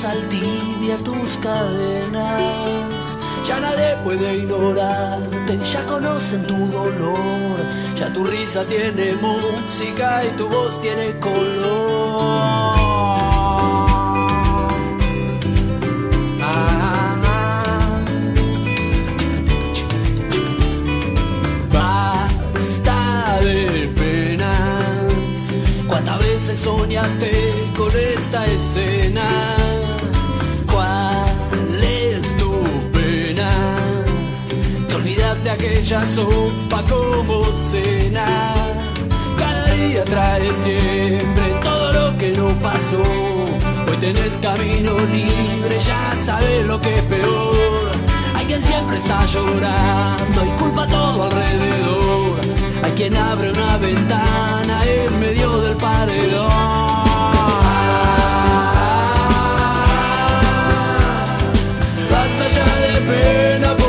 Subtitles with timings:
[0.00, 7.58] Cortaste con sal tibia tus cadenas, ya nadie puede ignorarte, ya conocen tu dolor,
[7.98, 12.00] ya tu risa tiene música y tu voz tiene color.
[21.72, 25.86] Basta de penas.
[25.86, 27.32] ¿Cuántas veces soñaste
[27.76, 29.59] con esta escena?
[35.52, 38.54] Aquella sopa como cena.
[39.38, 43.02] Cada día trae siempre todo lo que no pasó.
[43.88, 47.90] Hoy tenés camino libre, ya sabes lo que es peor.
[48.34, 52.40] Hay quien siempre está llorando y culpa todo alrededor.
[52.82, 56.50] Hay quien abre una ventana en medio del paredón.
[62.10, 63.79] Basta ya de pena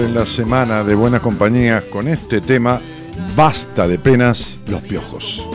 [0.00, 2.80] En la semana de buenas compañías con este tema,
[3.36, 5.46] basta de penas los piojos.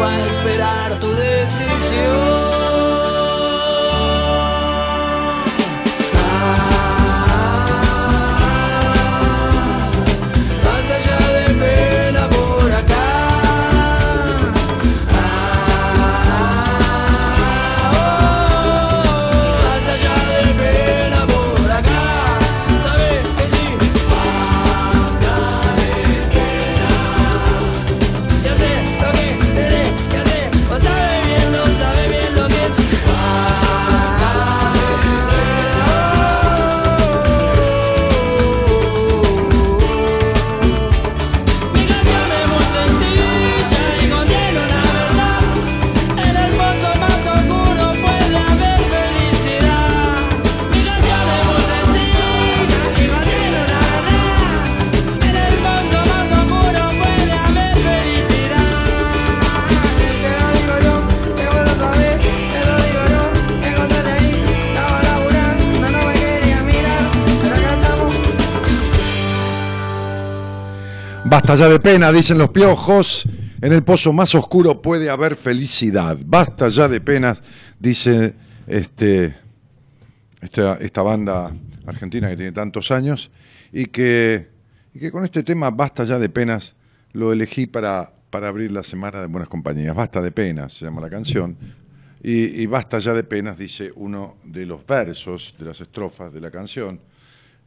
[0.00, 2.35] Va a esperar tu decisión.
[71.46, 73.24] Basta ya de pena, dicen los piojos.
[73.62, 76.18] En el pozo más oscuro puede haber felicidad.
[76.26, 77.40] Basta ya de penas,
[77.78, 78.34] dice
[78.66, 79.36] este,
[80.40, 81.52] esta, banda
[81.86, 83.30] Argentina que tiene tantos años,
[83.70, 84.48] y que,
[85.12, 86.74] con este tema Basta ya de penas
[87.12, 89.94] lo elegí para, para abrir la semana de Buenas Compañías.
[89.94, 91.56] Basta de penas, se llama la canción.
[92.24, 96.40] Y, y basta ya de penas, dice uno de los versos, de las estrofas de
[96.40, 96.98] la canción,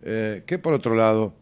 [0.02, 1.34] eh, que por otro lado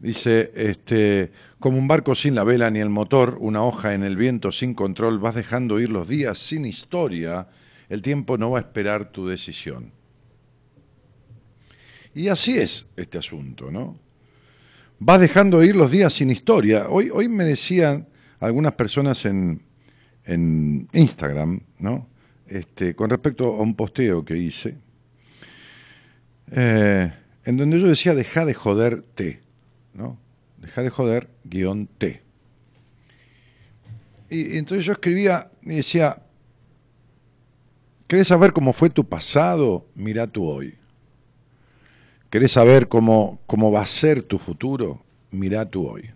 [0.00, 4.16] dice, este, como un barco sin la vela ni el motor, una hoja en el
[4.16, 7.48] viento sin control, vas dejando ir los días sin historia,
[7.88, 9.92] el tiempo no va a esperar tu decisión.
[12.14, 13.98] Y así es este asunto, ¿no?
[14.98, 16.88] Vas dejando ir los días sin historia.
[16.88, 18.08] Hoy, hoy me decían
[18.40, 19.62] algunas personas en,
[20.24, 22.08] en Instagram, ¿no?
[22.46, 24.76] Este, con respecto a un posteo que hice,
[26.50, 27.12] eh,
[27.44, 29.40] en donde yo decía, deja de joder T,
[29.98, 30.18] ¿no?
[30.56, 32.22] Deja de joder guion T.
[34.30, 36.22] Y, entonces yo escribía y decía,
[38.06, 39.86] ¿querés saber cómo fue tu pasado?
[39.94, 40.74] Mira tu hoy.
[42.30, 45.02] ¿Querés saber cómo, cómo va a ser tu futuro?
[45.30, 46.10] Mira tu hoy.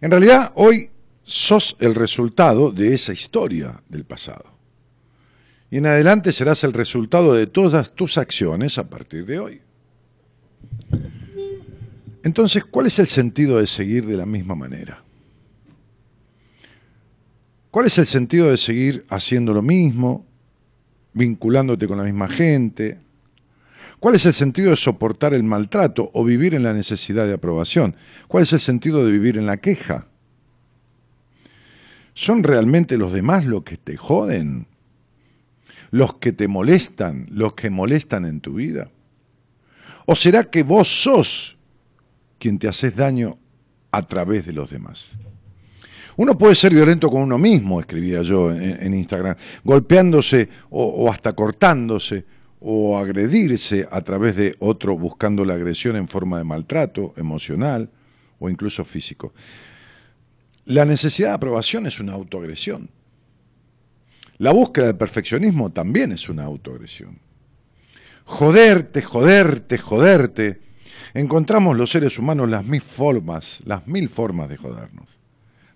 [0.00, 0.90] En realidad, hoy
[1.22, 4.56] sos el resultado de esa historia del pasado.
[5.70, 9.65] Y en adelante serás el resultado de todas tus acciones a partir de hoy.
[12.26, 15.00] Entonces, ¿cuál es el sentido de seguir de la misma manera?
[17.70, 20.26] ¿Cuál es el sentido de seguir haciendo lo mismo,
[21.12, 22.98] vinculándote con la misma gente?
[24.00, 27.94] ¿Cuál es el sentido de soportar el maltrato o vivir en la necesidad de aprobación?
[28.26, 30.08] ¿Cuál es el sentido de vivir en la queja?
[32.12, 34.66] ¿Son realmente los demás los que te joden?
[35.92, 37.28] ¿Los que te molestan?
[37.30, 38.90] ¿Los que molestan en tu vida?
[40.06, 41.55] ¿O será que vos sos
[42.38, 43.38] quien te haces daño
[43.90, 45.16] a través de los demás?
[46.16, 51.34] Uno puede ser violento con uno mismo, escribía yo en, Instagram, golpeándose o, o hasta
[51.34, 52.24] cortándose
[52.60, 57.90] o agredirse a través de otro buscando la agresión en forma de maltrato emocional
[58.38, 59.34] o incluso físico.
[60.64, 62.90] La necesidad de aprobación es una autoagresión.
[64.38, 67.18] La búsqueda del perfeccionismo también es una autoagresión.
[68.24, 70.60] Joderte, joderte, joderte.
[71.16, 75.08] Encontramos los seres humanos las mil formas, las mil formas de jodernos,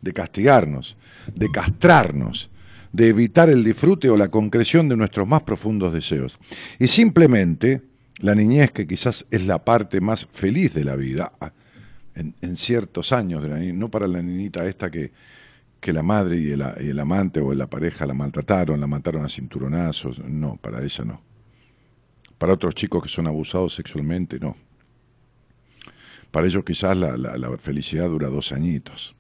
[0.03, 0.99] de castigarnos,
[1.35, 2.51] de castrarnos,
[2.93, 6.39] de evitar el disfrute o la concreción de nuestros más profundos deseos.
[6.79, 7.81] Y simplemente
[8.19, 11.33] la niñez, que quizás es la parte más feliz de la vida,
[12.15, 15.11] en, ciertos años de la niñez, no para la niñita esta que,
[15.81, 19.25] que la madre y el, y el amante o la pareja la maltrataron, la mataron
[19.25, 21.23] a cinturonazos, no, para ella no.
[22.37, 24.55] Para otros chicos que son abusados sexualmente, no.
[26.31, 29.17] Para ellos quizás la, la, felicidad dura dos añitos,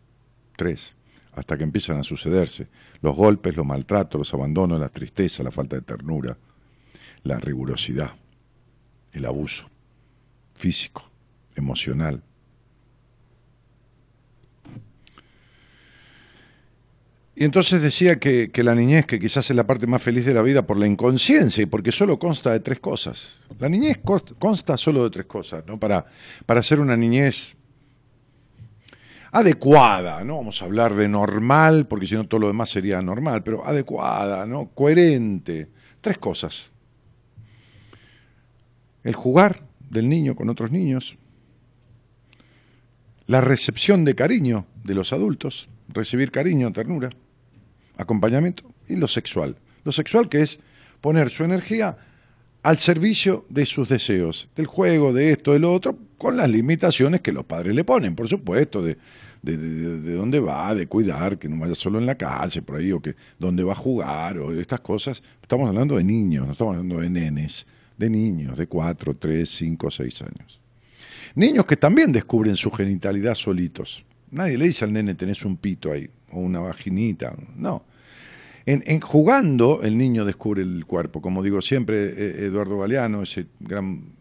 [0.56, 0.96] tres
[1.32, 2.68] hasta que empiezan a sucederse
[3.02, 6.36] los golpes, los maltratos, los abandonos, la tristeza, la falta de ternura,
[7.22, 8.12] la rigurosidad,
[9.12, 9.70] el abuso
[10.54, 11.10] físico,
[11.54, 12.22] emocional.
[17.40, 20.42] Y entonces decía que, la niñez, que quizás es la parte más feliz de la
[20.42, 23.38] vida por la inconsciencia y porque solo consta de tres cosas.
[23.58, 23.98] La niñez
[24.38, 25.80] consta solo de tres cosas, ¿no?
[25.80, 26.04] Para,
[26.44, 27.56] para ser una niñez
[29.32, 33.42] adecuada, no vamos a hablar de normal, porque si no todo lo demás sería normal,
[33.42, 34.68] pero adecuada, ¿no?
[34.74, 35.70] coherente.
[36.02, 36.70] Tres cosas.
[39.02, 41.16] El jugar del niño con otros niños,
[43.26, 47.08] la recepción de cariño de los adultos, recibir cariño, ternura,
[48.00, 49.56] acompañamiento, y lo sexual.
[49.84, 50.60] Lo sexual que es
[51.00, 51.96] poner su energía
[52.62, 57.20] al servicio de sus deseos, del juego, de esto, de lo otro, con las limitaciones
[57.20, 58.98] que los padres le ponen, por supuesto, de,
[59.42, 62.76] de, de, de, dónde va, de cuidar, que no vaya solo en la calle, por
[62.76, 65.22] ahí, o que dónde va a jugar, o estas cosas.
[65.40, 67.66] Estamos hablando de niños, no estamos hablando de nenes,
[67.96, 70.60] de niños de 4, 3, 5, 6 años.
[71.34, 74.04] Niños que también descubren su genitalidad solitos.
[74.30, 77.84] Nadie le dice al nene, tenés un pito ahí, o una vaginita, no.
[78.66, 84.12] En, jugando el niño descubre el cuerpo, como digo siempre, eh, Eduardo Galeano, ese gran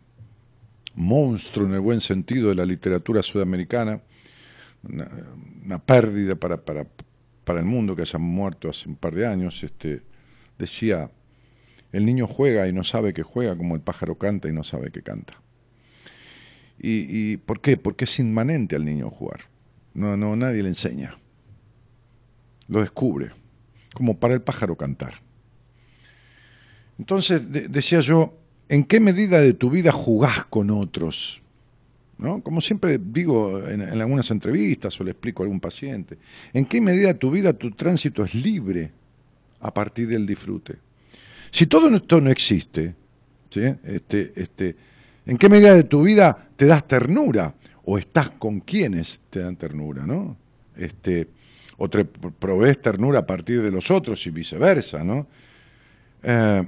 [0.96, 4.01] monstruo en el buen sentido de la literatura sudamericana,
[4.84, 5.10] una,
[5.65, 6.88] una pérdida para, para,
[7.43, 10.01] para, el mundo que haya muerto hace un par de años, este,
[10.58, 11.12] decía,
[11.91, 14.91] el niño juega y no sabe que juega como el pájaro canta y no sabe
[14.91, 15.34] que canta.
[16.79, 17.75] ¿Y, y por qué?
[17.75, 19.41] Porque es inmanente al niño jugar.
[19.93, 21.17] No, no, nadie le enseña.
[22.69, 23.38] Lo descubre
[24.00, 25.15] como para el pájaro cantar.
[26.98, 28.34] Entonces, de, decía yo,
[28.70, 31.41] ¿en qué medida de tu vida jugás con otros?
[32.18, 32.41] ¿No?
[32.41, 36.18] Como siempre digo en, algunas entrevistas o le explico a algún paciente,
[36.53, 38.94] ¿en qué medida tu vida, tu tránsito es libre
[39.60, 40.77] a partir del disfrute?
[41.51, 42.96] Si todo esto no existe,
[43.50, 43.63] ¿sí?
[43.84, 44.77] este, este,
[45.25, 47.53] ¿En qué medida de tu vida te das ternura?
[47.84, 50.38] ¿O estás con quienes te dan ternura, no?
[50.77, 51.27] Este,
[51.79, 55.27] o te provees ternura a partir de los otros y viceversa, ¿no?
[56.21, 56.67] Eh,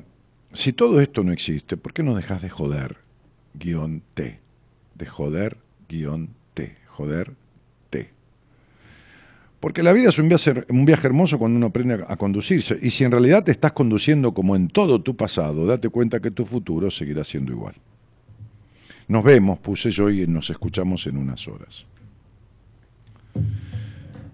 [0.54, 2.98] si todo esto no existe, ¿por qué no dejas de joder
[3.54, 4.40] guion T?
[4.96, 6.78] De joder guion T.
[6.88, 7.34] Joder
[7.90, 8.10] T.
[9.60, 12.78] Porque la vida es un viaje, un viaje hermoso cuando uno aprende a, conducirse.
[12.82, 16.32] Y si en realidad te estás conduciendo como en todo tu pasado, date cuenta que
[16.32, 17.76] tu futuro seguirá siendo igual.
[19.08, 21.86] Nos vemos, puse yo, y nos escuchamos en unas horas.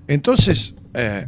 [0.07, 1.25] Entonces, eh,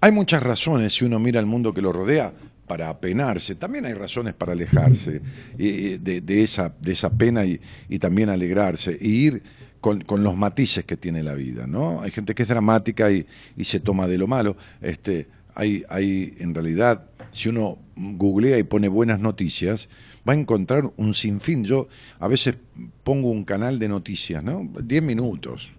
[0.00, 2.32] hay muchas razones si uno mira el mundo que lo rodea
[2.66, 3.54] para apenarse.
[3.54, 5.20] También hay razones para alejarse
[5.56, 6.72] de, esa,
[7.18, 8.96] pena y, también alegrarse.
[8.98, 9.42] Y ir
[9.80, 12.00] con, con los matices que tiene la vida, ¿no?
[12.00, 14.56] Hay gente que es dramática y, y se toma de lo malo.
[14.80, 19.88] Este, hay, hay, en realidad, si uno googlea y pone buenas noticias,
[20.28, 21.64] va a encontrar un sinfín.
[21.64, 22.56] Yo a veces
[23.04, 24.68] pongo un canal de noticias, ¿no?
[24.82, 25.70] Diez minutos.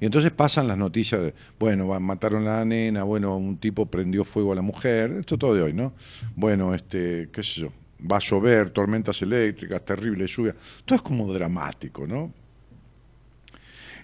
[0.00, 4.24] Y entonces pasan las noticias de, bueno, mataron a la nena, bueno, un tipo prendió
[4.24, 5.92] fuego a la mujer, esto todo de hoy, ¿no?
[6.34, 7.68] Bueno, este, qué sé yo,
[8.10, 10.54] va a llover, tormentas eléctricas, terrible lluvia.
[10.84, 12.32] Todo es como dramático, ¿no?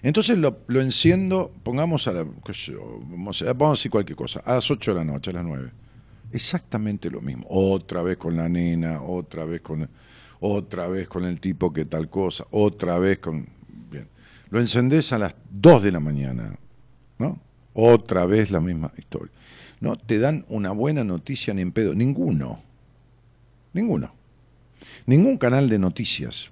[0.03, 4.91] Entonces lo, lo enciendo, pongamos a la, vamos a decir cualquier cosa, a las 8
[4.93, 5.71] de la noche, a las 9.
[6.31, 7.45] Exactamente lo mismo.
[7.49, 9.89] Otra vez con la nena, otra vez con
[10.43, 13.47] otra vez con el tipo que tal cosa, otra vez con
[13.91, 14.07] bien.
[14.49, 16.55] Lo encendés a las 2 de la mañana,
[17.19, 17.39] ¿no?
[17.73, 19.31] Otra vez la misma historia.
[19.79, 22.63] No te dan una buena noticia ni en pedo, ninguno.
[23.73, 24.13] Ninguno.
[25.05, 26.51] Ningún canal de noticias.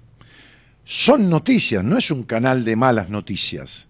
[0.84, 3.88] Son noticias, no es un canal de malas noticias.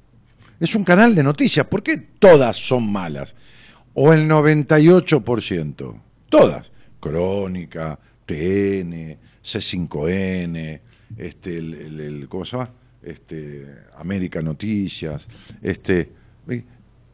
[0.58, 1.66] Es un canal de noticias.
[1.66, 3.34] ¿Por qué todas son malas?
[3.94, 6.00] O el 98%.
[6.28, 6.70] Todas.
[7.00, 10.80] Crónica, TN, C5N,
[11.16, 12.70] este, el, el- el- ¿cómo se llama?
[13.02, 13.66] Este,
[13.96, 15.26] América Noticias,
[15.62, 16.10] este,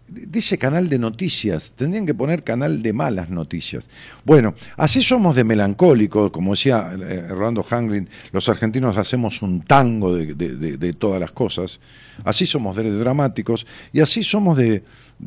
[0.09, 3.85] dice canal de noticias, tendrían que poner canal de malas noticias.
[4.25, 10.15] Bueno, así somos de melancólicos, como decía eh, Rolando Hanglin, los argentinos hacemos un tango
[10.15, 11.81] de, de- de- todas las cosas,
[12.25, 14.83] así somos de dramáticos y así somos de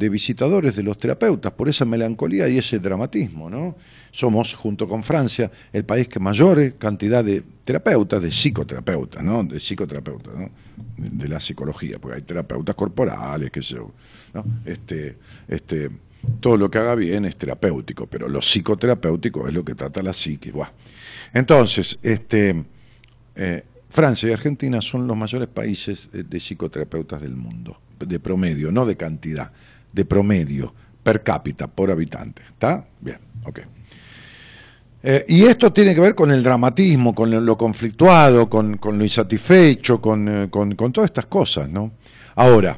[0.10, 3.76] visitadores de los terapeutas, por esa melancolía y ese dramatismo, ¿no?
[4.12, 9.44] Somos, junto con Francia, el país que mayor cantidad de terapeutas, de psicoterapeutas, ¿no?
[9.44, 10.50] De psicoterapeutas, ¿no?
[10.98, 13.92] De, la psicología, porque hay terapeutas corporales, qué sé yo,
[14.34, 14.44] ¿no?
[14.66, 15.90] Este, este,
[16.40, 20.14] todo lo que haga bien es terapéutico, pero lo psicoterapéutico es lo que trata la
[20.14, 20.52] psique.
[21.34, 22.64] Entonces, este,
[23.36, 28.72] eh, Francia y Argentina son los mayores países de, de psicoterapeutas del mundo, de promedio,
[28.72, 29.52] no de cantidad,
[29.92, 30.74] de promedio,
[31.04, 32.42] per cápita, por habitante.
[32.50, 32.86] ¿Está?
[33.02, 33.60] Bien, ok.
[35.02, 40.02] Eh, y esto tiene que ver con el dramatismo, con lo, conflictuado, con, lo insatisfecho,
[40.02, 41.92] con, eh, con- con todas estas cosas, ¿no?
[42.36, 42.78] Ahora,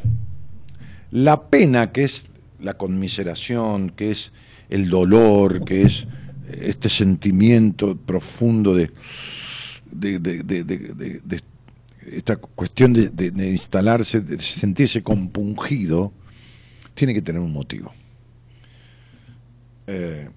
[1.12, 2.26] la pena, que es
[2.60, 4.32] la conmiseración, que es
[4.70, 6.08] el dolor, que es
[6.48, 8.92] este sentimiento profundo de,
[9.92, 11.42] de, de- de-
[12.12, 16.12] esta cuestión de, instalarse, de sentirse compungido,
[16.94, 17.94] tiene que tener un motivo.
[19.88, 20.30] Eh,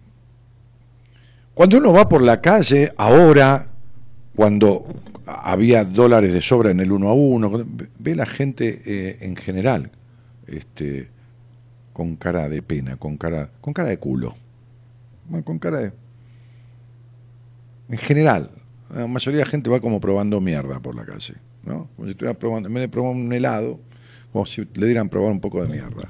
[1.54, 3.66] cuando uno va por la calle, ahora,
[4.34, 4.86] cuando
[5.26, 7.64] había dólares de sobra en el uno a uno,
[7.98, 9.90] ve la gente eh, en general
[10.46, 11.08] este,
[11.92, 14.34] con cara de pena, con cara, con cara de culo,
[15.44, 15.92] con cara de...
[17.88, 18.50] En general,
[18.94, 21.34] la mayoría de la gente va como probando mierda por la calle,
[21.64, 21.88] ¿no?
[21.96, 23.78] Como si estuviera probando, en vez de probar un helado,
[24.32, 26.02] como si le dieran probar un poco de mierda.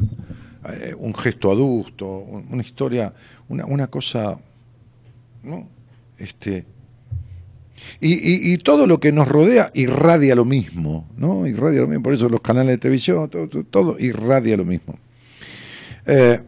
[0.73, 3.13] Eh, un gesto adusto, un- una historia,
[3.49, 4.39] una, una cosa,
[5.45, 5.69] ¿no?
[6.19, 6.65] Este,
[8.01, 11.47] y, y- todo lo que nos rodea irradia lo mismo, ¿no?
[11.47, 14.99] Irradia lo mismo, por eso los canales de televisión, todo, todo, todo irradia lo mismo.
[16.07, 16.41] Eh,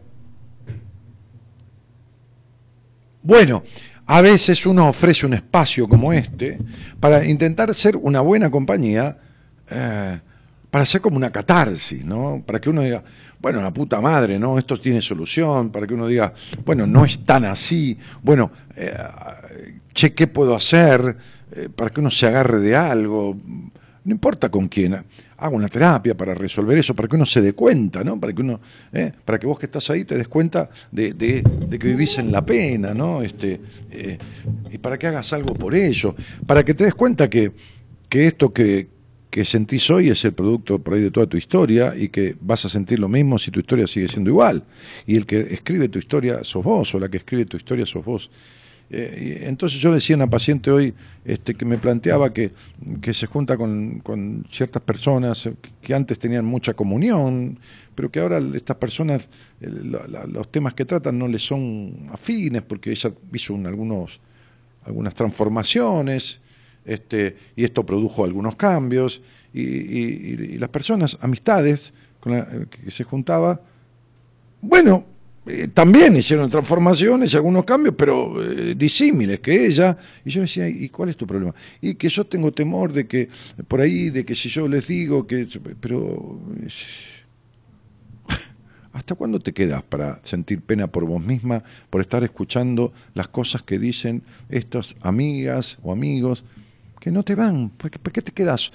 [3.21, 3.63] bueno,
[4.05, 6.57] a veces uno ofrece un espacio como este
[6.99, 9.17] para intentar ser una buena compañía,
[9.69, 10.19] eh,
[10.71, 12.41] para ser como una catarsis, ¿no?
[12.45, 13.03] Para que uno diga,
[13.39, 14.57] bueno, la puta madre, ¿no?
[14.57, 16.33] Esto tiene solución, para que uno diga,
[16.65, 18.93] bueno, no es tan así, bueno, eh,
[19.93, 21.17] che, ¿qué puedo hacer?
[21.51, 23.37] Eh, para que uno se agarre de algo,
[24.03, 24.93] no importa con quién,
[25.37, 28.19] haga una terapia para resolver eso, para que uno se dé cuenta, ¿no?
[28.19, 28.59] Para que uno,
[28.91, 29.11] ¿eh?
[29.23, 32.93] para que vos que estás ahí te des cuenta de, que vivís en la pena,
[32.93, 33.21] ¿no?
[33.21, 34.17] Este, eh,
[34.71, 36.15] y para que hagas algo por ello,
[36.45, 37.51] para que te des cuenta que,
[38.09, 38.87] que esto que,
[39.29, 42.65] que sentís hoy es el producto por ahí de toda tu historia y que vas
[42.65, 44.63] a sentir lo mismo si tu historia sigue siendo igual.
[45.05, 48.05] Y el que escribe tu historia sos vos, o la que escribe tu historia sos
[48.05, 48.29] vos.
[48.89, 50.93] eh, entonces yo decía a una paciente hoy
[51.25, 52.53] este, que me planteaba que,
[53.01, 55.49] que se junta con, con ciertas personas
[55.81, 57.59] que antes tenían mucha comunión,
[57.95, 59.27] pero que ahora estas personas,
[59.59, 59.69] eh,
[60.29, 64.21] los temas que tratan no les son afines, porque ella hizo un- algunos,
[64.85, 66.39] algunas transformaciones,
[66.87, 69.21] este, y esto produjo algunos cambios,
[69.53, 73.61] y, las personas, amistades con las que se juntaba,
[74.61, 75.05] bueno,
[75.45, 79.97] eh, también hicieron transformaciones algunos cambios, pero eh, disímiles que ella.
[80.25, 81.55] Y yo decía, ¿y cuál es tu problema?
[81.79, 83.29] Y que yo tengo temor de que,
[83.67, 85.47] por ahí, de que si yo les digo que...
[85.79, 86.39] Pero...
[86.61, 86.67] eh,
[88.93, 93.61] ¿Hasta cuándo te quedas para sentir pena por vos misma, por estar escuchando las cosas
[93.61, 96.43] que dicen estas amigas o amigos
[97.07, 97.69] que no te van?
[97.69, 98.73] ¿Por qué, te quedas,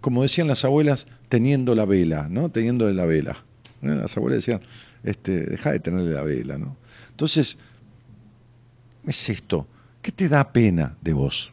[0.00, 2.48] como decían las abuelas, teniendo la vela, ¿no?
[2.48, 3.42] Teniendo la vela.
[3.80, 3.96] ¿no?
[3.96, 4.60] Las abuelas decían,
[5.02, 6.76] este, deja de tenerle la vela, ¿no?
[7.10, 7.58] Entonces,
[9.04, 9.66] es esto.
[10.00, 11.52] ¿Qué te da pena de vos?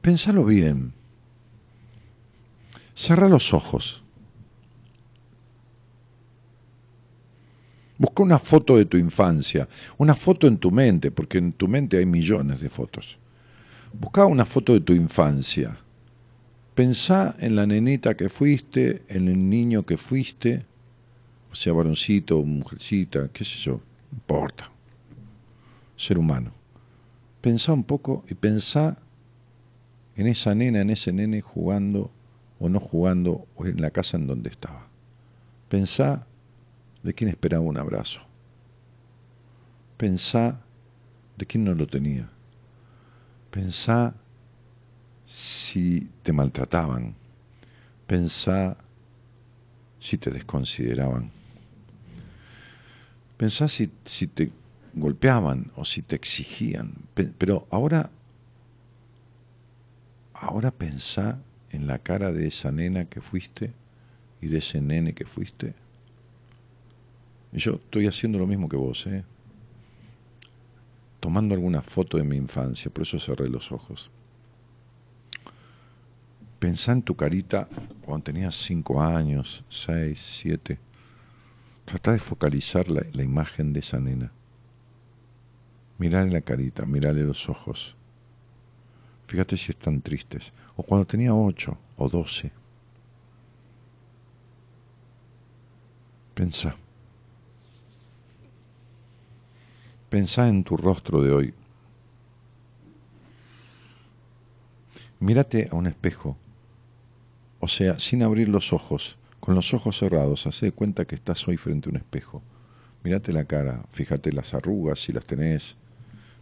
[0.00, 0.92] Pensalo bien.
[2.96, 4.02] Cerra los ojos.
[7.96, 11.96] Busca una foto de tu infancia, una foto en tu mente, porque en tu mente
[11.98, 13.18] hay millones de fotos.
[13.98, 15.78] Busca una foto de tu infancia.
[16.74, 20.66] Pensá en la nenita que fuiste, en el niño que fuiste,
[21.50, 23.80] o sea, varoncito, mujercita, qué sé yo,
[24.12, 24.70] importa.
[25.96, 26.52] Ser humano.
[27.40, 28.98] Pensá un poco y pensá
[30.14, 32.10] en esa nena, en ese nene jugando
[32.58, 34.88] o no jugando, o en la casa en donde estaba.
[35.70, 36.26] Pensá
[37.02, 38.20] de quién esperaba un abrazo.
[39.96, 40.60] Pensá
[41.38, 42.30] de quién no lo tenía.
[43.56, 44.12] Pensá
[45.26, 47.14] si te maltrataban.
[48.06, 48.76] Pensá
[49.98, 51.30] si te desconsideraban.
[53.38, 54.52] Pensá si, si te
[54.92, 56.92] golpeaban o si te exigían.
[57.14, 58.10] Pe- Pero ahora,
[60.34, 61.38] ahora pensá
[61.70, 63.72] en la cara de esa nena que fuiste
[64.42, 65.72] y de ese nene que fuiste.
[67.54, 69.24] Y yo estoy haciendo lo mismo que vos, ¿eh?
[71.26, 74.12] Tomando alguna foto de mi infancia, por eso cerré los ojos.
[76.60, 77.68] Pensá en tu carita
[78.02, 80.78] cuando tenías cinco años, seis, siete.
[81.84, 84.30] Trata de focalizar la, la imagen de esa nena.
[85.98, 87.96] Mirale la carita, mirale los ojos.
[89.26, 90.52] Fíjate si están tristes.
[90.76, 92.52] O cuando tenía ocho o doce.
[96.34, 96.76] Pensá.
[100.10, 101.54] Pensá en tu rostro de hoy.
[105.18, 106.36] Mírate a un espejo.
[107.58, 111.46] O sea, sin abrir los ojos, con los ojos cerrados, hace de cuenta que estás
[111.48, 112.42] hoy frente a un espejo.
[113.02, 115.76] Mírate la cara, fíjate las arrugas si las tenés,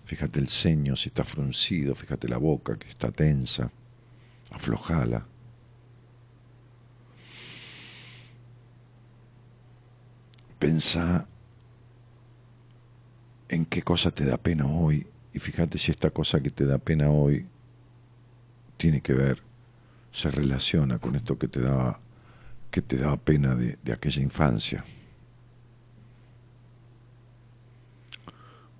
[0.05, 3.70] fíjate el ceño si está fruncido, fíjate la boca que está tensa,
[4.50, 5.27] aflojala.
[10.59, 11.27] Pensá
[13.55, 16.79] en qué cosa te da pena hoy y fíjate si esta cosa que te da
[16.79, 17.47] pena hoy
[18.77, 19.43] tiene que ver,
[20.11, 22.01] se relaciona con esto que te daba,
[22.71, 24.85] que te daba pena de, de aquella infancia.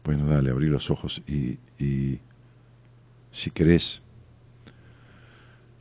[0.05, 2.21] Bueno, dale, abrí los ojos y, y
[3.33, 4.03] si querés,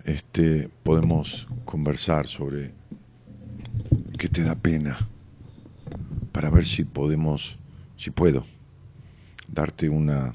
[0.06, 2.74] este, podemos conversar sobre
[4.18, 4.98] qué te da pena
[6.32, 7.58] para ver si podemos,
[7.98, 8.46] si puedo,
[9.54, 10.34] darte una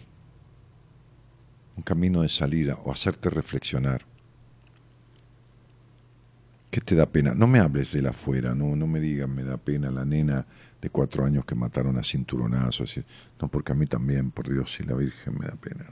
[1.77, 4.03] un camino de salida o hacerte reflexionar.
[6.71, 7.35] ¿Qué te da pena?
[7.35, 10.45] No me hables de la afuera, no, no me digas me da pena la nena
[10.83, 13.01] de cuatro años que mataron a cinturonazos.
[13.41, 15.87] No, porque a mí también, por Dios y la Virgen me da pena.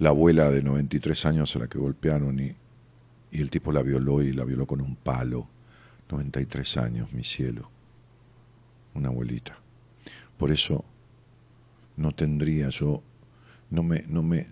[0.00, 2.54] La abuela de 93 años a la que golpearon y,
[3.30, 5.48] y el tipo la violó y la violó con un palo.
[6.10, 7.70] 93 años, mi cielo.
[8.94, 9.56] Una abuelita.
[10.38, 10.84] Por eso
[11.96, 13.02] no tendría yo,
[13.70, 14.46] no me, no me,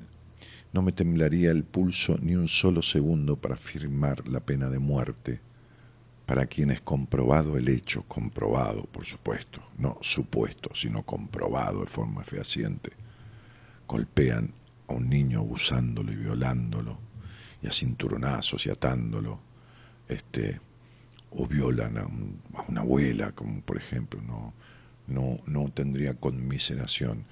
[0.73, 5.41] no me temblaría el pulso ni un solo segundo para firmar la pena de muerte
[6.27, 12.93] para quienes comprobado el hecho, comprobado, por supuesto, no supuesto, sino comprobado de forma fehaciente,
[13.89, 14.53] golpean
[14.89, 16.99] a un niño abusándolo y violándolo,
[17.63, 19.41] y a cinturonazos y atándolo,
[20.09, 20.61] este,
[21.31, 24.55] o violan a, un- a una abuela, como por ejemplo, no,
[25.07, 27.25] no, no tendría conmiseración,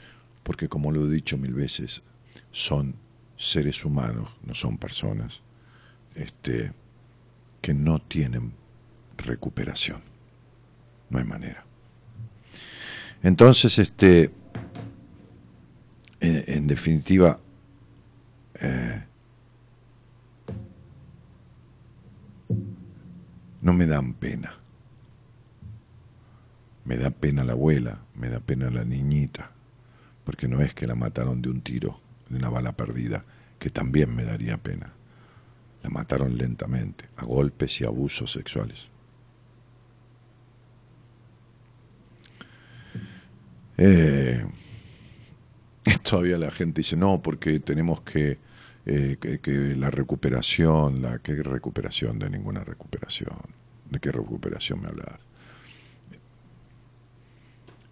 [0.43, 2.03] porque como lo he dicho mil veces,
[2.53, 2.95] son
[3.37, 5.41] seres humanos, no son personas,
[6.15, 6.73] este,
[7.61, 8.53] que no tienen
[9.17, 10.01] recuperación.
[11.11, 11.65] No hay manera.
[13.23, 14.31] Entonces, este,
[16.21, 17.41] en, definitiva,
[18.61, 19.05] eh,
[23.63, 24.59] no me dan pena.
[26.85, 29.51] Me da pena la abuela, me da pena la niñita,
[30.25, 33.25] porque no es que la mataron de un tiro, de una bala perdida,
[33.59, 34.93] que también me daría pena.
[35.83, 38.91] La mataron lentamente, a golpes y abusos sexuales.
[43.77, 44.45] Eh,
[46.03, 48.39] todavía la gente dice, no, porque tenemos que,
[48.87, 52.19] eh, que, que la recuperación, la ¿qué recuperación?
[52.19, 53.37] De ninguna recuperación.
[53.91, 55.19] ¿De qué recuperación me hablas?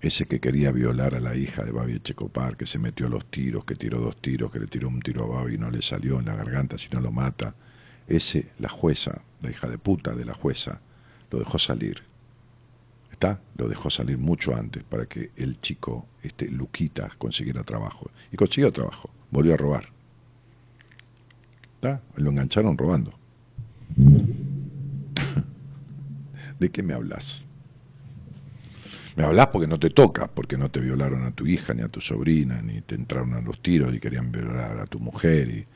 [0.03, 3.65] Ese que quería violar a la hija de Babi Echecopar, que se metió los tiros,
[3.65, 6.19] que tiró dos tiros, que le tiró un tiro a Babi y no le salió
[6.19, 7.55] en la garganta, si no lo mata.
[8.09, 10.81] Ese, la jueza, la hija de puta de la jueza,
[11.31, 12.03] lo dejó salir.
[13.13, 13.41] ¿Está?
[13.57, 18.11] Lo dejó salir mucho antes para que el chico, este Luquita, consiguiera trabajo.
[18.33, 19.93] Y consiguió trabajo, volvió a robar.
[21.77, 22.03] ¿Está?
[22.17, 23.17] Lo engancharon robando.
[26.59, 27.47] ¿De qué me hablas?
[29.17, 31.89] Me hablas porque no te toca, porque no te violaron a tu hija ni a
[31.89, 35.67] tu sobrina, ni te entraron a los tiros y querían violar a tu mujer y,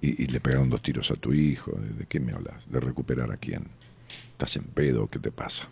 [0.00, 1.72] y, le pegaron dos tiros a tu hijo.
[1.72, 2.70] ¿De, de qué me hablas?
[2.70, 3.64] ¿De recuperar a quién?
[4.32, 5.08] ¿Estás en pedo?
[5.08, 5.68] ¿Qué te pasa?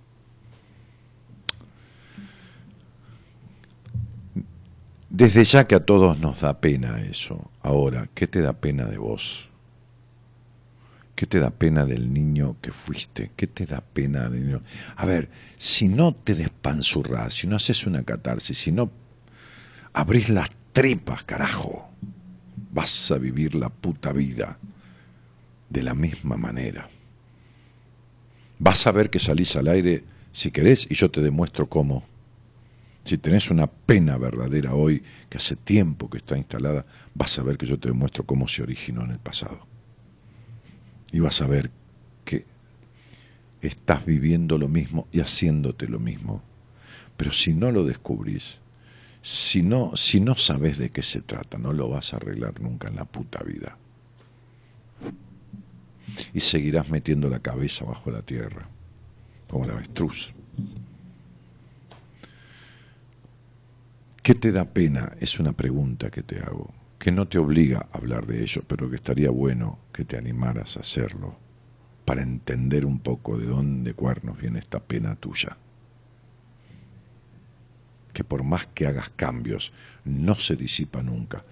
[5.08, 7.50] Desde ya que a todos nos da pena eso.
[7.62, 9.48] Ahora, ¿qué te da pena de vos?
[11.16, 13.30] ¿Qué te da pena del niño que fuiste?
[13.34, 14.62] ¿Qué te da pena del niño?
[14.96, 18.90] A ver, si no te despanzurrás, si no haces una catarsis, si no
[19.94, 21.88] abrís las tripas, carajo,
[22.70, 24.58] vas a vivir la puta vida
[25.70, 26.90] de la misma manera.
[28.58, 32.04] Vas a ver que salís al aire si querés y yo te demuestro cómo.
[33.04, 37.56] Si tenés una pena verdadera hoy, que hace tiempo que está instalada, vas a ver
[37.56, 39.75] que yo te demuestro cómo se originó en el pasado.
[41.12, 41.70] Y vas a ver
[42.24, 42.44] que
[43.60, 46.42] estás viviendo lo mismo y haciéndote lo mismo.
[47.16, 48.58] Pero si no lo descubrís,
[49.22, 52.88] si no, si no sabes de qué se trata, no lo vas a arreglar nunca
[52.88, 53.76] en la puta vida.
[56.32, 58.68] Y seguirás metiendo la cabeza bajo la tierra,
[59.48, 60.32] como la avestruz.
[64.22, 65.12] ¿Qué te da pena?
[65.20, 68.88] Es una pregunta que te hago, que no te obliga a hablar de ello, pero
[68.90, 71.38] que estaría bueno que te animaras a hacerlo
[72.04, 75.56] para entender un poco de dónde cuernos viene esta pena tuya.
[78.12, 79.72] Que por más que hagas cambios,
[80.04, 81.44] no se disipa nunca,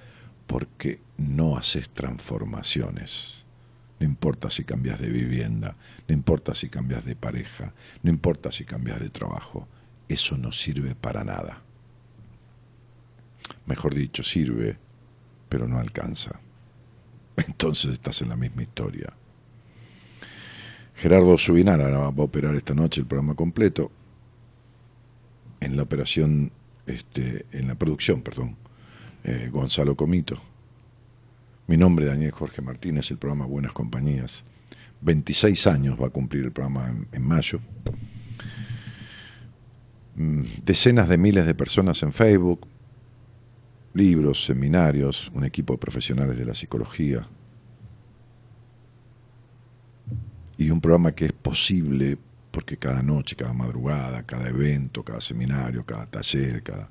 [0.47, 3.45] porque no haces transformaciones.
[3.99, 5.77] No importa si cambias de vivienda,
[6.07, 9.67] no importa si cambias de pareja, no importa si cambias de trabajo,
[10.09, 11.63] eso no sirve para nada
[13.67, 14.79] mejor dicho, sirve,
[15.49, 16.41] pero no alcanza.
[17.37, 19.13] Entonces estás en la misma historia.
[20.95, 23.91] Gerardo Subinara va a operar esta noche el programa completo
[25.61, 26.53] en la operación,
[26.87, 28.57] este, en la producción, perdón,
[29.25, 30.37] eh, Gonzalo Comito.
[31.67, 34.45] Mi nombre es Daniel Jorge Martínez, el programa Buenas Compañías.
[35.01, 37.61] 26 años va a cumplir el programa en, mayo.
[40.17, 42.67] Mm, Decenas de miles de personas en Facebook,
[43.95, 47.27] libros, seminarios, un equipo de profesionales de la psicología
[50.59, 52.19] y un programa que es posible
[52.51, 56.89] porque cada noche, cada madrugada, cada evento, cada seminario, cada taller, cada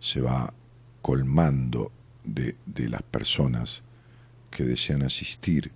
[0.00, 0.52] se va
[1.00, 1.92] colmando
[2.24, 3.82] de, de las personas
[4.50, 5.70] que desean asistir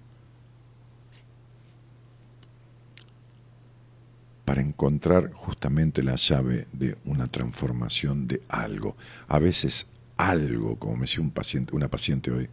[4.45, 8.97] para encontrar justamente la llave de una transformación de algo.
[9.27, 9.87] A veces
[10.17, 12.49] algo, como me decía un paciente, una paciente hoy,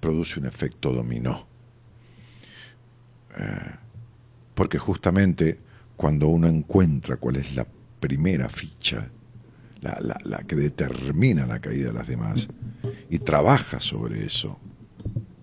[0.00, 1.46] produce un efecto dominó.
[3.36, 3.70] Eh,
[4.54, 5.58] porque justamente
[5.96, 7.66] cuando uno encuentra cuál es la
[8.00, 9.08] primera ficha,
[9.80, 12.48] la, la, que determina la caída de las demás,
[13.08, 14.58] y trabaja sobre eso,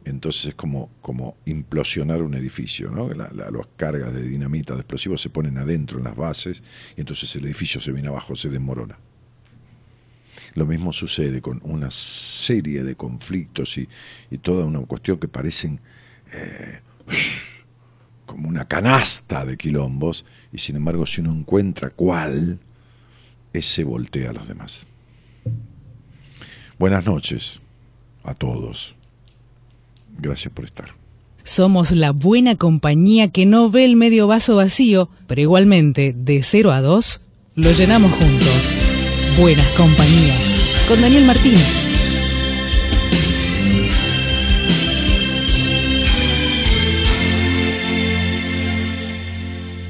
[0.05, 3.09] entonces es como, como implosionar un edificio, ¿no?
[3.09, 6.63] La, las cargas de dinamita, de explosivos se ponen adentro en las bases,
[6.95, 8.97] y entonces el edificio se viene abajo, se desmorona.
[10.57, 13.87] Lo mismo sucede con una serie de conflictos y,
[14.31, 15.79] y toda una cuestión que parecen
[16.33, 16.79] eh,
[18.25, 22.57] como una canasta de quilombos, y sin embargo si uno encuentra cuál,
[23.53, 24.87] ese voltea a los demás.
[26.79, 27.61] Buenas noches
[28.23, 28.95] a todos.
[30.17, 30.95] Gracias por estar.
[31.43, 36.71] Somos la buena compañía que no ve el medio vaso vacío, pero igualmente, de 0
[36.71, 37.21] a 2,
[37.53, 38.73] lo llenamos juntos.
[39.37, 41.87] Buenas compañías con Daniel Martínez.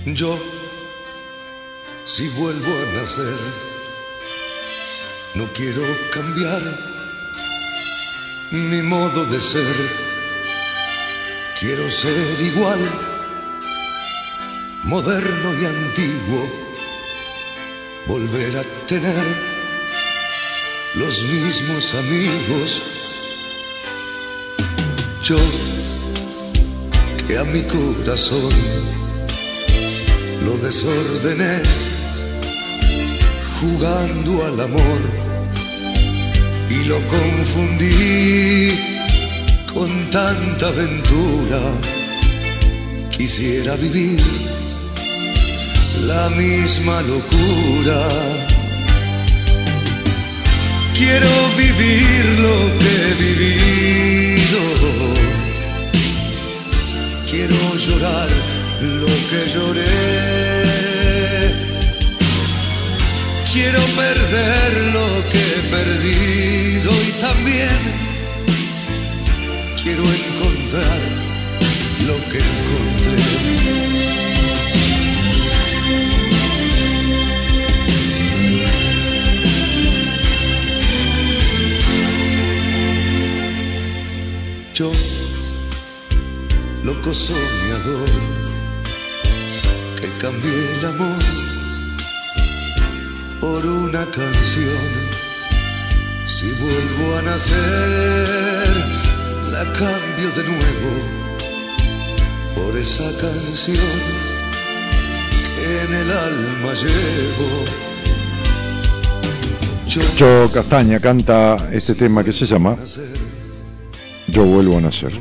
[0.07, 0.37] Yo,
[2.03, 3.37] si vuelvo a nacer,
[5.35, 5.81] no quiero
[6.11, 6.61] cambiar
[8.51, 9.75] mi modo de ser.
[11.57, 12.79] Quiero ser igual,
[14.83, 16.66] moderno y antiguo,
[18.07, 19.25] volver a tener
[20.95, 22.81] los mismos amigos.
[25.23, 25.35] Yo,
[27.27, 28.49] que a mi corazón
[30.45, 31.61] lo desordené
[33.59, 34.99] jugando al amor
[36.69, 38.69] y lo confundí
[39.73, 41.59] con tanta aventura.
[43.11, 44.46] Quisiera vivir
[46.05, 48.07] la misma locura.
[50.97, 54.61] Quiero vivir lo que he vivido.
[57.29, 58.29] Quiero llorar
[58.81, 59.85] lo que lloré.
[63.51, 67.79] Quiero perder lo que he perdido y también
[69.81, 70.99] quiero encontrar
[72.05, 74.26] lo que encontré.
[84.77, 84.91] Yo,
[86.83, 88.09] loco soñador,
[89.99, 91.23] que cambié el amor
[93.41, 94.85] por una canción.
[96.27, 98.67] Si vuelvo a nacer,
[99.51, 100.91] la cambio de nuevo
[102.55, 103.97] por esa canción
[105.55, 107.65] que en el alma llevo.
[110.17, 112.77] Yo Castaña canta este tema que se llama
[114.27, 115.13] Yo vuelvo a nacer.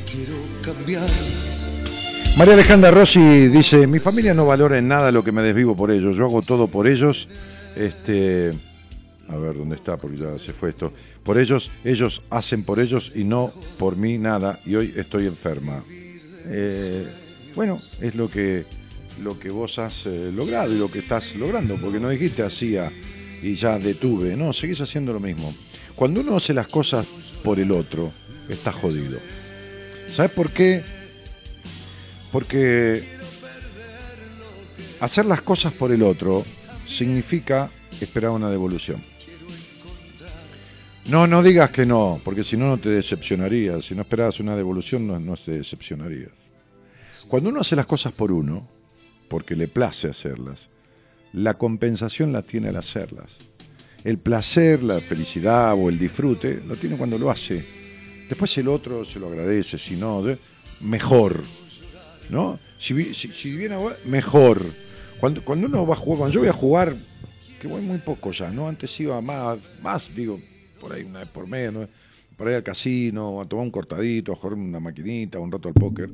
[2.36, 5.90] María Alejandra Rossi dice, mi familia no valora en nada lo que me desvivo por
[5.90, 7.28] ellos, yo hago todo por ellos.
[7.76, 8.52] Este,
[9.28, 10.92] a ver dónde está, porque ya se fue esto.
[11.22, 15.82] Por ellos, ellos hacen por ellos y no por mí nada, y hoy estoy enferma.
[16.46, 17.06] Eh,
[17.54, 18.64] bueno, es lo que,
[19.22, 22.92] lo que vos has eh, logrado y lo que estás logrando, porque no dijiste hacía
[23.42, 25.54] y ya detuve, no, seguís haciendo lo mismo.
[25.94, 27.06] Cuando uno hace las cosas
[27.42, 28.12] por el otro,
[28.48, 29.18] está jodido.
[30.10, 30.82] ¿Sabes por qué?
[32.32, 33.04] Porque
[35.00, 36.44] hacer las cosas por el otro
[36.86, 39.02] significa esperar una devolución.
[41.08, 43.84] No, no digas que no, porque si no, no te decepcionarías.
[43.84, 46.32] Si no esperabas una devolución, no, no te decepcionarías.
[47.28, 48.66] Cuando uno hace las cosas por uno,
[49.28, 50.68] porque le place hacerlas,
[51.32, 53.38] la compensación la tiene al hacerlas.
[54.02, 57.85] El placer, la felicidad o el disfrute lo tiene cuando lo hace.
[58.28, 60.22] Después el otro se lo agradece, si no,
[60.80, 61.42] mejor.
[62.28, 62.58] ¿No?
[62.78, 64.62] Si, si, si viene mejor.
[65.20, 66.96] Cuando, cuando uno va a jugar, cuando yo voy a jugar,
[67.60, 68.68] que voy muy poco ya, ¿no?
[68.68, 70.40] Antes iba más, más, digo,
[70.80, 71.88] por ahí una vez por mes, ¿no?
[72.36, 75.74] Por ahí al casino, a tomar un cortadito, a jugar una maquinita, un rato al
[75.74, 76.10] póker.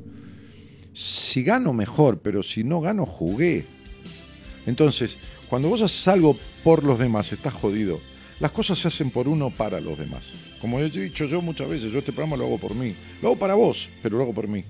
[0.93, 3.65] Si gano, mejor, pero si no gano, jugué.
[4.65, 5.17] Entonces,
[5.49, 7.99] cuando vos haces algo por los demás, estás jodido.
[8.43, 10.33] Las cosas se hacen por uno para los demás.
[10.59, 12.93] Como he dicho yo muchas veces, yo este programa lo hago por mí.
[13.21, 14.65] Lo hago para vos, pero lo hago por mí.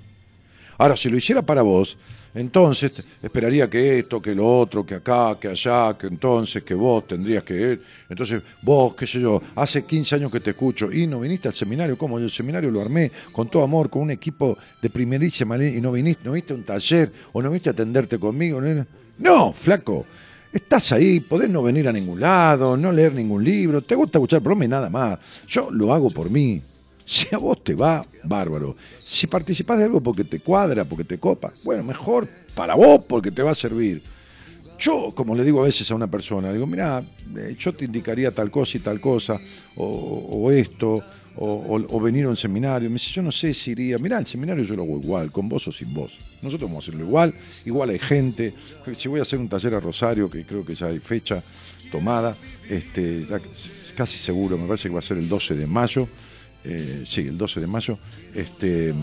[0.77, 1.97] Ahora, si lo hiciera para vos,
[2.35, 7.07] entonces esperaría que esto, que lo otro, que acá, que allá, que entonces, que vos
[7.07, 7.79] tendrías que...
[8.07, 11.55] Entonces, vos, qué sé yo, hace 15 años que te escucho y no viniste al
[11.55, 12.19] seminario, ¿cómo?
[12.19, 15.91] Yo el seminario lo armé con todo amor, con un equipo de primerísima y no
[15.91, 18.61] viniste, no viste un taller o no viste a atenderte conmigo.
[18.61, 18.85] No,
[19.17, 20.05] no, flaco.
[20.53, 24.39] Estás ahí, podés no venir a ningún lado, no leer ningún libro, te gusta escuchar
[24.39, 25.17] bromas y nada más.
[25.47, 26.61] Yo lo hago por mí.
[27.05, 28.75] Si a vos te va, bárbaro.
[29.03, 33.31] Si participás de algo porque te cuadra, porque te copa, bueno, mejor para vos porque
[33.31, 34.03] te va a servir.
[34.77, 37.03] Yo, como le digo a veces a una persona, digo, mira,
[37.57, 39.39] yo te indicaría tal cosa y tal cosa,
[39.75, 41.03] o, o esto,
[41.35, 42.89] o, venir a un seminario.
[42.89, 43.97] Me dice, yo no sé si iría.
[43.97, 46.17] Mirá, el seminario yo lo hago igual, con vos o sin vos.
[46.41, 47.33] Nosotros vamos a hacerlo igual,
[47.65, 48.53] igual hay gente.
[48.97, 51.41] Si voy a hacer un taller a Rosario, que creo que ya hay fecha
[51.91, 52.35] tomada,
[52.69, 53.25] este,
[53.95, 56.07] casi seguro, me parece que va a ser el 12 de mayo.
[56.63, 57.97] Eh, sí, el 12 de mayo.
[58.33, 58.93] Este,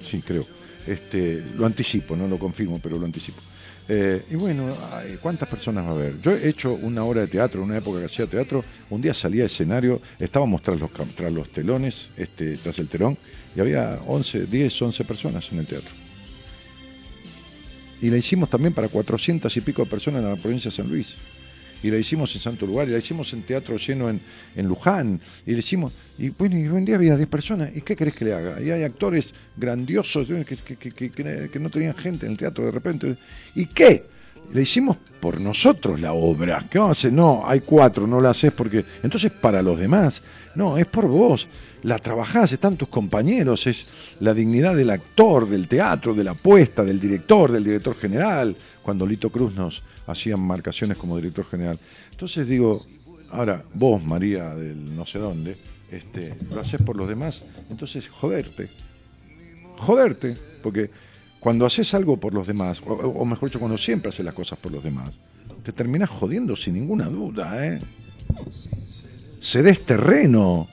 [0.00, 0.46] sí, creo.
[0.86, 3.40] Este, lo anticipo, no lo confirmo, pero lo anticipo.
[3.88, 4.74] Eh, y bueno,
[5.20, 6.20] ¿cuántas personas va a haber?
[6.20, 9.12] Yo he hecho una hora de teatro, en una época que hacía teatro, un día
[9.12, 13.18] salía a escenario, estábamos tras los, cam- tras los telones, este, tras el telón,
[13.56, 15.90] y había 11, 10, 11 personas en el teatro.
[18.00, 20.88] Y la hicimos también para 400 y pico de personas en la provincia de San
[20.88, 21.14] Luis.
[21.82, 24.20] Y la hicimos en Santo Lugar, y la hicimos en teatro lleno en,
[24.54, 27.96] en Luján, y la hicimos, y bueno, y un día había 10 personas, ¿y qué
[27.96, 28.60] querés que le haga?
[28.60, 31.10] Y hay actores grandiosos que, que-
[31.50, 33.16] que- no tenían gente en el teatro de repente,
[33.54, 34.06] ¿y qué?
[34.52, 36.66] La hicimos por nosotros la obra.
[36.68, 37.12] ¿Qué vamos a hacer?
[37.12, 38.84] No, hay cuatro, no la haces porque.
[39.02, 40.20] Entonces, para los demás.
[40.56, 41.46] No, es por vos.
[41.84, 43.86] La trabajás, están tus compañeros, es
[44.20, 48.56] la dignidad del actor, del teatro, de la apuesta, del director, del director general.
[48.82, 51.78] Cuando Lito Cruz nos hacían marcaciones como director general.
[52.10, 52.84] Entonces digo,
[53.30, 55.56] ahora, vos, María del no sé dónde,
[55.90, 58.70] este, lo haces por los demás, entonces joderte
[59.82, 60.90] joderte, porque
[61.40, 64.58] cuando haces algo por los demás, o, o mejor dicho, cuando siempre haces las cosas
[64.58, 65.10] por los demás,
[65.62, 67.80] te terminas jodiendo sin ninguna duda, ¿eh?
[69.40, 70.68] Cedes terreno,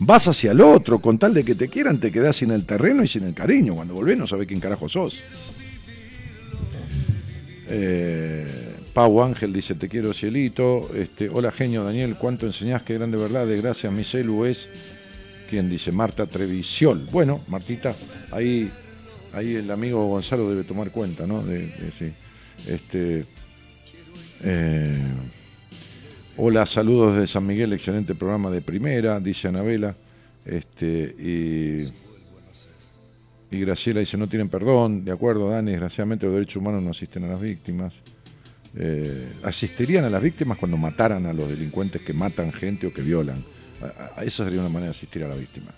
[0.00, 3.04] vas hacia el otro, con tal de que te quieran, te quedás sin el terreno
[3.04, 3.76] y sin el cariño.
[3.76, 5.22] Cuando volvés no sabés quién carajo sos.
[7.68, 8.46] Eh,
[8.92, 10.88] Pau Ángel dice, te quiero cielito.
[10.94, 12.82] Este, hola genio Daniel, ¿cuánto enseñás?
[12.82, 14.68] Qué grande verdad, de gracias, mi celu es...
[15.48, 15.92] ¿Quién dice?
[15.92, 17.06] Marta Trevisiol.
[17.12, 17.94] Bueno, Martita,
[18.32, 18.70] ahí,
[19.32, 21.44] ahí el amigo Gonzalo debe tomar cuenta, ¿no?
[21.44, 22.12] De, sí.
[22.66, 23.26] Este,
[24.42, 24.96] eh,
[26.36, 29.94] hola, saludos de San Miguel, excelente programa de primera, dice Anabela.
[30.44, 31.92] Este, y,
[33.54, 35.04] y Graciela dice, no tienen perdón.
[35.04, 37.94] De acuerdo, Dani, desgraciadamente los derechos humanos no asisten a las víctimas.
[38.76, 43.02] Eh, asistirían a las víctimas cuando mataran a los delincuentes que matan gente o que
[43.02, 43.42] violan.
[43.80, 45.70] A- a- esa sería una manera de asistir a la víctima.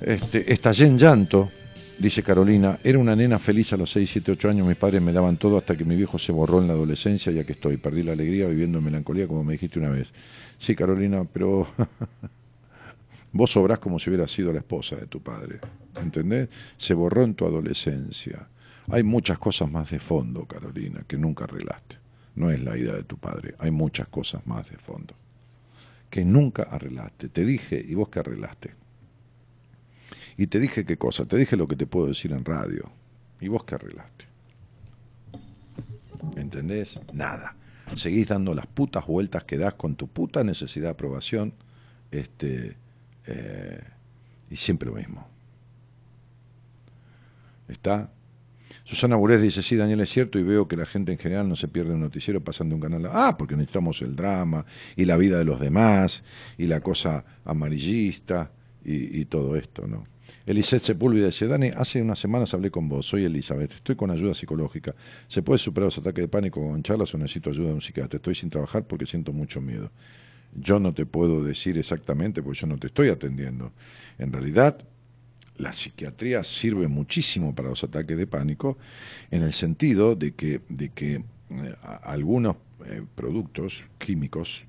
[0.00, 1.50] Este, estallé en llanto,
[1.98, 2.78] dice Carolina.
[2.84, 4.66] Era una nena feliz a los 6, 7, 8 años.
[4.66, 7.38] Mis padres me daban todo hasta que mi viejo se borró en la adolescencia y
[7.38, 7.76] aquí estoy.
[7.78, 10.08] Perdí la alegría viviendo en melancolía, como me dijiste una vez.
[10.58, 11.66] Sí, Carolina, pero
[13.36, 15.60] vos sobrás como si hubieras sido la esposa de tu padre.
[16.00, 16.48] ¿Entendés?
[16.76, 18.48] Se borró en tu adolescencia.
[18.88, 21.98] Hay muchas cosas más de fondo, Carolina, que nunca arreglaste.
[22.34, 23.54] No es la idea de tu padre.
[23.58, 25.14] Hay muchas cosas más de fondo
[26.10, 27.28] que nunca arreglaste.
[27.28, 28.74] Te dije, ¿y vos qué arreglaste?
[30.36, 32.90] Y te dije qué cosa, te dije lo que te puedo decir en radio.
[33.40, 34.26] ¿Y vos qué arreglaste?
[36.36, 36.98] ¿Entendés?
[37.12, 37.56] Nada.
[37.94, 41.54] Seguís dando las putas vueltas que das con tu puta necesidad de aprobación.
[42.10, 42.76] Este,
[43.26, 43.80] eh,
[44.50, 45.26] y siempre lo mismo.
[47.68, 48.10] ¿Está?
[48.84, 51.56] Susana Burés dice, sí, Daniel, es cierto, y veo que la gente en general no
[51.56, 53.08] se pierde un noticiero pasando un canal.
[53.10, 56.22] Ah, porque necesitamos el drama, y la vida de los demás,
[56.56, 58.52] y la cosa amarillista,
[58.84, 60.04] y, y todo esto, ¿no?
[60.46, 64.32] Eliseth Sepúlveda dice, Dani, hace unas semanas hablé con vos, soy Elizabeth, estoy con ayuda
[64.32, 64.94] psicológica.
[65.26, 68.18] ¿Se puede superar los ataques de pánico con charlas o necesito ayuda de un psiquiatra?
[68.18, 69.90] Estoy sin trabajar porque siento mucho miedo.
[70.58, 73.72] Yo no te puedo decir exactamente porque yo no te estoy atendiendo.
[74.18, 74.78] En realidad,
[75.58, 78.78] la psiquiatría sirve muchísimo para los ataques de pánico
[79.30, 84.64] en el sentido de que, de que eh, algunos eh, productos químicos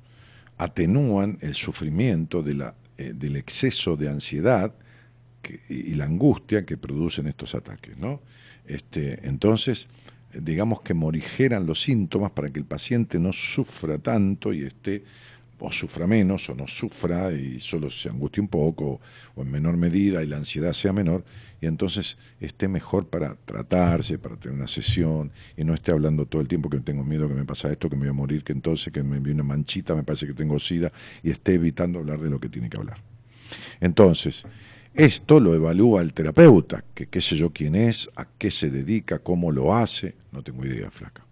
[0.57, 4.73] atenúan el sufrimiento de la, eh, del exceso de ansiedad
[5.69, 7.97] y la angustia que producen estos ataques.
[7.97, 8.21] ¿no?
[8.65, 9.87] Este, entonces,
[10.33, 15.03] digamos que morigeran los síntomas para que el paciente no sufra tanto y esté
[15.59, 19.01] o sufra menos o no sufra y solo se angustie un poco
[19.35, 21.23] o en menor medida y la ansiedad sea menor
[21.59, 26.41] y entonces esté mejor para tratarse, para tener una sesión y no esté hablando todo
[26.41, 28.53] el tiempo que tengo miedo que me pasa esto, que me voy a morir, que
[28.53, 30.91] entonces que me vi una manchita, me parece que tengo sida
[31.23, 33.01] y esté evitando hablar de lo que tiene que hablar.
[33.79, 34.45] Entonces,
[34.93, 39.19] esto lo evalúa el terapeuta, que qué sé yo quién es, a qué se dedica,
[39.19, 41.26] cómo lo hace, no tengo idea, flaca.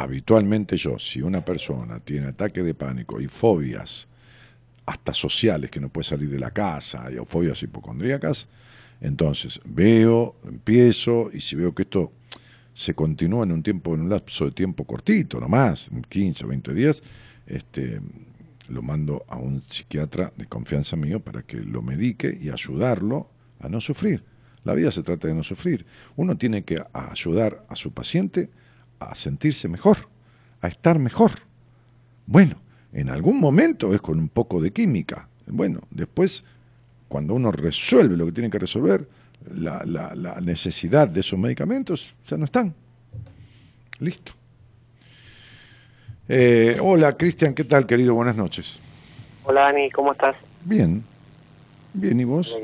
[0.00, 4.08] Habitualmente yo, si una persona tiene ataque de pánico y fobias,
[4.86, 8.48] hasta sociales, que no puede salir de la casa, y- fobias hipocondríacas,
[9.02, 12.12] entonces veo, empiezo, y si veo que esto
[12.72, 16.72] se continúa en un tiempo, en un lapso de tiempo cortito, nomás, 15 o 20
[16.72, 17.02] días,
[17.46, 18.00] este,
[18.68, 23.28] lo mando a un psiquiatra de confianza mío para que lo medique y ayudarlo
[23.60, 24.24] a no sufrir.
[24.64, 25.84] La vida se trata de no sufrir.
[26.16, 28.48] Uno tiene que ayudar a su paciente
[29.00, 30.08] a sentirse mejor,
[30.60, 31.32] a estar mejor.
[32.26, 32.56] Bueno,
[32.92, 35.26] en algún momento es con un poco de química.
[35.46, 36.44] Bueno, después,
[37.08, 39.08] cuando uno resuelve lo que tiene que resolver,
[39.54, 42.74] la, la- la necesidad de esos medicamentos ya no están.
[43.98, 44.32] Listo.
[46.28, 48.14] Eh, hola, Cristian, ¿qué tal, querido?
[48.14, 48.78] Buenas noches.
[49.44, 50.36] Hola Dani, ¿cómo estás?
[50.64, 51.02] Bien.
[51.92, 52.56] Bien, ¿y vos?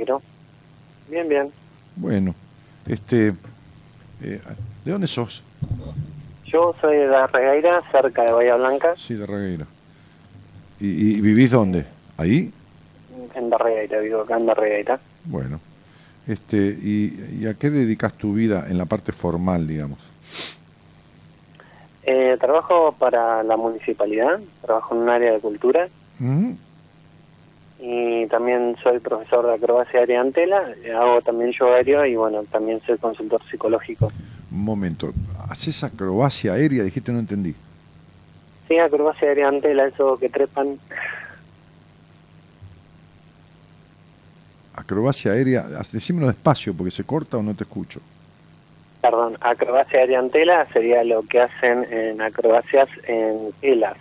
[1.11, 1.51] Bien, bien.
[1.97, 2.35] Bueno,
[2.87, 3.29] este,
[4.23, 4.41] eh,
[4.85, 5.43] ¿de dónde sos?
[6.57, 9.67] Yo soy de la Regueira, cerca de Bahía Blanca, Sí, de Regueira.
[10.81, 11.85] ¿Y, y vivís dónde?
[12.17, 12.51] ¿Ahí?
[13.35, 14.99] en Darregueira, vivo acá en Darregueira.
[15.27, 15.61] Bueno.
[16.27, 19.99] Este, y, ¿Y a qué dedicas tu vida en la parte formal, digamos?
[22.05, 25.89] Eh, trabajo para la municipalidad, trabajo en un área de cultura
[26.19, 26.53] ¿Mm?
[27.81, 30.63] y también soy profesor de acrobacia aérea tela,
[30.99, 34.11] hago también yo aéreo y bueno, también soy consultor psicológico.
[34.51, 35.13] Un momento.
[35.49, 36.83] ¿Haces acrobacia aérea?
[36.85, 37.55] Dijiste, no entendí.
[38.69, 40.79] Sí, acrobacia aérea en tela, eso que trepan.
[44.75, 45.67] Acrobacia aérea.
[45.93, 48.01] Decímelo despacio porque se corta o no te escucho.
[49.01, 53.97] Perdón, acrobacia aérea en tela sería lo que hacen en acrobacias en telas.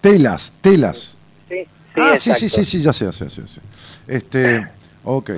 [0.00, 1.16] Telas, telas.
[1.48, 1.64] Sí,
[1.94, 3.60] sí, ah, sí, sí, sí, sí, ya sé, ya sé, ya sé, ya sé.
[4.06, 4.66] Este,
[5.04, 5.30] ok.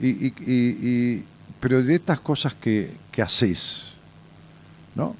[0.00, 1.24] Y, y, y, y-
[1.60, 3.92] pero de estas cosas que, que haces,
[4.98, 5.16] ¿no?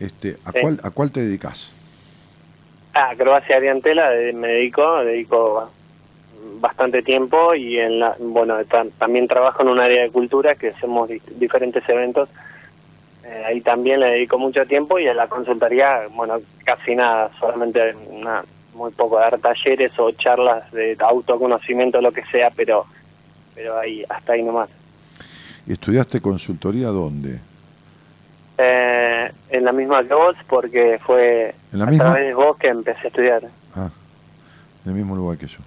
[0.00, 0.58] Este, ¿a, Sí.
[0.60, 1.74] cuál, ¿A cuál te dedicas?
[2.92, 5.70] Ah, acrobacia aérea en tela eh, me dedico, dedico
[6.60, 10.68] bastante tiempo y en la, bueno, ta- también trabajo en un área de cultura que
[10.70, 12.28] hacemos di- diferentes eventos.
[13.24, 17.94] Eh, ahí también le dedico mucho tiempo y a la consultoría, bueno, casi nada, solamente
[18.74, 22.84] muy poco dar talleres o charlas de autoconocimiento, lo que sea, pero
[23.54, 24.68] pero ahí hasta ahí nomás.
[25.66, 27.38] ¿Y estudiaste consultoría dónde?
[28.58, 32.04] Eh, en la misma que vos, porque fue ¿En la a misma?
[32.04, 33.42] través de vos que empecé a estudiar.
[33.74, 33.88] Ah,
[34.84, 35.58] en el mismo lugar que yo.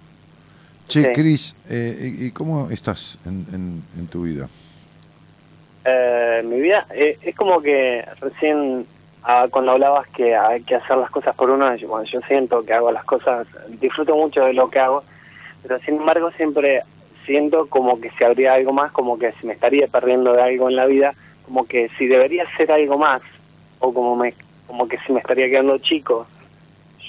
[0.88, 1.07] Che, Sí.
[1.13, 4.47] Cris, eh, ¿y cómo estás en, en, en tu vida?
[5.83, 8.85] Eh, mi vida eh, es como que recién
[9.23, 12.63] ah, cuando hablabas que hay que hacer las cosas por uno, yo, bueno, yo siento
[12.63, 13.47] que hago las cosas,
[13.81, 15.03] disfruto mucho de lo que hago,
[15.63, 16.83] pero sin embargo siempre
[17.25, 20.69] siento como que si habría algo más, como que si me estaría perdiendo de algo
[20.69, 21.13] en la vida,
[21.47, 23.21] como que si debería ser algo más,
[23.79, 24.33] o como me
[24.67, 26.27] como que si me estaría quedando chico,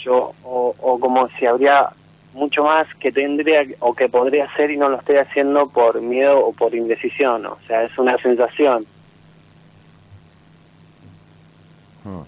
[0.04, 1.88] yo o, o como si habría
[2.34, 6.38] mucho más que tendría o que podría hacer y no lo estoy haciendo por miedo
[6.38, 8.86] o por indecisión, o sea, es una sensación.
[12.06, 12.22] Ah.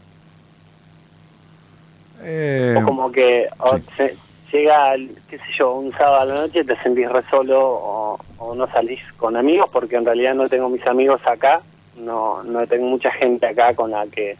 [2.24, 3.82] Eh, o como que o sí.
[3.96, 4.16] se-
[4.52, 4.96] llega,
[5.28, 8.66] qué sé yo, un sábado a la noche te sentís re solo o, o no
[8.72, 11.62] salís con amigos porque en realidad no tengo mis amigos acá,
[12.00, 14.36] no no tengo mucha gente acá con la que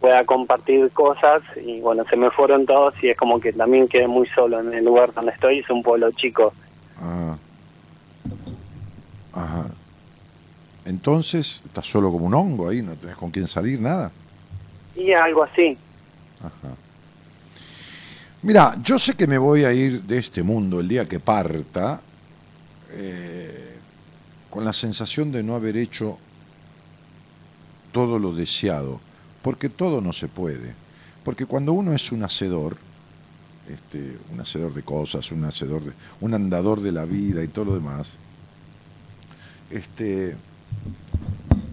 [0.00, 4.06] pueda compartir cosas y bueno, se me fueron todos y es como que también quedé
[4.06, 6.52] muy solo en el lugar donde estoy, es un pueblo chico.
[7.00, 7.36] ah.
[9.32, 9.66] Ajá.
[10.86, 14.10] Entonces, estás solo como un hongo ahí, no tenés con quién salir, nada.
[14.94, 15.76] Y algo así.
[16.40, 16.74] Ajá.
[18.42, 22.00] Mira, yo sé que me voy a ir de este mundo el día que parta
[22.92, 23.76] eh,
[24.48, 26.18] con la sensación de no haber hecho
[27.96, 29.00] todo lo deseado,
[29.40, 30.74] porque todo no se puede.
[31.24, 32.76] Porque cuando uno es un hacedor,
[33.70, 37.64] este, un hacedor de cosas, un hacedor de, un andador de la vida y todo
[37.64, 38.16] lo demás,
[39.70, 40.36] este,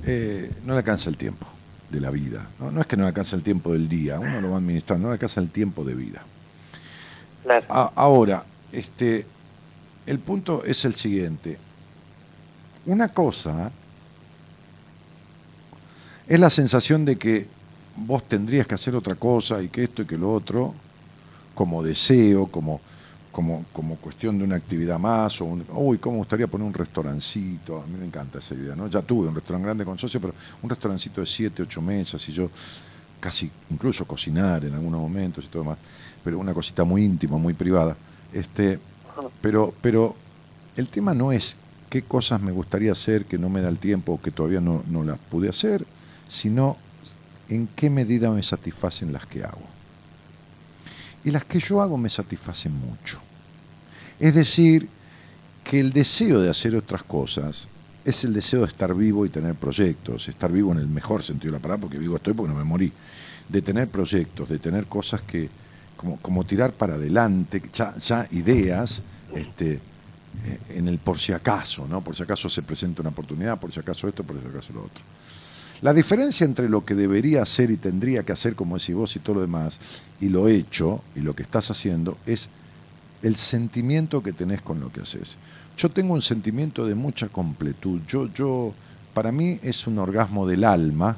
[0.06, 1.46] eh, no le alcanza el tiempo
[1.90, 2.48] de la vida.
[2.58, 2.72] ¿no?
[2.72, 5.10] no es que no le alcanza el tiempo del día, uno lo va administrando, no
[5.10, 6.22] le alcanza el tiempo de vida.
[7.44, 7.66] Claro.
[7.68, 9.26] A- ahora, este,
[10.06, 11.58] el punto es el siguiente.
[12.86, 13.72] Una cosa
[16.34, 17.46] es la sensación de que
[17.96, 20.74] vos tendrías que hacer otra cosa y que esto y que lo otro,
[21.54, 22.82] como deseo, como,
[23.32, 27.84] como, como cuestión de una actividad más, o un, uy, cómo gustaría poner un restaurancito,
[27.84, 28.88] a mí me encanta esa idea, ¿no?
[28.88, 32.32] Ya tuve un restaurante grande con socio, pero un restaurancito de siete, ocho mesas y
[32.32, 32.50] yo
[33.20, 35.78] casi incluso cocinar en algunos momentos y todo demás,
[36.24, 37.96] pero una cosita muy íntima, muy privada.
[38.34, 38.80] Este,
[39.40, 40.16] pero, pero
[40.78, 41.56] el tema no es
[41.92, 44.82] qué cosas me gustaría hacer que no me da el tiempo o que todavía no,
[44.90, 45.86] no las pude hacer,
[46.28, 46.78] sino
[47.50, 49.68] en qué medida me satisfacen las que hago.
[51.24, 53.20] Y las que yo hago me satisfacen mucho.
[54.20, 54.88] Es decir,
[55.64, 57.68] que el deseo de hacer otras cosas
[58.04, 61.54] es el deseo de estar vivo y tener proyectos, estar vivo en el mejor sentido
[61.54, 62.92] de la palabra, porque vivo estoy porque no me morí,
[63.48, 65.50] de tener proyectos, de tener cosas que,
[65.96, 69.02] como, como tirar para adelante, ya, ya ideas,
[69.34, 69.80] este,
[70.46, 72.02] eh, en el por si acaso, ¿no?
[72.02, 74.82] Por si acaso se presenta una oportunidad, por si acaso esto, por si acaso lo
[74.82, 75.04] otro.
[75.82, 79.20] La diferencia entre lo que debería hacer y tendría que hacer, como decís vos y
[79.20, 79.80] todo lo demás,
[80.22, 82.48] y lo hecho y lo que estás haciendo, es
[83.22, 85.36] el sentimiento que tenés con lo que haces.
[85.78, 88.00] Yo tengo un sentimiento de mucha completud.
[88.08, 88.74] Yo, yo,
[89.14, 91.18] para mí es un orgasmo del alma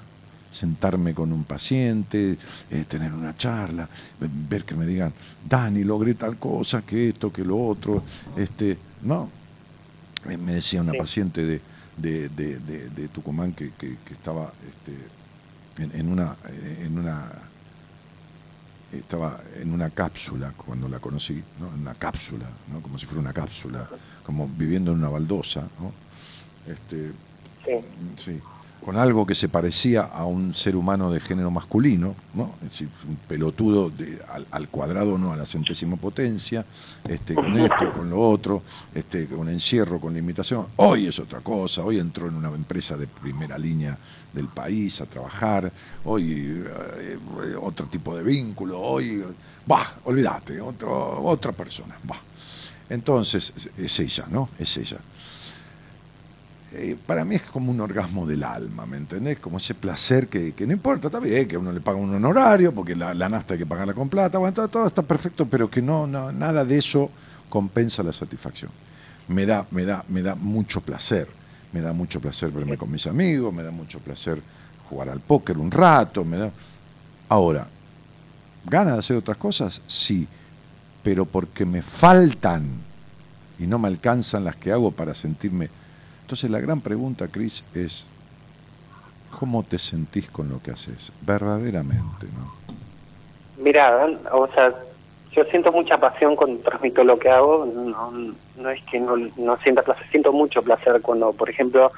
[0.52, 2.38] sentarme con un paciente,
[2.72, 3.90] eh, tener una charla,
[4.22, 5.12] ve- ver que me digan,
[5.48, 8.02] Dani, logré tal cosa, que esto, que lo otro,
[8.38, 9.30] este, no.
[10.30, 10.98] Eh, Me decía una Sí.
[10.98, 11.60] paciente de,
[11.98, 16.36] de, de, de- de Tucumán que, que- que estaba este, en, en una,
[16.82, 17.32] en una
[18.94, 21.68] estaba en una cápsula cuando la conocí, ¿no?
[21.68, 22.82] en una cápsula, ¿no?
[22.82, 23.90] como si fuera una cápsula,
[24.26, 25.62] como viviendo en una baldosa.
[25.80, 25.92] ¿no?
[26.72, 27.12] Este,
[27.66, 27.72] Sí.
[28.24, 28.42] sí.
[28.84, 32.54] Con algo que se parecía a un ser humano de género masculino, ¿no?
[32.64, 36.64] Es decir, un pelotudo de- al, al cuadrado, no a la centésima potencia,
[37.08, 38.62] este, con esto, con lo otro,
[38.94, 40.68] este, con encierro, con limitación.
[40.76, 43.98] Hoy es otra cosa, hoy entró en una empresa de primera línea
[44.34, 45.72] del país a trabajar,
[46.04, 47.18] hoy eh,
[47.60, 49.24] otro tipo de vínculo, hoy,
[49.66, 52.20] bah, olvídate, otro, otra persona, bah.
[52.88, 54.50] Entonces, es- es ella, ¿no?
[54.60, 54.98] Es ella
[56.78, 59.40] eh, para mí es como un orgasmo del alma, ¿me entendés?
[59.40, 62.14] Como ese placer que, que no importa, está bien, que a uno le paga un
[62.14, 65.46] honorario, porque la, la nafta hay que pagarla con plata, bueno, todo, todo está perfecto,
[65.46, 67.10] pero que no, no, nada de eso
[67.50, 68.72] compensa la satisfacción.
[69.28, 71.28] Me da, me da, me da mucho placer,
[71.74, 74.42] me da mucho placer verme con mis amigos, me da mucho placer
[74.90, 76.52] jugar al póker un rato, me da.
[77.30, 77.68] Ahora,
[78.66, 79.82] ¿ganas de hacer otras cosas?
[79.88, 80.28] Sí,
[81.04, 82.66] pero porque me faltan
[83.60, 85.70] y no me alcanzan las que hago para sentirme.
[86.26, 88.08] Entonces la gran pregunta, Cris, es
[89.40, 91.12] ¿cómo te sentís con lo que haces?
[91.22, 92.52] Verdaderamente, ¿no?
[93.64, 94.74] Mira, o sea,
[95.34, 97.68] yo siento mucha pasión cuando transmito lo que hago.
[97.68, 98.12] No,
[98.58, 101.92] no es que no, no sienta placer, siento mucho placer cuando, por ejemplo,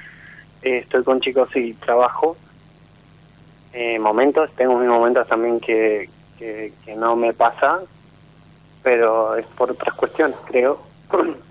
[0.62, 2.36] eh, estoy con chicos y trabajo.
[3.72, 7.80] Eh, momentos, tengo mis momentos también que, que, que no me pasa,
[8.84, 10.82] pero es por otras cuestiones, creo.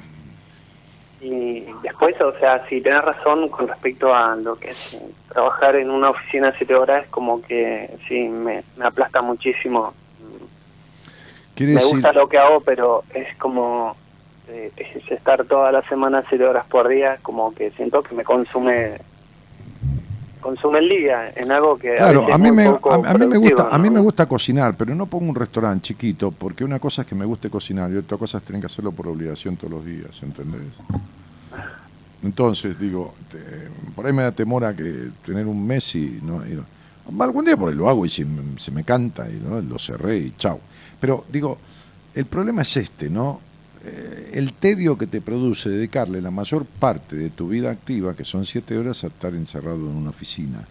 [1.29, 4.97] Y después, o sea, si tenés razón con respecto a lo que es
[5.29, 9.93] trabajar en una oficina siete horas, es como que sí, me, me aplasta muchísimo.
[11.59, 13.97] Me decir, gusta lo que hago, pero es como
[14.49, 18.23] eh, es estar toda la semana siete horas por día, como que siento que me
[18.23, 18.99] consume
[20.47, 22.77] consume el día en algo que Claro, a es mí, me, a,
[23.11, 26.31] a mí me gusta, a mí me gusta cocinar, pero no pongo un restaurante chiquito,
[26.31, 28.93] porque una cosa es que me guste cocinar y otra cosa es tener que hacerlo
[28.93, 30.63] por obligación todos los días, ¿entendés?
[32.23, 36.47] Entonces, digo, te- por ahí me da temor a que tener un mes y no...
[36.47, 36.65] y no-
[37.25, 39.61] algún día por ahí lo hago y si me- se me canta y ¿no?
[39.61, 40.59] lo cerré y chau.
[41.01, 41.59] Pero digo,
[42.15, 43.41] el problema es este, ¿no?
[43.89, 48.25] Eh, el tedio que te produce dedicarle la mayor parte de tu vida activa, que
[48.25, 50.67] son siete horas, a estar encerrado en una oficina.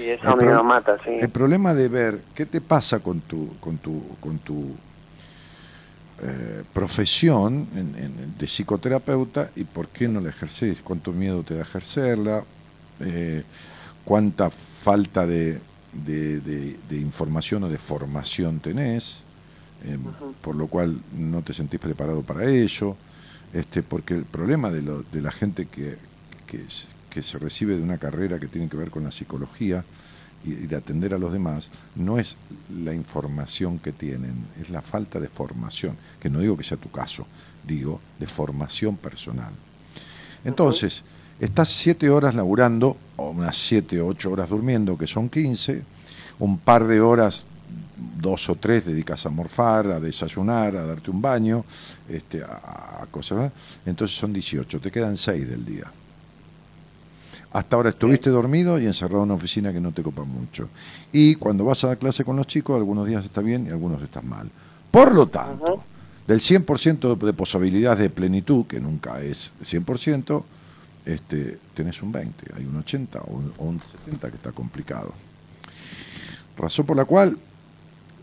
[0.00, 1.10] Y eso El a mí me pro- mata, sí.
[1.20, 4.76] El problema de ver qué te pasa con tu, con tu, con tu
[6.22, 11.54] eh, profesión en- en- de psicoterapeuta y por qué no la ejerces, cuánto miedo te
[11.54, 12.44] da ejercerla,
[13.00, 13.42] eh,
[14.04, 15.58] cuánta falta de,
[15.92, 19.24] de- de- de información o de formación tenés,
[19.84, 19.98] eh,
[20.42, 22.96] por lo cual no te sentís preparado para ello,
[23.52, 25.96] este, porque el problema de, lo- de la gente que,
[26.46, 29.84] que, s- que se recibe de una carrera que tiene que ver con la psicología
[30.44, 32.36] y, y de atender a los demás, no es
[32.84, 36.90] la información que tienen, es la falta de formación, que no digo que sea tu
[36.90, 37.26] caso,
[37.66, 39.52] digo de formación personal.
[40.44, 41.02] Entonces,
[41.40, 45.82] estás siete horas laburando, o unas siete o ocho horas durmiendo, que son 15,
[46.38, 47.44] un par de horas,
[48.20, 51.64] dos o tres, dedicas a morfar, a desayunar, a darte un baño,
[52.08, 53.52] este, a, a cosas,
[53.86, 55.90] entonces son 18, te quedan 6 del día.
[57.52, 60.68] Hasta ahora estuviste dormido y encerrado en una oficina que no te copa mucho.
[61.12, 64.00] Y cuando vas a dar clase con los chicos, algunos días estás bien y algunos
[64.02, 64.48] estás mal.
[64.90, 65.82] Por lo tanto, Ujú.
[66.28, 70.44] del 100% de posibilidades de plenitud, que nunca es 100%,
[71.06, 75.12] este, tenés un 20, hay un 80 o un, o un 70 que está complicado.
[76.56, 77.36] Razón por la cual,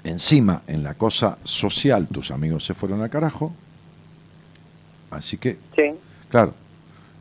[0.07, 3.53] encima, en la cosa social, tus amigos se fueron al carajo,
[5.11, 5.91] así que Sí,
[6.29, 6.53] Claro.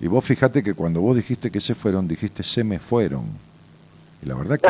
[0.01, 3.25] Y vos fíjate que cuando vos dijiste que se fueron, dijiste se me fueron.
[4.23, 4.69] Y la verdad que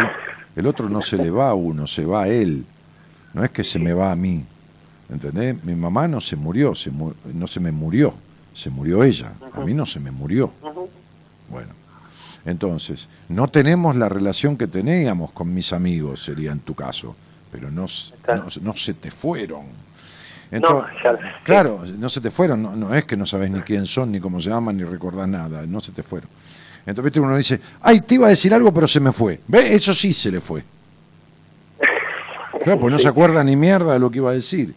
[0.60, 2.64] el otro no se le va a uno, se va a él.
[3.34, 4.44] No es que se me va a mí.
[5.10, 5.62] ¿Entendés?
[5.64, 8.14] Mi mamá no se murió, se mu- no se me murió,
[8.54, 9.32] se murió ella.
[9.52, 10.52] A mí no se me murió.
[11.50, 11.70] Bueno.
[12.44, 17.16] Entonces, no tenemos la relación que teníamos con mis amigos, sería en tu caso,
[17.51, 17.86] pero no,
[18.22, 18.44] Claro.
[18.44, 19.64] no, no se te fueron.
[20.51, 23.84] No, ya- claro, no se te fueron, no, no es que no sabes ni quién
[23.86, 26.28] son, ni cómo se llaman, ni recordás nada, no se te fueron.
[26.86, 29.40] Entonces, viste, uno dice, ay, te iba a decir algo, pero se me fue.
[29.49, 29.74] ¿Ve?
[29.74, 30.62] Eso sí se le fue.
[32.62, 34.74] Claro, pues no se acuerda ni mierda de lo que iba a decir.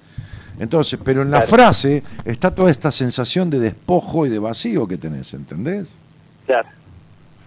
[0.60, 1.50] Entonces, pero en la Claro.
[1.56, 5.96] frase está toda esta sensación de despojo y de vacío que tenés, ¿entendés?
[6.46, 6.68] claro.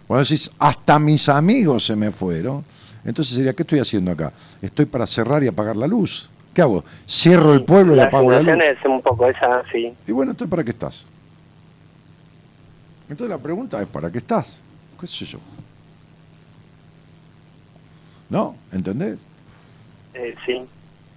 [0.06, 2.64] Cuando decís, hasta mis amigos se me fueron,
[3.04, 4.32] entonces sería, ¿qué estoy haciendo acá?
[4.60, 6.30] Estoy para cerrar y apagar la luz.
[6.54, 6.84] ¿Qué hago?
[7.08, 8.62] Cierro el pueblo y la apago la luz.
[8.62, 9.92] es un poco esa, sí.
[10.06, 11.06] Y bueno, entonces, ¿para qué estás?
[13.08, 14.60] Entonces la pregunta es, ¿para qué estás?
[15.00, 15.38] ¿Qué sé yo?
[18.30, 18.56] ¿No?
[18.70, 19.18] ¿Entendés?
[20.14, 20.62] Eh, sí,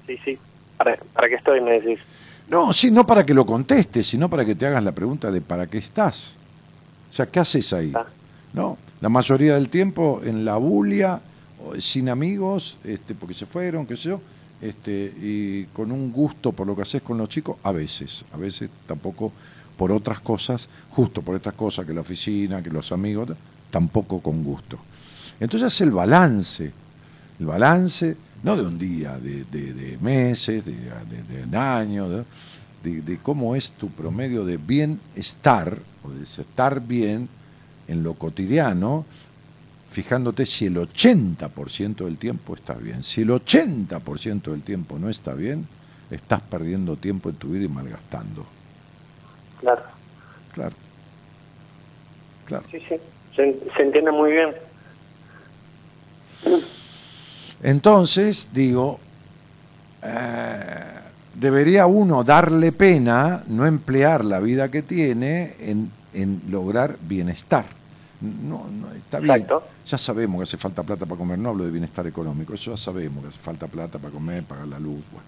[0.08, 0.40] sí, sí.
[0.78, 1.62] ¿Para, ¿Para qué estoy?
[1.62, 2.00] Me decís.
[2.48, 5.42] No, sí, no para que lo contestes, sino para que te hagas la pregunta de
[5.42, 6.36] ¿para qué estás?
[7.10, 7.92] O sea, ¿qué haces ahí?
[7.96, 8.06] Ah.
[8.54, 11.20] No, la mayoría del tiempo en la bulia,
[11.80, 14.22] sin amigos, este, porque se fueron, qué sé yo,
[14.62, 18.38] este, y con un gusto por lo que haces con los chicos, a veces, a
[18.38, 19.32] veces tampoco
[19.78, 23.30] por otras cosas, justo por estas cosas que la oficina, que los amigos,
[23.70, 24.78] tampoco con gusto.
[25.40, 26.72] Entonces hace el balance,
[27.40, 32.26] el balance, no de un día, de, de- meses, de, de-
[32.84, 37.28] de, de cómo es tu promedio de bienestar, o de estar bien
[37.88, 39.06] en lo cotidiano,
[39.96, 43.02] fijándote si el 80% del tiempo está bien.
[43.02, 45.66] Si el 80% del tiempo no está bien,
[46.12, 48.46] estás perdiendo tiempo en tu vida y malgastando.
[49.62, 49.82] Claro.
[50.54, 50.76] Claro.
[52.46, 52.66] Claro.
[52.70, 52.96] Sí, sí.
[53.38, 54.54] Se, se entiende muy bien.
[57.64, 59.00] Entonces, digo,
[60.04, 60.84] eh,
[61.36, 67.85] debería uno darle pena no emplear la vida que tiene en, en lograr bienestar.
[68.26, 69.36] No, no, está bien.
[69.36, 69.64] Exacto.
[69.86, 72.78] Ya sabemos que hace falta plata para comer, no hablo de bienestar económico, eso ya
[72.78, 75.04] sabemos que hace falta plata para comer, pagar la luz.
[75.12, 75.28] bueno.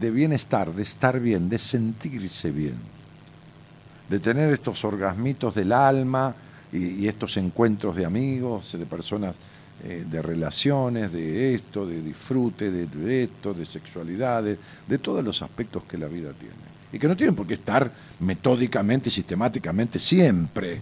[0.00, 2.76] De bienestar, de estar bien, de sentirse bien,
[4.10, 6.34] de tener estos orgasmitos del alma
[6.72, 9.34] y, y estos encuentros de amigos, de personas,
[9.84, 15.22] eh, de relaciones, de esto, de disfrute, de, de esto, de sexualidad, de, de todos
[15.22, 16.54] los aspectos que la vida tiene.
[16.92, 20.80] Y que no tienen por qué estar metódicamente, sistemáticamente, siempre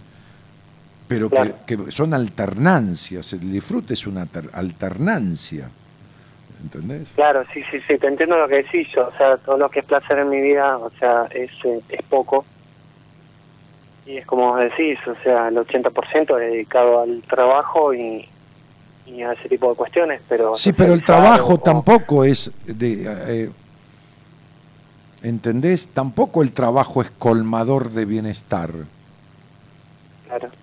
[1.09, 1.55] pero que- Claro.
[1.67, 3.33] que, son alternancias.
[3.35, 5.69] El disfrute es una alter- alternancia.
[6.63, 7.11] ¿Entendés?
[7.15, 9.09] Claro, sí, sí, sí, te entiendo lo que decís yo.
[9.09, 12.03] O sea, todo lo que es placer en mi vida, o sea, es, eh, es
[12.09, 12.45] poco.
[14.07, 18.27] Y es como vos decís, o sea, el 80% es dedicado al trabajo y,
[19.07, 20.55] y a ese tipo de cuestiones, pero...
[20.55, 23.05] Sí, pero el trabajo o- tampoco es de.
[23.45, 23.51] eh,
[25.23, 25.89] ¿Entendés?
[25.89, 28.71] Tampoco el trabajo es colmador de bienestar.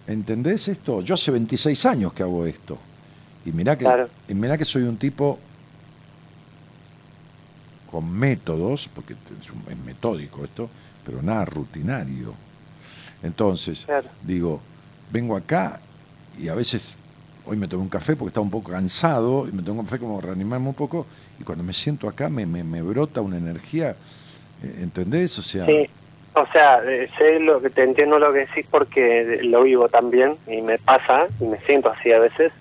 [0.07, 1.01] ¿Entendés esto?
[1.01, 2.77] Yo hace 26 años que hago esto.
[3.45, 4.09] Y mirá que, Claro.
[4.27, 5.39] y mirá que soy un tipo
[7.89, 10.69] con métodos, porque es, un- es metódico esto,
[11.05, 12.33] pero nada rutinario.
[13.23, 14.09] Entonces, Claro.
[14.25, 14.61] digo,
[15.11, 15.79] vengo acá
[16.39, 16.95] y a veces,
[17.45, 19.99] hoy me tomé un café porque estaba un poco cansado, y me tomé un café
[19.99, 21.05] como reanimarme un poco,
[21.39, 23.95] y cuando me siento acá me, me, me brota una energía,
[24.79, 25.37] ¿entendés?
[25.37, 25.87] O sea, sí.
[26.33, 30.35] O sea, eh, sé lo que te entiendo lo que decís porque lo vivo también
[30.47, 32.53] y me pasa y me siento así a veces,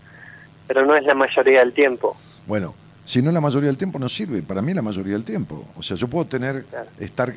[0.66, 2.16] pero no es la mayoría del tiempo.
[2.46, 5.64] Bueno, si no la mayoría del tiempo no sirve, para mí la mayoría del tiempo.
[5.76, 6.88] O sea, yo puedo tener, Claro.
[6.98, 7.32] estar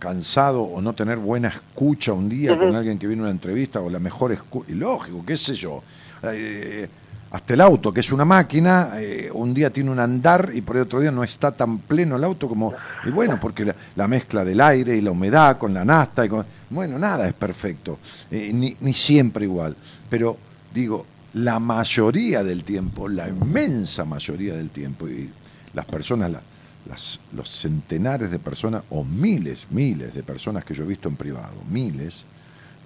[0.00, 3.80] cansado o no tener buena escucha un día con alguien que viene a una entrevista
[3.80, 5.82] o la mejor escucha, y lógico, qué sé yo.
[6.24, 6.88] Eh,
[7.30, 10.76] hasta el auto, que es una máquina, eh, un día tiene un andar y por
[10.76, 12.72] el otro día no está tan pleno el auto como...
[13.04, 16.28] Y bueno, porque la, la mezcla del aire y la humedad con la nafta y
[16.30, 16.46] con...
[16.70, 17.98] Bueno, nada es perfecto,
[18.30, 19.76] eh, ni, siempre igual.
[20.08, 20.38] Pero
[20.72, 21.04] digo,
[21.34, 25.30] la mayoría del tiempo, la inmensa mayoría del tiempo, y
[25.74, 26.42] las personas, la-
[26.88, 31.16] las, los centenares de personas, o miles, miles de personas que yo he visto en
[31.16, 32.24] privado, miles,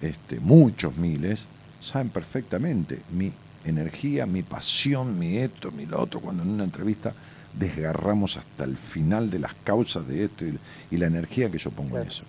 [0.01, 1.45] este, muchos miles,
[1.81, 3.33] saben perfectamente mi
[3.65, 7.13] energía, mi pasión, mi esto, mi lo otro, cuando en una entrevista
[7.53, 10.59] desgarramos hasta el final de las causas de esto y,
[10.91, 12.25] y la energía que yo pongo en eso.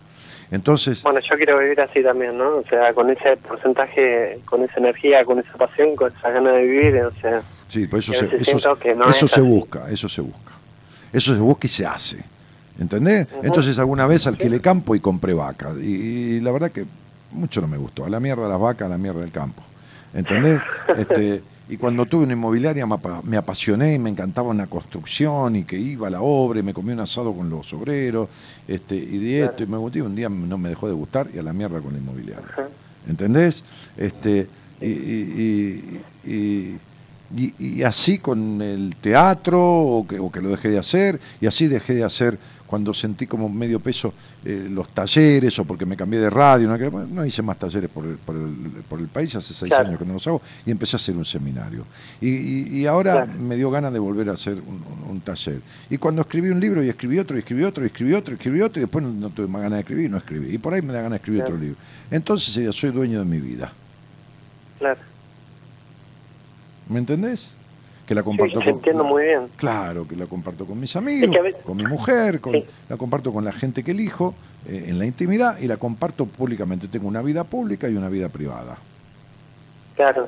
[0.51, 2.57] Entonces, Bueno, yo quiero vivir así también, ¿no?
[2.57, 6.61] O sea, con ese porcentaje, con esa energía, con esa pasión, con esa ganas de
[6.63, 7.41] vivir, o sea...
[7.67, 10.51] Sí, pues eso, se, eso, siento que no eso es se busca, eso se busca.
[11.11, 12.23] Eso se busca y se hace.
[12.79, 13.27] ¿Entendés?
[13.41, 15.71] Entonces alguna vez alquilé campo y compré vaca.
[15.79, 16.85] Y, y la verdad que
[17.31, 18.05] mucho no me gustó.
[18.05, 19.63] A la mierda las vacas, a la mierda el campo.
[20.13, 20.59] ¿Entendés?
[20.97, 25.55] Este, y cuando tuve una inmobiliaria me, apa- me apasioné y me encantaba una construcción
[25.55, 28.27] y que iba a la obra y me comí un asado con los obreros
[28.67, 31.27] este, y de esto y me gustó y un día no me dejó de gustar
[31.33, 32.45] y a la mierda con la inmobiliaria.
[33.07, 33.63] ¿Entendés?
[33.97, 34.47] Este,
[34.81, 36.77] y- y-
[37.35, 41.47] y- y así con el teatro, o que, o que lo dejé de hacer, y
[41.47, 42.37] así dejé de hacer
[42.73, 46.67] cuando sentí como medio peso eh, los talleres, o porque me cambié de radio,
[47.07, 48.49] no, hice más talleres por el, por el,
[48.89, 49.89] por el país, hace seis Claro.
[49.89, 51.85] años que no los hago, y empecé a hacer un seminario.
[52.19, 53.39] Y, y- y ahora Claro.
[53.39, 55.61] me dio ganas de volver a hacer un, un- un taller.
[55.87, 58.37] Y cuando escribí un libro, y escribí otro, y escribí otro, y escribí otro, y
[58.37, 60.55] escribí otro, y después no, no tuve más ganas de escribir, y no escribí.
[60.55, 61.53] Y por ahí me da ganas de escribir Claro.
[61.53, 61.77] otro libro.
[62.09, 63.71] Entonces ya soy dueño de mi vida.
[64.79, 64.99] Claro.
[66.89, 67.53] ¿Me entendés?
[68.07, 69.47] Que la comparto te entiendo muy bien.
[69.55, 72.65] Claro, que la comparto con mis amigos, que a veces- con mi mujer, con- Sí.
[72.89, 74.33] la comparto con la gente que elijo
[74.67, 76.87] eh, en la intimidad y la comparto públicamente.
[76.87, 78.77] Tengo una vida pública y una vida privada.
[79.95, 80.27] Claro.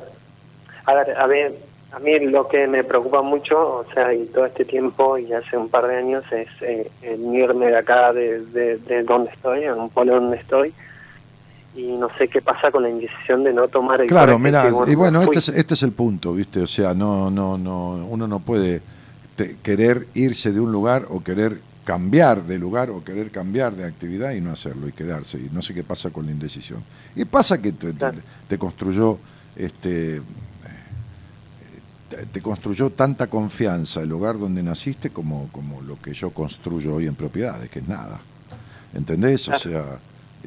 [0.85, 1.55] A ver, a ver,
[1.91, 5.57] a mí lo que me preocupa mucho, o sea, y todo este tiempo y hace
[5.57, 9.63] un par de años, es eh, el irme de acá, de, de, de donde estoy,
[9.63, 10.73] en un pueblo donde estoy,
[11.75, 14.95] y no sé qué pasa con la indecisión de no tomar el Claro, mira, y
[14.95, 16.61] bueno, este es, este es el punto, ¿viste?
[16.61, 18.81] O sea, no, no, no, uno no puede
[19.35, 23.83] te- querer irse de un lugar o querer cambiar de lugar o querer cambiar de
[23.85, 25.37] actividad y no hacerlo y quedarse.
[25.37, 26.81] Y no sé qué pasa con la indecisión.
[27.15, 28.17] Y pasa que te, te- Claro.
[28.47, 29.19] te construyó,
[29.55, 30.21] este, eh,
[32.31, 37.07] te, construyó tanta confianza el lugar donde naciste como, como lo que yo construyo hoy
[37.07, 38.19] en propiedades, que es nada.
[38.93, 39.47] ¿Entendés?
[39.49, 39.83] O sea,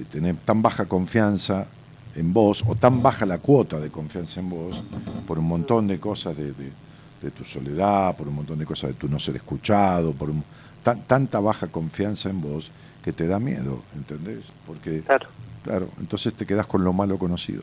[0.05, 1.67] tener tan baja confianza
[2.15, 4.83] en vos, o tan baja la cuota de confianza en vos,
[5.27, 6.73] por un montón de cosas de, de-
[7.23, 10.45] de tu soledad, por un montón de cosas de tu no ser escuchado, por un-
[10.85, 12.71] tan- tanta baja confianza en vos
[13.03, 14.53] que te da miedo, ¿entendés?
[14.67, 15.27] Porque, Claro.
[15.65, 17.63] claro, entonces te quedás con lo malo conocido.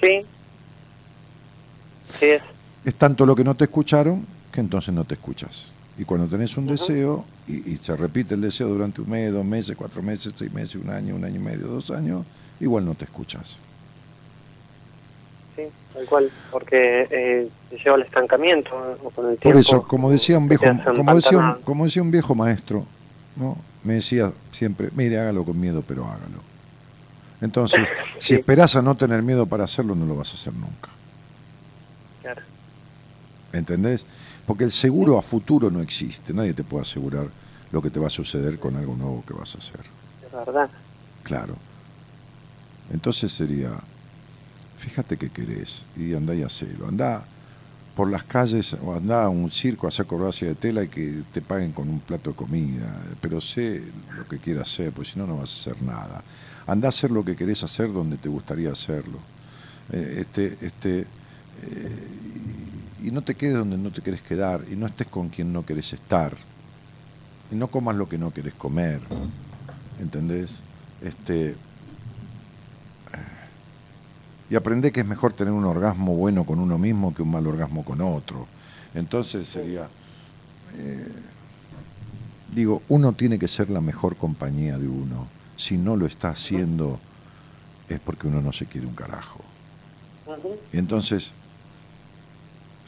[0.00, 0.20] Sí.
[2.18, 2.42] Sí es.
[2.84, 5.72] Es tanto lo que no te escucharon que entonces no te escuchas.
[5.98, 9.44] Y cuando tenés un deseo y, y se repite el deseo durante un mes, dos
[9.44, 12.24] meses, cuatro meses, seis meses, un año, un año y medio, dos años,
[12.60, 13.58] igual no te escuchas.
[15.54, 15.62] Sí,
[15.92, 16.30] tal cual.
[16.50, 18.70] Porque eh, te lleva al estancamiento
[19.14, 19.58] con el Por tiempo.
[19.58, 20.64] eso, como decía un viejo,
[20.96, 22.86] como decía un, como decía un viejo maestro,
[23.36, 23.58] ¿no?
[23.84, 26.40] me decía siempre, mire, hágalo con miedo, pero hágalo.
[27.40, 27.88] Entonces,
[28.18, 30.88] si esperás a no tener miedo para hacerlo, no lo vas a hacer nunca.
[32.22, 32.42] Claro.
[33.52, 34.06] ¿Entendés?
[34.46, 36.32] Porque el seguro a futuro no existe.
[36.32, 37.28] Nadie te puede asegurar
[37.70, 39.80] lo que te va a suceder con algo nuevo que vas a hacer.
[40.26, 40.68] Es verdad.
[41.22, 41.56] Claro.
[42.92, 43.70] Entonces sería,
[44.76, 46.88] fíjate qué querés y andá y hacelo.
[46.88, 47.24] Andá
[47.96, 51.22] por las calles o andá a un circo a hacer acrobacia de tela y que
[51.32, 52.88] te paguen con un plato de comida.
[53.20, 53.82] Pero sé
[54.16, 56.22] lo que quieras hacer, porque si no, no vas a hacer nada.
[56.66, 59.18] Andá a hacer lo que querés hacer donde te gustaría hacerlo.
[59.92, 61.06] Eh, este, este, eh,
[63.02, 65.66] y no te quedes donde no te querés quedar y no estés con quien no
[65.66, 66.36] querés estar.
[67.50, 69.00] Y no comas lo que no querés comer.
[70.00, 70.50] ¿Entendés?
[71.02, 71.54] Este,
[74.48, 77.46] y aprende que es mejor tener un orgasmo bueno con uno mismo que un mal
[77.46, 78.46] orgasmo con otro.
[78.94, 79.88] Entonces sería,
[80.76, 81.08] eh,
[82.54, 85.26] digo, uno tiene que ser la mejor compañía de uno.
[85.56, 87.00] Si no lo está haciendo
[87.88, 89.40] es porque uno no se quiere un carajo.
[90.72, 91.32] Y entonces,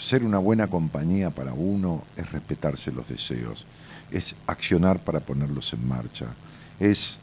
[0.05, 3.64] ser una buena compañía para uno es respetarse los deseos,
[4.11, 6.26] es accionar para ponerlos en marcha,
[6.78, 7.18] es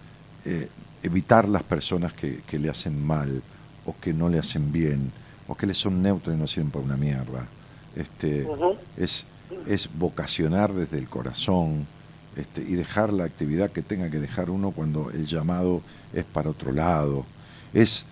[0.46, 0.68] eh,
[1.04, 3.42] evitar las personas que, que le hacen mal
[3.86, 5.12] o que no le hacen bien
[5.48, 7.46] o que le son neutras y no sirven para una mierda.
[7.96, 8.48] Este,
[8.98, 9.26] es,
[9.68, 11.86] es vocacionar desde el corazón
[12.36, 15.82] este, y dejar la actividad que tenga que dejar uno cuando el llamado
[16.14, 17.26] es para otro lado.
[17.74, 18.06] Es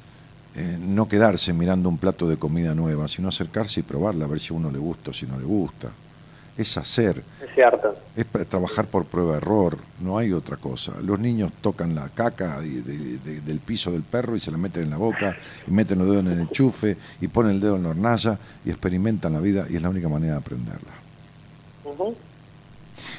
[0.55, 4.39] eh, no quedarse mirando un plato de comida nueva, sino acercarse y probarla, a ver
[4.39, 5.89] si a uno le gusta o si no le gusta.
[6.57, 7.95] Es hacer, Es cierto.
[8.17, 10.93] es trabajar por prueba-error, no hay otra cosa.
[11.01, 14.57] Los niños tocan la caca de- de- de- del piso del perro y se la
[14.57, 17.77] meten en la boca, y meten los dedos en el enchufe, y ponen el dedo
[17.77, 20.91] en la hornalla, y experimentan la vida, y es la única manera de aprenderla.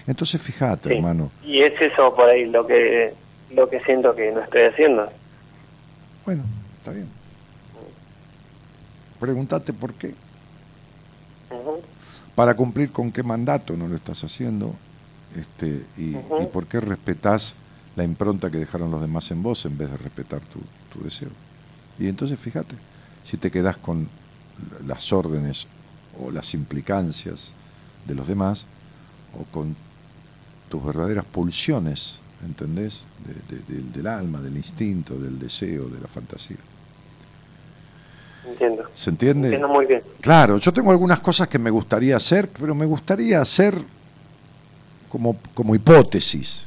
[0.07, 0.95] Entonces fíjate, Sí.
[0.97, 3.15] hermano, Y es eso por ahí lo que
[3.55, 5.09] lo que siento que no estoy haciendo.
[6.25, 6.45] bueno,
[6.79, 7.09] está bien.
[9.21, 10.15] Pregúntate por qué.
[12.35, 14.75] Para cumplir con qué mandato no lo estás haciendo
[15.37, 16.15] este, y,
[16.47, 17.55] por qué respetás
[17.97, 20.61] la impronta que dejaron los demás en vos en vez de respetar tu,
[20.93, 21.29] tu deseo.
[21.99, 22.75] Y entonces fíjate,
[23.25, 24.09] si te quedás con
[24.87, 25.67] las órdenes
[26.19, 27.53] o las implicancias
[28.07, 28.65] de los demás
[29.39, 29.77] o con
[30.71, 33.05] tus verdaderas pulsiones, ¿entendés?
[33.27, 36.57] De- de- del- del alma, del instinto, del deseo, de la fantasía.
[38.47, 38.85] Entiendo.
[38.95, 39.49] ¿Se entiende?
[39.49, 40.03] Entiendo muy bien.
[40.21, 43.75] Claro, yo tengo algunas cosas que me gustaría hacer, pero me gustaría hacer
[45.11, 46.65] como, como hipótesis.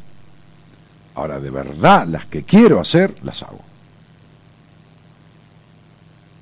[1.16, 3.60] Ahora, de verdad, las que quiero hacer, las hago.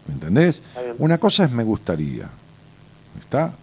[0.08, 0.62] ¿Me entendés?
[0.98, 2.28] Una cosa es me gustaría,
[3.20, 3.54] ¿está?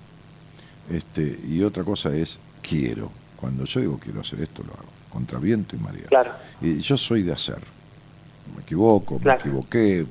[0.90, 3.10] Este, y otra cosa es quiero.
[3.36, 6.06] Cuando yo digo quiero hacer esto, lo hago, contra viento y marea.
[6.08, 6.32] Claro.
[6.60, 7.58] Y yo soy de hacer.
[8.56, 9.40] Me equivoco, Claro.
[9.44, 10.06] me equivoqué,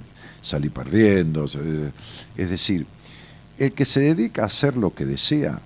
[0.48, 1.45] salí perdiendo.
[2.38, 2.86] Es decir,
[3.58, 5.60] el que se dedica a hacer lo que desea,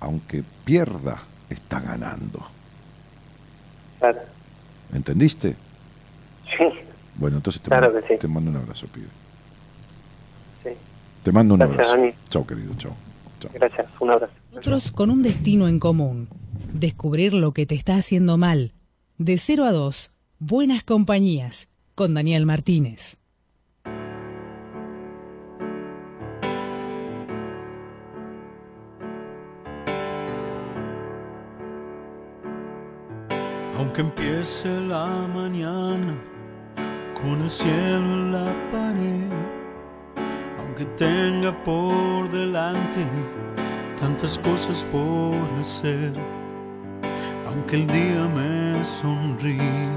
[0.00, 1.18] aunque pierda,
[1.50, 2.40] está ganando.
[3.98, 4.18] Claro.
[4.94, 5.56] ¿Entendiste?
[6.56, 6.64] Sí.
[7.16, 8.20] Bueno, entonces te, Claro mando, que sí.
[8.20, 9.06] te mando un abrazo, pibe.
[10.62, 10.70] Sí.
[11.24, 11.96] Te mando un Gracias, abrazo.
[11.96, 12.14] Dani.
[12.28, 12.92] Chao, querido, chao.
[13.40, 13.50] chao.
[13.54, 13.86] Gracias.
[14.00, 14.32] Un abrazo.
[14.54, 16.28] Otros con un destino en común.
[16.72, 18.72] Descubrir lo que te está haciendo mal.
[19.18, 20.12] De 0 a 2.
[20.38, 21.68] Buenas compañías.
[21.94, 23.17] Con Daniel Martínez.
[33.98, 36.14] Aunque empiece la mañana
[37.20, 39.32] con el cielo en la pared,
[40.60, 43.04] aunque tenga por delante
[43.98, 46.12] tantas cosas por hacer,
[47.48, 49.90] aunque el día me sonríe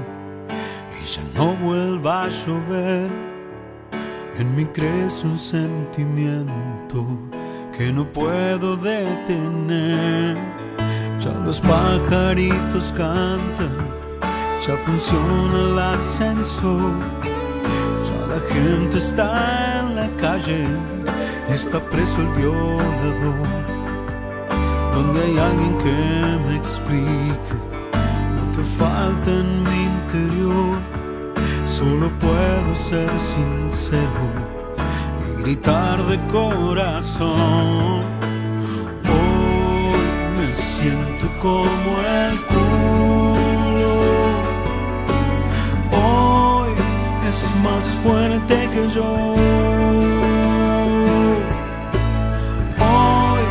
[1.00, 3.08] y ya no vuelva a llover,
[4.36, 7.06] en mí crece un sentimiento
[7.76, 10.36] que no puedo detener.
[11.20, 13.91] Ya los pajaritos cantan,
[14.66, 16.92] ya funciona el ascensor,
[18.06, 20.66] ya la gente está en la calle,
[21.48, 23.48] está preso el violador.
[24.94, 27.54] Donde hay alguien que me explique
[28.36, 30.78] lo que falta en mi interior,
[31.66, 34.24] solo puedo ser sincero
[35.38, 38.04] y gritar de corazón.
[39.10, 42.51] Hoy me siento como el
[47.62, 49.34] más fuerte que yo.
[52.90, 53.42] Hoy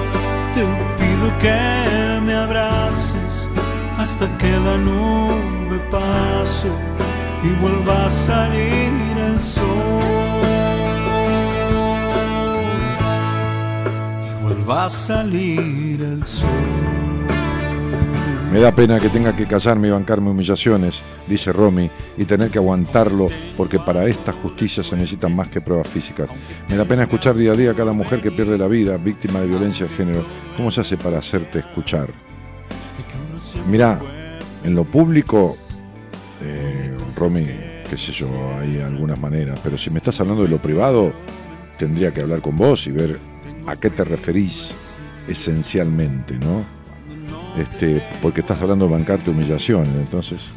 [0.53, 0.63] te
[0.99, 3.49] pido que me abraces
[3.97, 6.69] hasta que la nube pase
[7.43, 10.03] y vuelva a salir el sol.
[14.27, 17.00] Y vuelva a salir el sol.
[18.51, 22.57] Me da pena que tenga que casarme y bancarme humillaciones, dice Romy, y tener que
[22.57, 26.29] aguantarlo porque para esta justicia se necesitan más que pruebas físicas.
[26.67, 29.39] Me da pena escuchar día a día a cada mujer que pierde la vida, víctima
[29.39, 30.25] de violencia de género.
[30.57, 32.09] ¿Cómo se hace para hacerte escuchar?
[33.69, 33.97] Mira,
[34.65, 35.55] en lo público,
[36.41, 37.45] eh, Romy,
[37.89, 38.27] qué sé yo,
[38.59, 41.13] hay algunas maneras, pero si me estás hablando de lo privado,
[41.77, 43.17] tendría que hablar con vos y ver
[43.65, 44.75] a qué te referís
[45.25, 46.80] esencialmente, ¿no?
[47.57, 50.51] Este, porque estás hablando de bancarte humillaciones, entonces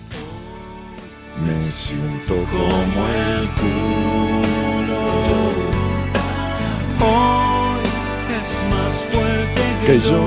[1.45, 4.95] me siento como el culo.
[7.01, 7.83] Hoy
[8.31, 10.23] es más fuerte que, que yo.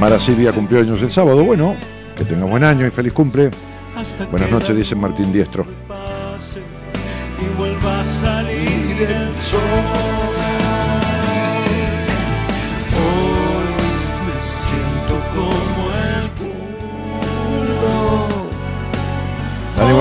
[0.00, 1.76] Mara Silvia cumplió años el sábado, bueno,
[2.16, 3.50] que tenga buen año y feliz cumple.
[3.96, 5.64] Hasta Buenas noches, dice Martín Diestro.
[5.86, 6.60] pase
[7.40, 10.11] y vuelva a salir el sol.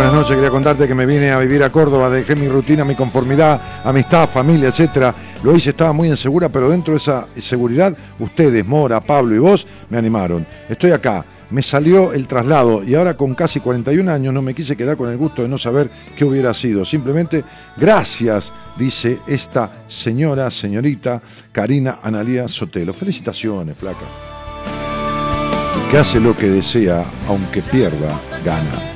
[0.02, 0.36] Buenas noches.
[0.36, 4.28] Quería contarte que me vine a vivir a Córdoba, dejé mi rutina, mi conformidad, amistad,
[4.28, 5.14] familia, etcétera.
[5.44, 9.68] Lo hice, estaba muy insegura, pero dentro de esa seguridad, ustedes, Mora, Pablo y vos,
[9.92, 10.48] me animaron.
[10.68, 11.24] Estoy acá.
[11.52, 15.10] Me salió el traslado y ahora con casi 41 años no me quise quedar con
[15.10, 16.84] el gusto de no saber qué hubiera sido.
[16.84, 17.44] Simplemente,
[17.78, 21.22] gracias, dice esta señora, señorita
[21.52, 22.94] Karina Analía Sotelo.
[22.94, 24.06] Felicitaciones, flaca.
[25.92, 28.91] Que hace lo que desea, aunque pierda, gana.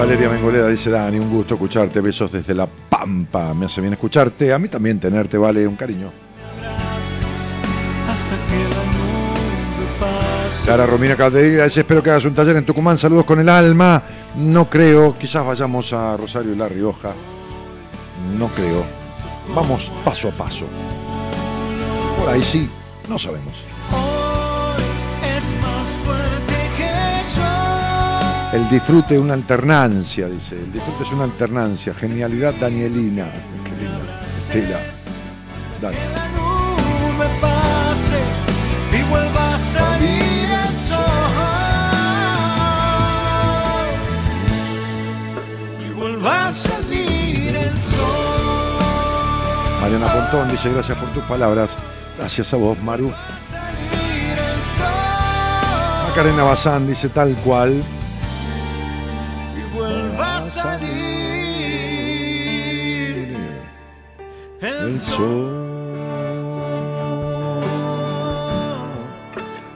[0.00, 3.52] Valeria Mengoleda dice, Dani, un gusto escucharte, besos desde La Pampa.
[3.52, 6.10] Me hace bien escucharte, a mí también tenerte, vale, un cariño.
[10.64, 14.02] Clara Romina Caldeira dice, espero que hagas un taller en Tucumán, saludos con el alma.
[14.36, 17.12] No creo, quizás vayamos a Rosario y La Rioja.
[18.38, 18.82] No creo.
[19.54, 20.64] Vamos paso a paso.
[22.18, 22.70] Por ahí sí,
[23.06, 23.69] no sabemos.
[28.52, 30.56] El disfrute es una alternancia, dice.
[30.56, 31.94] El disfrute es una alternancia.
[31.94, 33.26] Genialidad Danielina.
[33.64, 34.20] Qué linda.
[34.42, 34.80] Estela.
[35.80, 35.96] Dale.
[49.80, 51.70] Mariana Pontón dice, gracias por tus palabras.
[52.18, 53.12] Gracias a vos, Maru.
[56.08, 57.80] Macarena Bazán dice tal cual.
[64.80, 65.66] El sol.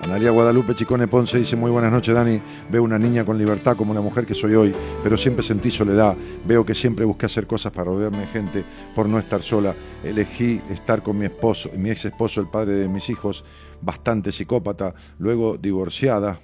[0.02, 2.40] Analia Guadalupe Chicone Ponce dice muy buenas noches Dani,
[2.70, 6.14] veo una niña con libertad como una mujer que soy hoy, pero siempre sentí soledad,
[6.46, 9.74] veo que siempre busqué hacer cosas para rodearme de gente por no estar sola,
[10.04, 13.44] elegí estar con mi esposo, mi ex esposo, el padre de mis hijos,
[13.80, 16.38] bastante psicópata, luego divorciada,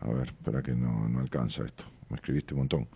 [0.00, 2.88] a ver, espera que no, no alcanza esto, me escribiste un montón,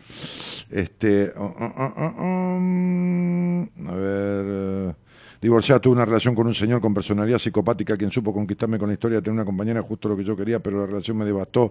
[0.71, 5.06] este, oh, oh, oh, um, a ver...
[5.47, 8.95] Divorciada, tuve una relación con un señor con personalidad psicopática quien supo conquistarme con la
[8.95, 11.71] historia tener una compañera justo lo que yo quería, pero la relación me devastó.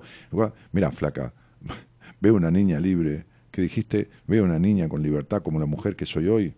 [0.71, 1.33] Mira, flaca,
[2.21, 3.25] veo una niña libre.
[3.51, 4.09] ¿Qué dijiste?
[4.27, 6.53] Veo una niña con libertad como la mujer que soy hoy.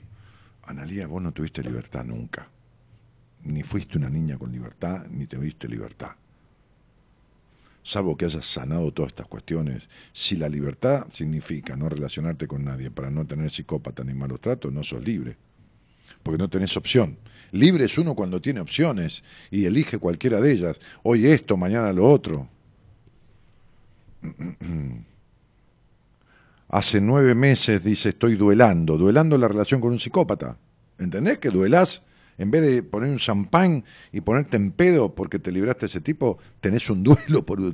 [0.67, 2.49] Analía, vos no tuviste libertad nunca.
[3.45, 6.11] Ni fuiste una niña con libertad, ni tuviste libertad
[7.81, 12.91] salvo que hayas sanado todas estas cuestiones, si la libertad significa no relacionarte con nadie
[12.91, 15.37] para no tener psicópata ni malos tratos, no sos libre,
[16.27, 17.17] porque no tenés opción.
[17.53, 22.05] Libre es uno cuando tiene opciones y elige cualquiera de ellas, hoy esto, mañana lo
[22.05, 22.49] otro.
[26.67, 30.57] Hace nueve meses, dice, estoy duelando, duelando la relación con un psicópata.
[30.99, 32.01] ¿Entendés que duelás?
[32.37, 36.01] En vez de poner un champán y ponerte en pedo porque te libraste de ese
[36.01, 37.73] tipo, tenés un duelo por,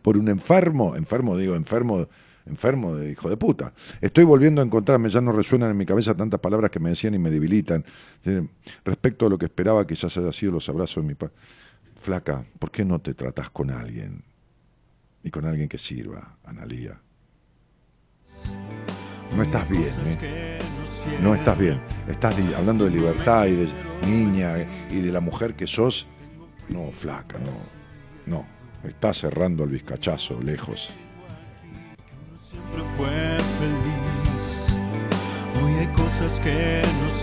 [0.00, 2.08] por un enfermo, enfermo digo, enfermo,
[2.46, 3.72] enfermo de hijo de puta.
[4.00, 7.14] Estoy volviendo a encontrarme, ya no resuenan en mi cabeza tantas palabras que me decían
[7.14, 7.84] y me debilitan.
[8.84, 11.34] Respecto a lo que esperaba quizás haya sido los abrazos de mi padre.
[12.00, 14.22] Flaca, ¿por qué no te tratás con alguien?
[15.22, 17.00] Y con alguien que sirva, Analía.
[19.36, 19.90] No estás bien,
[20.22, 20.58] ¿eh?
[21.22, 21.80] No estás bien.
[22.08, 23.68] Estás hablando de libertad y de
[24.08, 26.06] niña eh, y de la mujer que sos.
[26.68, 27.52] No, flaca, no.
[28.26, 28.46] No.
[28.84, 30.92] Estás cerrando el vizcachazo lejos.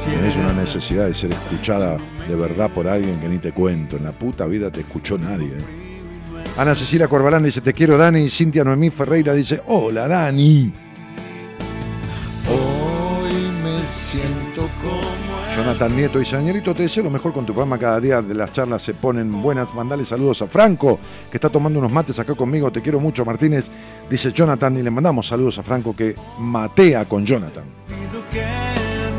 [0.05, 3.97] Tenés una necesidad de ser escuchada de verdad por alguien que ni te cuento.
[3.97, 5.47] En la puta vida te escuchó nadie.
[5.47, 5.83] ¿eh?
[6.57, 8.21] Ana Cecilia Corbalán dice, te quiero Dani.
[8.21, 10.71] Y Cintia Noemí Ferreira dice, hola Dani.
[12.49, 13.33] Hoy
[13.63, 15.12] me siento como...
[15.55, 17.77] Jonathan Nieto dice, Danielito, te deseo lo mejor con tu programa.
[17.77, 19.71] Cada día de las charlas se ponen buenas.
[19.73, 20.99] Mandale saludos a Franco,
[21.29, 22.71] que está tomando unos mates acá conmigo.
[22.71, 23.65] Te quiero mucho, Martínez.
[24.09, 27.65] Dice Jonathan, y le mandamos saludos a Franco que matea con Jonathan.
[27.87, 28.43] Pido que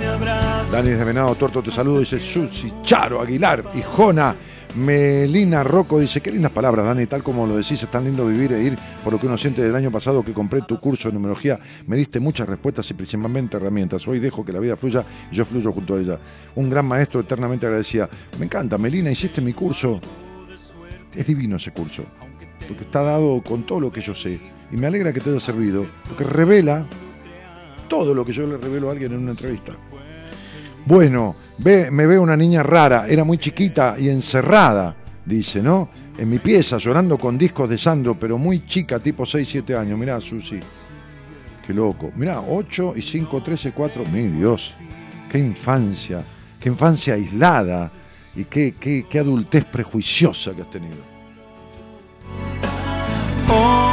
[0.01, 0.73] me abraces.
[0.73, 4.35] Dani de Venado Torto te saludo, dice Susi, Charo, Aguilar y Jona.
[4.77, 8.53] Melina Rocco dice, qué lindas palabras, Dani, tal como lo decís, es tan lindo vivir
[8.53, 11.15] e ir por lo que uno siente del año pasado que compré tu curso de
[11.15, 14.07] numerología, me diste muchas respuestas y principalmente herramientas.
[14.09, 16.19] Hoy dejo que la vida fluya y yo fluyo junto a ella.
[16.57, 18.09] Un gran maestro eternamente agradecía.
[18.37, 20.01] Me encanta, Melina, hiciste mi curso.
[21.15, 22.03] Es divino ese curso,
[22.67, 24.41] porque está dado con todo lo que yo sé.
[24.73, 26.85] Y me alegra que te haya servido, porque revela
[27.89, 29.73] todo lo que yo le revelo a alguien en una entrevista.
[30.87, 35.89] Bueno, ve, me veo una niña rara, era muy chiquita y encerrada, dice, ¿no?
[36.17, 39.99] En mi pieza, llorando con discos de Sandro, pero muy chica, tipo 6, 7 años.
[39.99, 40.61] Mirá, Susi.
[41.67, 42.13] Qué loco.
[42.15, 44.05] Mirá, 8 y 5, 13, 4.
[44.13, 44.75] Mi Dios.
[45.31, 46.23] Qué infancia.
[46.61, 47.91] Qué infancia aislada.
[48.37, 51.03] Y qué, qué, qué adultez prejuiciosa que has tenido.
[53.49, 53.84] Hoy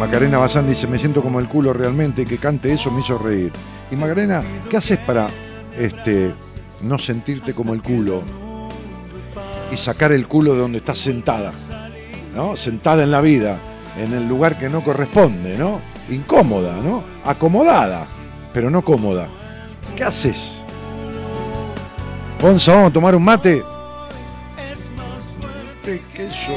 [0.00, 3.52] Macarena Bazán dice, me siento como el culo realmente, que cante eso me hizo reír.
[3.90, 5.28] Y Macarena, ¿qué haces para
[5.78, 6.32] este,
[6.80, 8.22] no sentirte como el culo?
[9.70, 11.52] Y sacar el culo de donde estás sentada,
[12.34, 12.56] ¿no?
[12.56, 13.58] Sentada en la vida,
[13.98, 15.82] en el lugar que no corresponde, ¿no?
[16.08, 17.04] Incómoda, ¿no?
[17.22, 18.06] Acomodada,
[18.54, 19.28] pero no cómoda.
[19.94, 20.62] ¿Qué haces?
[22.40, 23.62] Gonza, vamos a tomar un mate.
[25.84, 26.56] Te que yo.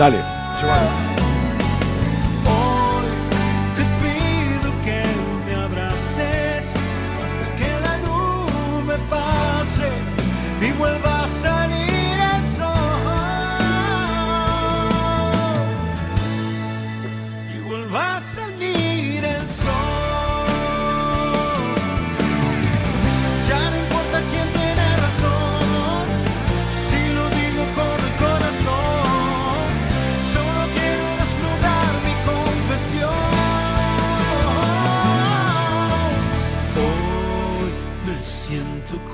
[0.00, 0.16] Dale,
[0.60, 1.23] llévalo.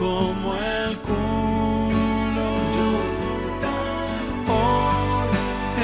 [0.01, 1.21] Como el culo.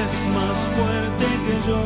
[0.03, 1.81] Es más fuerte que yo.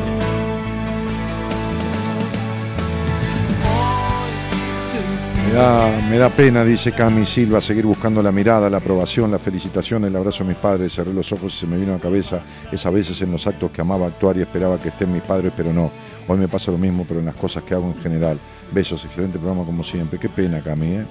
[5.45, 9.37] Me da, me da pena, dice Cami Silva, seguir buscando la mirada, la aprobación, la
[9.37, 10.93] felicitación, el abrazo a mis padres.
[10.93, 12.39] Cerré los ojos y se me vino a la cabeza
[12.71, 15.73] esas veces en los actos que amaba actuar y esperaba que estén mis padres, pero
[15.73, 15.91] no.
[16.29, 18.39] Hoy me pasa lo mismo, pero en las cosas que hago en general.
[18.71, 20.17] Besos, excelente programa como siempre.
[20.17, 21.05] Qué pena, Cami, ¿eh?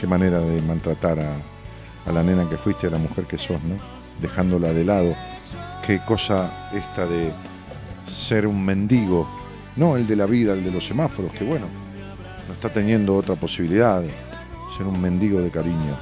[0.00, 3.76] Qué manera de maltratar a, la nena que fuiste, a la mujer que sos, ¿no?
[4.20, 5.14] Dejándola de lado.
[5.84, 7.32] Qué cosa esta de
[8.08, 9.28] ser un mendigo.
[9.76, 11.66] No el de la vida, el de los semáforos, que bueno,
[12.46, 14.02] no está teniendo otra posibilidad,
[14.76, 15.96] ser un mendigo de cariño.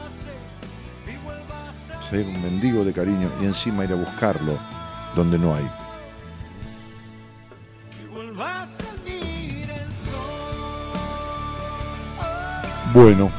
[2.08, 4.58] Ser un mendigo de cariño y encima ir a buscarlo
[5.14, 5.68] donde no hay.
[12.94, 13.30] Bueno,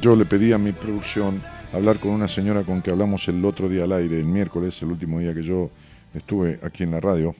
[0.00, 3.68] yo le pedí a mi producción hablar con una señora con que hablamos el otro
[3.68, 5.70] día al aire, el miércoles, el último día que yo
[6.14, 7.34] estuve aquí en la radio.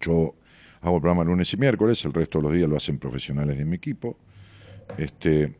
[0.00, 0.34] Yo
[0.80, 3.64] hago el programa lunes y miércoles, el resto de los días lo hacen profesionales de
[3.64, 4.16] mi equipo.
[4.96, 5.54] Este,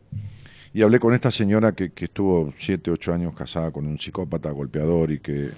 [0.73, 4.51] y hablé con esta señora que, que estuvo siete, ocho años casada con un psicópata
[4.51, 5.51] golpeador y que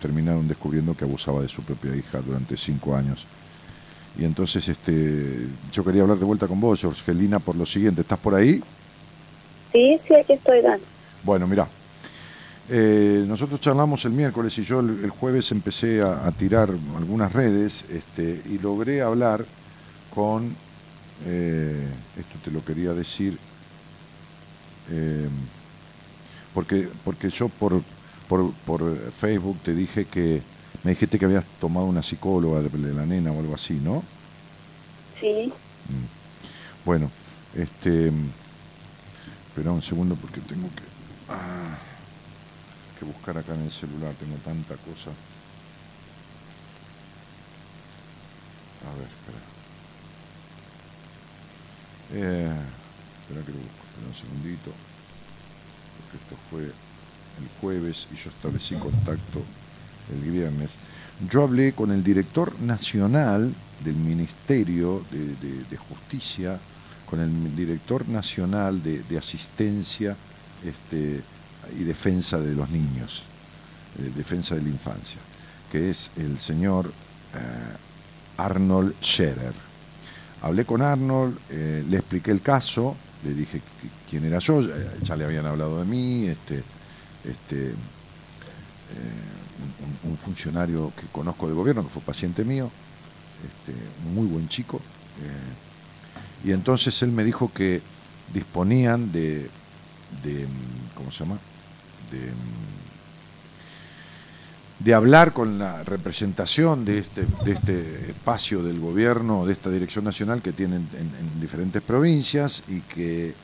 [0.00, 3.26] terminaron descubriendo que abusaba de su propia hija durante cinco años.
[4.18, 8.02] Y entonces este, yo quería hablar de vuelta con vos, Jorgelina, por lo siguiente.
[8.02, 8.62] ¿Estás por ahí?
[9.74, 10.80] Sí, sí, aquí estoy, Dan.
[11.24, 11.66] Bueno, mira,
[12.70, 17.32] eh, nosotros charlamos el miércoles y yo el, el jueves empecé a, a tirar algunas
[17.32, 19.44] redes este, y logré hablar
[20.14, 20.54] con,
[21.26, 23.36] eh, esto te lo quería decir,
[24.92, 25.26] eh,
[26.54, 27.82] porque, porque yo por,
[28.28, 30.40] por, por Facebook te dije que,
[30.84, 34.04] me dijiste que habías tomado una psicóloga de, de la nena o algo así, ¿no?
[35.20, 35.52] Sí,
[36.84, 37.10] Bueno,
[37.56, 38.12] este.
[39.54, 40.82] Espera un segundo porque tengo que.
[41.28, 41.78] ah,
[42.98, 45.10] que buscar acá en el celular, tengo tanta cosa.
[48.82, 49.38] A ver, espera.
[52.14, 52.52] Eh,
[53.20, 54.72] espera que lo busco, espera un segundito.
[56.00, 59.40] Porque esto fue el jueves y yo establecí contacto
[60.12, 60.72] el viernes.
[61.30, 66.58] Yo hablé con el director nacional del Ministerio de Justicia,
[67.14, 70.16] con el director nacional de, asistencia
[70.64, 71.20] este,
[71.78, 73.22] y defensa de los niños,
[74.00, 75.18] eh, defensa de la infancia,
[75.70, 77.76] que es el señor eh,
[78.38, 79.52] Arnold Scherer.
[80.42, 84.60] Hablé con Arnold, eh, le expliqué el caso, le dije qui- quién era yo,
[85.04, 86.64] ya, le habían hablado de mí, este,
[87.24, 87.74] este,
[89.62, 92.68] un, un- un funcionario que conozco del gobierno, que fue paciente mío,
[93.46, 93.72] este,
[94.12, 94.80] muy buen chico.
[96.44, 97.80] Y entonces él me dijo que
[98.32, 99.48] disponían de,
[100.94, 101.38] ¿cómo se llama?
[104.80, 110.04] De, hablar con la representación de este, de este espacio del gobierno, de esta dirección
[110.04, 113.34] nacional que tienen en, en diferentes provincias y que,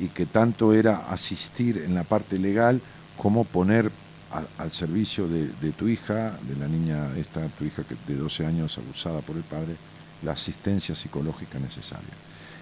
[0.00, 2.80] y que tanto era asistir en la parte legal
[3.16, 3.92] como poner
[4.58, 8.76] al servicio de, de tu hija, de la niña esta, tu hija de 12 años
[8.78, 9.76] abusada por el padre,
[10.22, 12.14] la asistencia psicológica necesaria.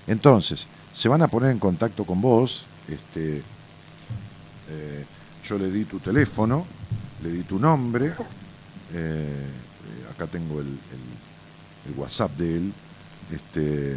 [0.09, 3.42] Entonces, se van a poner en contacto con vos, este,
[4.70, 5.04] eh,
[5.44, 6.64] yo le di tu teléfono,
[7.22, 8.14] le di tu nombre,
[8.94, 9.46] eh,
[10.11, 10.78] acá tengo el,
[11.96, 12.72] WhatsApp de él,
[13.32, 13.96] este,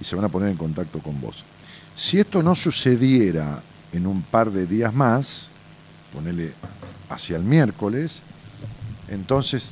[0.00, 1.44] y se van a poner en contacto con vos.
[1.96, 3.60] Si esto no sucediera
[3.92, 5.48] en un par de días más,
[6.12, 6.52] ponele
[7.08, 8.22] hacia el miércoles,
[9.08, 9.70] entonces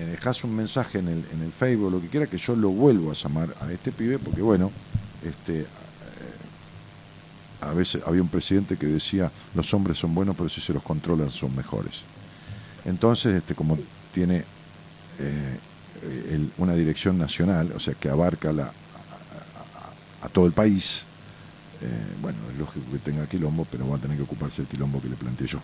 [0.00, 2.70] me dejas un mensaje en el, en el Facebook, lo que quiera, que yo lo
[2.70, 4.70] vuelvo a llamar a este pibe, porque bueno,
[5.22, 5.66] este, eh,
[7.60, 10.82] a veces había un presidente que decía, los hombres son buenos, pero si se los
[10.82, 12.02] controlan son mejores.
[12.86, 13.78] Entonces, este, como
[14.14, 14.44] tiene
[15.18, 15.58] eh,
[16.56, 18.72] una dirección nacional, o sea, que abarca la,
[20.22, 21.04] a todo el país,
[21.82, 21.86] eh,
[22.22, 25.10] bueno, es lógico que tenga quilombo, pero va a tener que ocuparse el quilombo que
[25.10, 25.58] le planteé yo.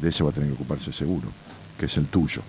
[0.00, 1.28] De ese va a tener que ocuparse seguro,
[1.76, 2.42] que es el tuyo.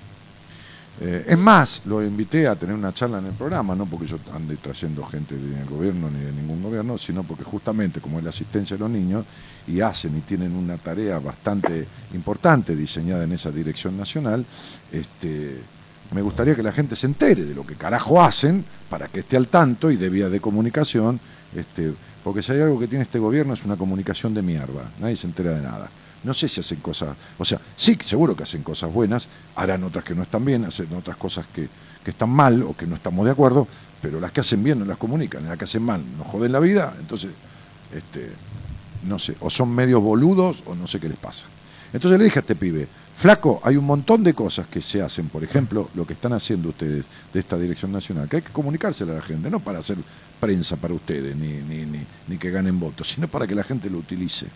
[1.01, 4.17] Eh, es más, lo invité a tener una charla en el programa, no porque yo
[4.33, 8.29] ande trayendo gente del gobierno ni de ningún gobierno, sino porque justamente como es la
[8.29, 9.25] asistencia de los niños,
[9.67, 14.45] y hacen y tienen una tarea bastante importante diseñada en esa dirección nacional,
[14.91, 15.59] este,
[16.11, 19.35] me gustaría que la gente se entere de lo que carajo hacen para que esté
[19.35, 21.19] al tanto y de vías de comunicación,
[21.53, 21.93] este,
[22.23, 25.27] porque si hay algo que tiene este gobierno es una comunicación de mierda, nadie se
[25.27, 25.89] entera de nada.
[26.25, 30.03] No sé si hacen cosas, o sea, sí, seguro que hacen cosas buenas, harán otras
[30.03, 31.69] que no están bien, hacen otras cosas que,
[32.03, 33.67] que están mal o que no estamos de acuerdo,
[34.01, 36.59] pero las que hacen bien no las comunican, las que hacen mal nos joden la
[36.59, 37.31] vida, entonces,
[37.93, 38.31] este,
[39.03, 41.45] no sé, o son medios boludos o no sé qué les pasa.
[41.93, 45.29] Entonces le dije a este pibe, flaco, hay un montón de cosas que se hacen,
[45.29, 49.13] por ejemplo, lo que están haciendo ustedes de esta dirección nacional, que hay que comunicársela
[49.13, 49.97] a la gente, no para hacer
[50.39, 53.89] prensa para ustedes, ni, ni, ni, ni que ganen votos, sino para que la gente
[53.89, 54.47] lo utilice.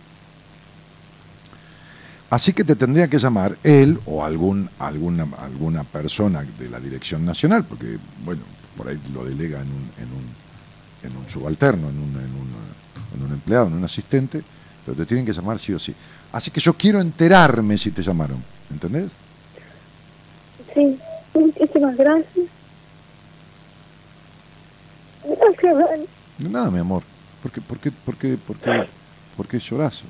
[2.30, 7.24] Así que te tendría que llamar él o algún, alguna, alguna persona de la dirección
[7.24, 8.42] nacional, porque, bueno,
[8.76, 13.16] por ahí lo delega en un, en un, en un subalterno, en un, en, un,
[13.16, 14.42] en un empleado, en un asistente,
[14.86, 15.92] pero te tienen que llamar sí o sí.
[16.32, 19.10] Así que yo quiero enterarme si te llamaron, ¿entendés?
[20.72, 20.98] sí,
[21.34, 22.46] muchísimas gracias.
[25.24, 26.00] Gracias, Dan.
[26.38, 27.02] No, Nada, mi amor.
[27.42, 28.86] ¿Por qué, por qué, por qué, por qué,
[29.36, 30.04] por qué llorás?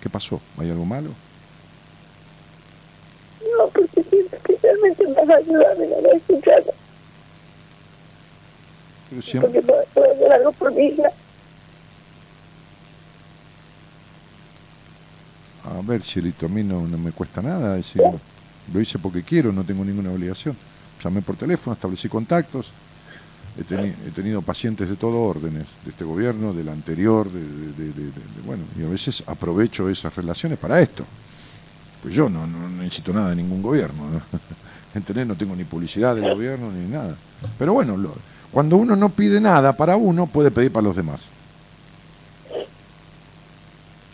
[0.00, 0.40] ¿Qué pasó?
[0.58, 1.10] ¿Hay algo malo?
[3.58, 6.64] no, porque siento que realmente me va a ayudar y me va a escuchar.
[9.40, 11.10] Porque puedo hacer algo por mi hija.
[15.64, 18.20] A ver, Cielito, a mí no, no me cuesta nada decirlo.
[18.72, 20.56] Lo hice porque quiero, no tengo ninguna obligación.
[21.02, 22.72] Llamé por teléfono, establecí contactos.
[23.58, 27.92] He, teni he tenido pacientes de todo órdenes, de este gobierno, del anterior, de, de,
[27.92, 28.12] de, de,
[28.44, 31.04] bueno, y a veces aprovecho esas relaciones para esto.
[32.04, 34.04] Pues yo no, no necesito nada de ningún gobierno.
[34.08, 34.20] ¿no?
[34.94, 35.26] ¿Entendés?
[35.26, 37.16] No tengo ni publicidad del gobierno ni nada.
[37.58, 38.14] Pero bueno, lo-
[38.52, 41.30] cuando uno no pide nada para uno, puede pedir para los demás.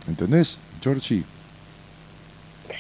[0.09, 1.25] ¿Entendés, Georgie?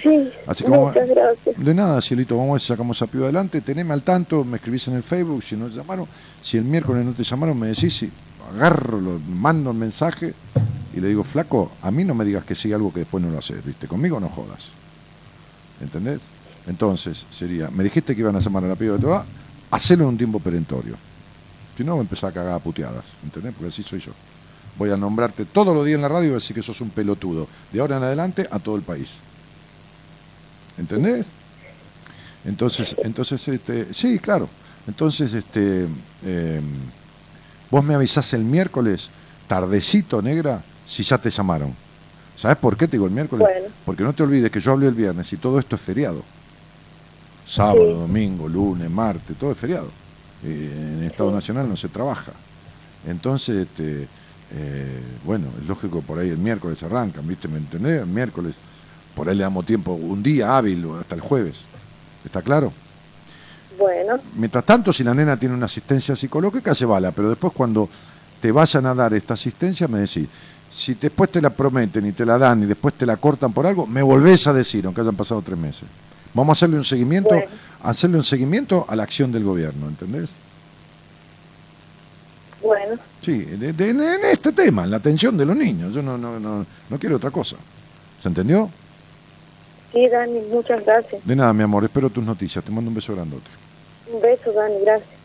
[0.03, 1.57] Sí, Así que vamos a- muchas gracias.
[1.65, 3.61] De nada, Cielito, vamos a ver si sacamos a Pío adelante.
[3.61, 6.07] Teneme al tanto, me escribís en el Facebook, si no te llamaron.
[6.41, 8.11] Si el miércoles no te llamaron, me decís, si
[8.55, 10.32] agarro, lo, mando el mensaje
[10.95, 13.31] y le digo, flaco, a mí no me digas que sí algo que después no
[13.31, 13.87] lo haces, ¿viste?
[13.87, 14.70] Conmigo no jodas.
[15.81, 16.20] ¿Entendés?
[16.66, 19.24] Entonces, sería, me dijiste que iban a llamar a la piba de va,
[19.70, 20.97] hacelo en un tiempo perentorio.
[21.77, 23.55] Si no, me empezar a cagar a puteadas, ¿entendés?
[23.55, 24.12] Porque así soy yo.
[24.77, 27.48] Voy a nombrarte todos los días en la radio y decir que sos un pelotudo.
[27.73, 29.19] De ahora en adelante a todo el país.
[30.78, 31.27] ¿Entendés?
[32.44, 34.48] Entonces, entonces, este, sí, claro.
[34.86, 35.86] Entonces, este,
[36.24, 36.61] eh,
[37.70, 39.11] vos me avisás el miércoles,
[39.47, 41.74] tardecito, negra, si ya te llamaron.
[42.41, 43.47] ¿Sabes por qué te digo el miércoles?
[43.47, 43.67] Bueno.
[43.85, 46.23] Porque no te olvides que yo hablé el viernes y todo esto es feriado.
[47.47, 47.93] Sábado, Sí.
[48.01, 49.89] domingo, lunes, martes, todo es feriado.
[50.43, 52.33] Eh, en Estado Nacional no se trabaja.
[53.07, 54.09] Entonces, este,
[54.55, 57.47] eh, bueno, es lógico por ahí el miércoles arrancan, ¿viste?
[57.47, 58.01] ¿Me entendés?
[58.01, 58.57] El miércoles,
[59.15, 61.65] por ahí le damos tiempo, un día hábil hasta el jueves.
[62.25, 62.73] ¿Está claro?
[63.79, 67.89] Bueno, Mientras tanto, si la nena tiene una asistencia psicológica, llévala, pero después cuando
[68.41, 70.27] te vayan a dar esta asistencia, me decís,
[70.71, 73.67] si después te la prometen y te la dan y después te la cortan por
[73.67, 75.85] algo, me volvés a decir, aunque hayan pasado tres meses.
[76.33, 77.51] Vamos a hacerle un seguimiento, Bueno.
[77.83, 80.31] hacerle un seguimiento a la acción del gobierno, ¿entendés?
[82.63, 85.93] bueno, Sí, de- de- en este tema, en la atención de los niños.
[85.95, 87.57] Yo no, no, no, no quiero otra cosa.
[88.21, 88.71] ¿Se entendió?
[89.93, 91.25] sí, Dani, muchas gracias.
[91.27, 92.65] De nada, mi amor, espero tus noticias.
[92.65, 93.51] Te mando un beso grandote.
[94.13, 95.09] Un beso, Dani, gracias.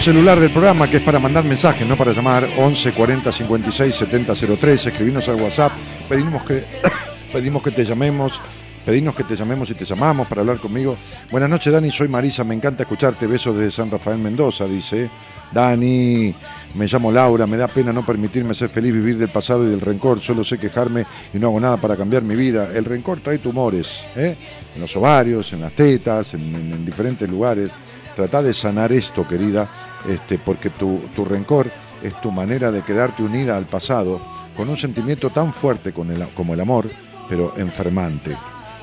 [0.00, 4.34] Celular del programa, que es para mandar mensajes, no para llamar, 11 40 56 70
[4.58, 5.72] 03, escribirnos al WhatsApp,
[6.08, 6.64] pedimos que,
[7.32, 8.40] pedimos que te llamemos,
[8.84, 10.96] pedimos que te llamemos y te llamamos para hablar conmigo.
[11.30, 15.10] Buenas noches, Dani, soy Marisa, me encanta escucharte, besos desde San Rafael Mendoza, dice.
[15.52, 16.32] Dani,
[16.74, 19.80] me llamo Laura, me da pena no permitirme ser feliz, vivir del pasado y del
[19.80, 21.04] rencor, solo sé quejarme
[21.34, 22.68] y no hago nada para cambiar mi vida.
[22.72, 24.36] El rencor trae tumores, ¿eh?
[24.74, 27.70] en los ovarios, en las tetas, en- en- en diferentes lugares.
[28.14, 29.68] Trata de sanar esto, querida,
[30.08, 31.70] este, porque tu, tu rencor
[32.02, 34.20] es tu manera de quedarte unida al pasado
[34.56, 36.88] con un sentimiento tan fuerte con el- como el amor,
[37.28, 38.36] pero enfermante.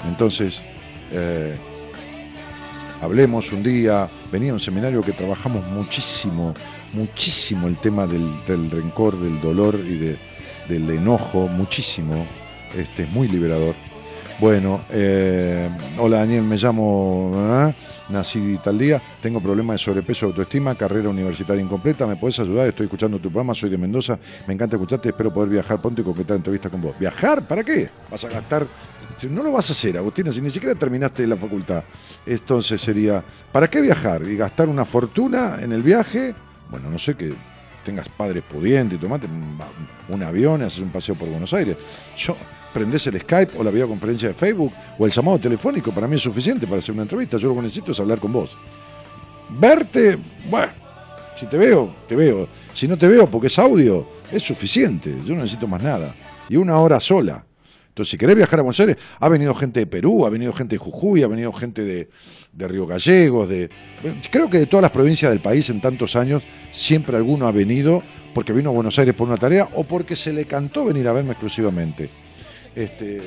[0.07, 0.63] Entonces,
[1.11, 1.55] eh,
[3.01, 6.53] hablemos un día, venía a un seminario que trabajamos muchísimo,
[6.93, 10.17] muchísimo el tema del, del rencor, del dolor y de-
[10.69, 12.25] del enojo, muchísimo,
[12.75, 13.73] este, es muy liberador.
[14.39, 17.31] Bueno, eh, hola Daniel, me llamo,
[18.09, 22.67] nací tal día, tengo problemas de sobrepeso, autoestima, carrera universitaria incompleta, ¿me puedes ayudar?
[22.67, 24.17] Estoy escuchando tu programa, soy de Mendoza,
[24.47, 26.97] me encanta escucharte, espero poder viajar pronto y concretar entrevistas con vos.
[26.99, 27.47] ¿Viajar?
[27.47, 27.89] ¿Para qué?
[28.09, 28.67] ¿Vas a gastar?
[29.29, 31.83] No lo vas a hacer, Agustina, si ni siquiera terminaste la facultad.
[32.25, 34.21] Entonces sería, ¿para qué viajar?
[34.27, 36.35] ¿Y gastar una fortuna en el viaje?
[36.69, 37.33] Bueno, no sé que
[37.83, 39.27] tengas padres pudientes y tomate
[40.09, 41.77] un avión y haces un paseo por Buenos Aires.
[42.17, 42.35] Yo,
[42.73, 46.21] prendés el Skype o la videoconferencia de Facebook o el llamado telefónico, para mí es
[46.21, 47.37] suficiente para hacer una entrevista.
[47.37, 48.57] Yo lo que necesito es hablar con vos.
[49.49, 50.17] Verte,
[50.49, 50.73] bueno,
[51.37, 52.47] si te veo, te veo.
[52.73, 55.13] Si no te veo porque es audio, es suficiente.
[55.25, 56.15] Yo no necesito más nada.
[56.49, 57.45] Y una hora sola.
[57.89, 60.75] Entonces, si querés viajar a Buenos Aires, ha venido gente de Perú, ha venido gente
[60.75, 62.09] de Jujuy, ha venido gente de,
[62.53, 63.69] de Río Gallegos, de.
[64.29, 68.03] Creo que de todas las provincias del país en tantos años, siempre alguno ha venido
[68.35, 71.13] porque vino a Buenos Aires por una tarea o porque se le cantó venir a
[71.13, 72.26] verme exclusivamente.
[72.77, 73.19] Este,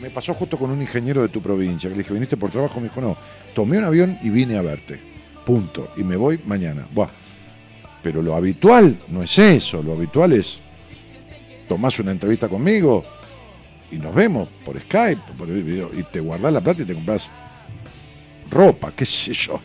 [0.00, 2.80] me, pasó justo con un ingeniero de tu provincia, que le dije, ¿viniste por trabajo?
[2.80, 3.14] Me dijo, no,
[3.54, 4.98] tomé un avión y vine a verte.
[5.44, 5.90] Punto.
[5.98, 6.88] Y me voy mañana.
[6.94, 7.10] Buah.
[8.02, 10.62] Pero lo habitual no es eso, lo habitual es
[11.68, 13.04] tomás una entrevista conmigo
[13.90, 16.94] y nos vemos por Skype, por el video, y te guardás la plata y te
[16.94, 17.30] compras
[18.50, 19.60] ropa, qué sé yo.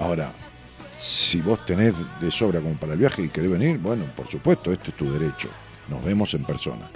[0.00, 0.32] Ahora,
[0.90, 4.72] si vos tenés de sobra como para el viaje y querés venir, bueno, por supuesto,
[4.72, 5.50] este es tu derecho.
[5.88, 6.90] Nos vemos en persona.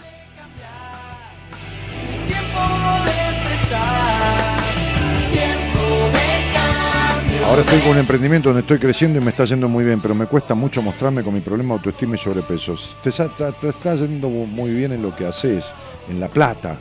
[7.45, 10.15] Ahora estoy con un emprendimiento donde estoy creciendo y me está yendo muy bien, pero
[10.15, 12.75] me cuesta mucho mostrarme con mi problema de autoestima y sobrepeso.
[13.03, 15.73] Te, sa- te- está yendo muy bien en lo que haces,
[16.11, 16.77] en la plata.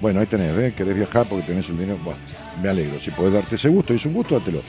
[0.00, 0.74] Bueno, ahí tenés, ¿eh?
[0.76, 1.98] querés viajar porque tenés el dinero.
[2.04, 2.18] Bueno,
[2.60, 2.98] me alegro.
[3.00, 4.60] Si podés darte ese gusto, es un gusto, dátelo.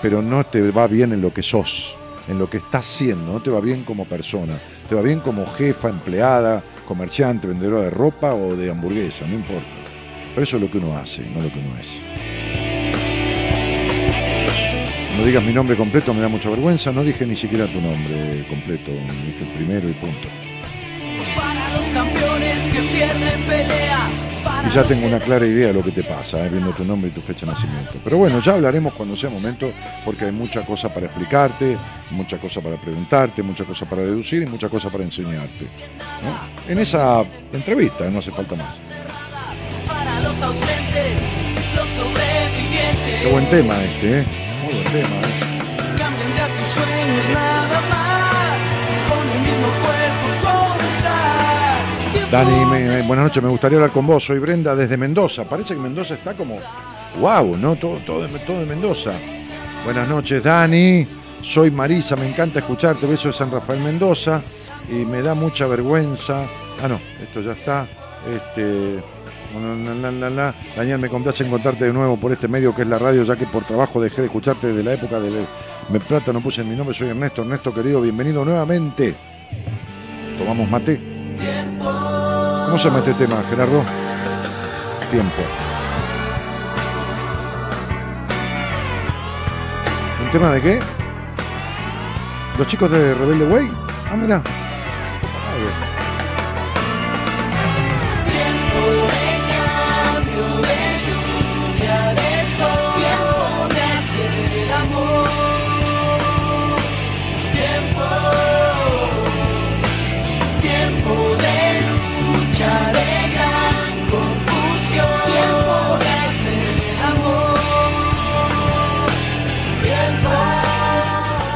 [0.00, 1.96] Pero no te va bien en lo que sos,
[2.28, 4.54] en lo que estás siendo, no te va bien como persona.
[4.88, 9.66] Te va bien como jefa, empleada, comerciante, vendedora de ropa o de hamburguesa, no importa.
[10.34, 12.02] Pero eso es lo que uno hace, no lo que uno es.
[15.16, 16.92] No digas mi nombre completo, me da mucha vergüenza.
[16.92, 20.28] No dije ni siquiera tu nombre completo, dije el primero y punto.
[21.34, 24.31] Para los campeones que pierden peleas.
[24.66, 27.10] Y ya tengo una clara idea de lo que te pasa, eh, viendo tu nombre
[27.10, 27.94] y tu fecha de nacimiento.
[28.02, 29.72] Pero bueno, ya hablaremos cuando sea momento,
[30.04, 31.76] porque hay mucha cosa para explicarte,
[32.10, 35.64] mucha cosa para preguntarte, mucha cosa para deducir y mucha cosa para enseñarte.
[36.22, 36.70] ¿no?
[36.72, 38.80] En esa entrevista, no hace falta más.
[39.86, 41.16] Para los ausentes,
[41.76, 43.22] los sobrevivientes.
[43.22, 44.24] Qué buen tema este, ¿eh?
[44.64, 45.42] Muy buen tema, ¿eh?
[52.32, 52.64] Dani,
[53.06, 54.24] buenas noches, me gustaría hablar con vos.
[54.24, 55.44] Soy Brenda desde Mendoza.
[55.44, 56.58] Parece que Mendoza está como.
[57.20, 57.58] ¡Wow!
[57.58, 57.76] ¿No?
[57.76, 59.12] Todo, todo, de, Mendoza.
[59.84, 61.06] Buenas noches, Dani.
[61.42, 63.06] Soy Marisa, me encanta escucharte.
[63.06, 64.40] Beso de San Rafael Mendoza.
[64.88, 66.46] Y me da mucha vergüenza.
[66.82, 67.86] Ah, no, esto ya está.
[68.26, 69.02] Este.
[70.00, 70.54] la, la, la.
[70.74, 73.44] Daniel, me complace encontrarte de nuevo por este medio que es la radio, ya que
[73.44, 75.44] por trabajo dejé de escucharte desde la época de
[75.90, 77.42] Me Plata, no puse mi nombre, soy Ernesto.
[77.42, 79.14] Ernesto, querido, bienvenido nuevamente.
[80.38, 81.71] Tomamos mate.
[82.72, 83.84] ¿Cómo se llama este tema, Gerardo?
[85.10, 85.42] Tiempo.
[90.24, 90.80] ¿Un tema de qué?
[92.56, 93.68] ¿Los chicos de Rebelde Way?
[94.10, 94.42] Ah, mira.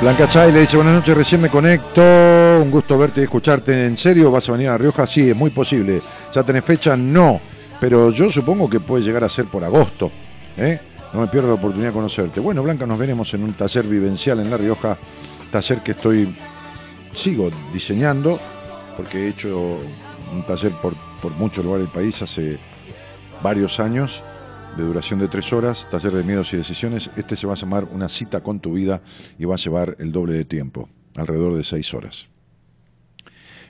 [0.06, 3.86] Blanca Chay le dice buenas noches, recién me conecto, un gusto verte y escucharte.
[3.86, 5.04] ¿En serio vas a venir a Rioja?
[5.04, 6.00] Sí, es muy posible.
[6.32, 6.96] ¿Ya tenés fecha?
[6.96, 7.40] No,
[7.80, 10.12] pero yo supongo que puede llegar a ser por agosto.
[10.58, 10.78] ¿eh?
[11.12, 12.38] No me pierdo la oportunidad de conocerte.
[12.38, 14.96] Bueno, Blanca, nos veremos en un taller vivencial en La Rioja,
[15.50, 16.32] taller que estoy,
[17.12, 18.38] sigo diseñando,
[18.96, 19.80] porque he hecho
[20.32, 22.58] un taller por, por muchos lugares del país hace
[23.42, 24.22] varios años
[24.76, 27.10] de duración de tres horas, taller de miedos y decisiones.
[27.16, 29.00] Este se va a llamar Una cita con tu vida
[29.38, 32.28] y va a llevar el doble de tiempo, alrededor de seis horas.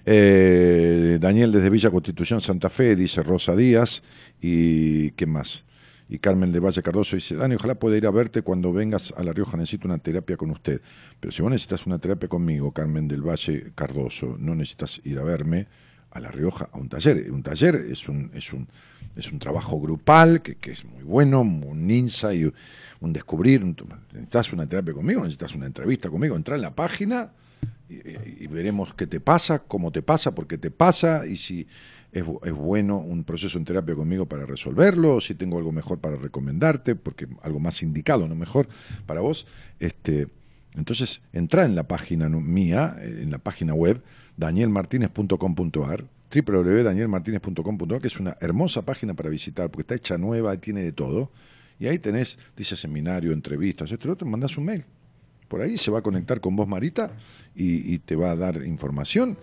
[0.05, 4.03] Eh, Daniel desde Villa Constitución, Santa Fe, dice Rosa Díaz.
[4.41, 5.65] ¿Y qué más?
[6.09, 9.23] Y Carmen de Valle Cardoso dice, Dani, ojalá pueda ir a verte cuando vengas a
[9.23, 10.81] La Rioja, necesito una terapia con usted.
[11.21, 15.25] Pero si vos necesitas una terapia conmigo, Carmen del Valle Cardoso, no necesitas ir a
[15.25, 15.67] verme
[16.11, 17.31] a La Rioja a un taller.
[17.31, 18.69] Un taller es un, es un,
[19.17, 22.55] es un trabajo grupal que, que es muy bueno, un insight,
[23.01, 23.65] un descubrir.
[23.65, 27.33] necesitas una terapia conmigo, necesitas una entrevista conmigo, entra en la página
[27.89, 31.67] y, veremos qué te pasa, cómo te pasa, por qué te pasa y si
[32.13, 35.99] es, es bueno un proceso en terapia conmigo para resolverlo, o si tengo algo mejor
[35.99, 38.69] para recomendarte, porque algo más indicado, no mejor
[39.07, 39.47] para vos.
[39.79, 40.29] Este,
[40.75, 44.03] entonces, entra en la página mía, eh, en la página web,
[44.37, 46.05] danielmartinez.com.ar,
[46.35, 51.31] www.danielmartinez.com.ar, que es una hermosa página para visitar, porque está hecha nueva, tiene de todo.
[51.79, 54.85] Y ahí tenés, dice seminario, entrevistas, esto y otro, mandás un mail.
[55.49, 57.11] Por ahí se va a conectar con vos, Marita,
[57.55, 59.37] y, y te va a dar información.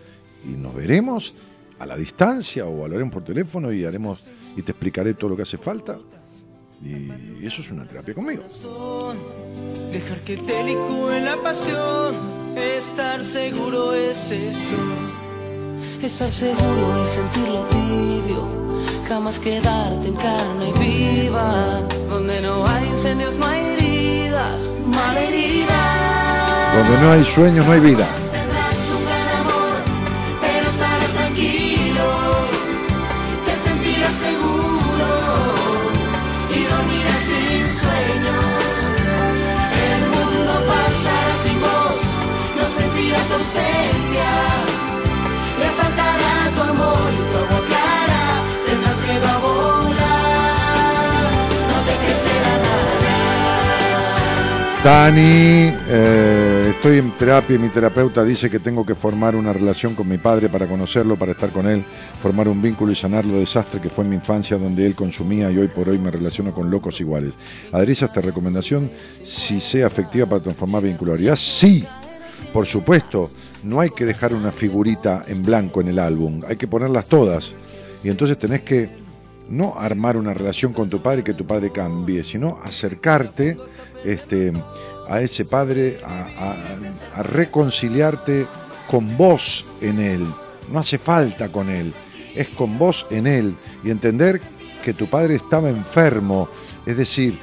[0.44, 1.34] Y nos veremos
[1.80, 5.44] a la distancia o hablaremos por teléfono y haremos y te explicaré todo lo que
[5.44, 5.98] hace falta.
[6.82, 8.44] Y eso es una terapia conmigo.
[9.92, 12.16] Dejar que te licúe la pasión,
[12.58, 15.33] estar seguro es eso.
[16.02, 18.48] Estar seguro y sentirlo tibio,
[19.08, 21.82] jamás quedarte en carne viva.
[22.10, 26.76] Donde no hay incendios, no hay heridas, malheridas.
[26.76, 28.08] Donde no hay sueños, no hay vida.
[28.32, 29.44] Tendrás un gran
[54.84, 59.96] Dani, eh, estoy en terapia y mi terapeuta dice que tengo que formar una relación
[59.96, 61.86] con mi padre para conocerlo, para estar con él,
[62.22, 65.50] formar un vínculo y sanar lo desastre que fue en mi infancia donde él consumía
[65.50, 67.32] y hoy por hoy me relaciono con locos iguales.
[67.72, 68.92] ¿Adherís a esta recomendación
[69.24, 71.38] si sea efectiva para transformar vincularidad?
[71.38, 71.86] Sí,
[72.52, 73.32] por supuesto,
[73.64, 77.56] no hay que dejar una figurita en blanco en el álbum, hay que ponerlas todas.
[78.04, 78.90] Y entonces tenés que
[79.50, 83.58] no armar una relación con tu padre que tu padre cambie, sino acercarte
[84.04, 84.52] este,
[85.10, 86.52] a ese padre, a,
[87.18, 88.46] a- reconciliarte
[88.90, 90.26] con vos en él.
[90.72, 91.94] No hace falta con él,
[92.36, 93.56] es con vos en él.
[93.84, 94.42] Y entender
[94.84, 96.48] que tu padre estaba enfermo,
[96.86, 97.38] es decir,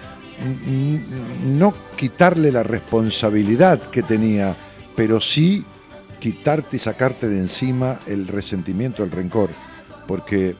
[1.44, 4.54] no quitarle la responsabilidad que tenía,
[4.96, 5.64] pero sí
[6.18, 9.50] quitarte y sacarte de encima el resentimiento, el rencor.
[10.06, 10.56] Porque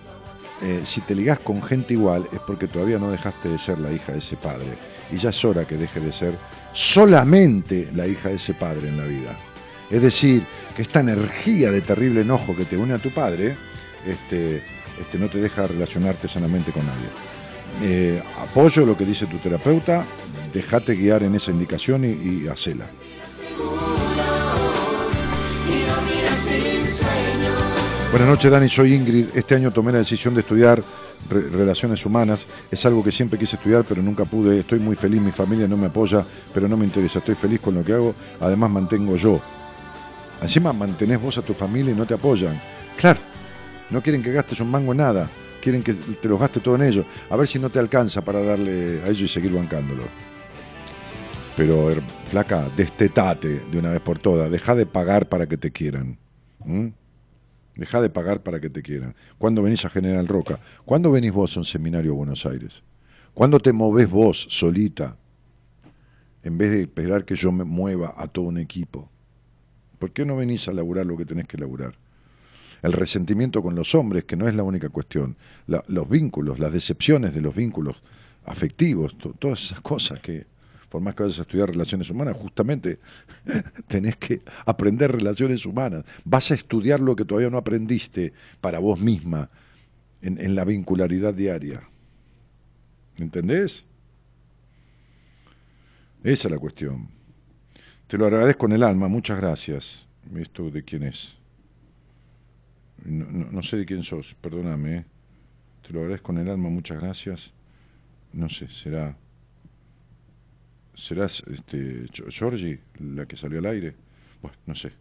[0.63, 3.93] eh, si te ligás con gente igual es porque todavía no dejaste de ser la
[3.93, 4.67] hija de ese padre.
[5.11, 6.35] Y ya es hora que deje de ser
[6.73, 9.37] solamente la hija de ese padre en la vida.
[9.91, 10.45] Es decir,
[10.77, 13.57] que esta energía de terrible enojo que te une a tu padre
[14.07, 14.63] este,
[15.01, 17.09] este, no te deja relacionarte sanamente con nadie.
[17.83, 20.05] Eh, apoyo lo que dice tu terapeuta,
[20.53, 22.87] déjate guiar en esa indicación y, y hacela.
[28.11, 28.69] Buenas noches, Dani.
[28.69, 29.27] Soy Ingrid.
[29.35, 30.83] Este año tomé la decisión de estudiar
[31.29, 32.45] re- relaciones humanas.
[32.71, 34.61] Es algo que siempre quise estudiar, pero nunca pude.
[34.61, 35.21] Estoy muy feliz.
[35.21, 37.21] Mi familia no me apoya, pero no me interesa.
[37.21, 38.15] Estoy feliz con lo que hago.
[38.41, 39.41] Además, mantengo yo.
[40.43, 42.61] Encima, mantenés vos a tu familia y no te apoyan.
[42.97, 43.21] Claro,
[43.91, 45.29] no quieren que gastes un mango en nada.
[45.63, 47.07] Quieren que te los gaste todo en ellos.
[47.29, 50.03] A ver si no te alcanza para darle a ellos y seguir bancándolo.
[51.57, 54.51] Pero, her- flaca, destetate de una vez por todas.
[54.51, 56.19] Deja de pagar para que te quieran.
[56.65, 56.89] ¿Mm?
[57.81, 59.15] Deja de pagar para que te quieran.
[59.39, 60.61] ¿Cuándo venís a General Roca?
[60.85, 62.83] ¿Cuándo venís vos a un seminario a Buenos Aires?
[63.33, 65.17] ¿Cuándo te movés vos solita?
[66.43, 69.09] En vez de esperar que yo me mueva a todo un equipo.
[69.99, 71.95] ¿Por qué no venís a laburar lo que tenés que laburar?
[72.83, 75.39] El resentimiento con los hombres, que no es la única cuestión.
[75.67, 78.03] Los vínculos, las decepciones de los vínculos
[78.45, 80.47] afectivos, to- todas esas cosas que,
[80.91, 82.99] por más que vayas a estudiar relaciones humanas, justamente
[83.87, 86.05] tenés que aprender relaciones humanas.
[86.25, 89.49] Vas a estudiar lo que todavía no aprendiste para vos misma
[90.21, 91.83] en, la vincularidad diaria.
[93.17, 93.87] ¿Entendés?
[96.25, 97.09] Esa es la cuestión.
[98.09, 100.07] Te lo agradezco en el alma, muchas gracias.
[100.37, 101.37] ¿Esto de quién es?
[103.05, 104.97] No, no- no sé de quién sos, perdóname.
[104.97, 105.05] ¿eh?
[105.87, 107.53] Te lo agradezco en el alma, muchas gracias.
[108.33, 109.17] No sé, será.
[110.95, 113.95] ¿Será este, Georgie la que salió al aire?
[114.43, 114.93] Bueno, no sé.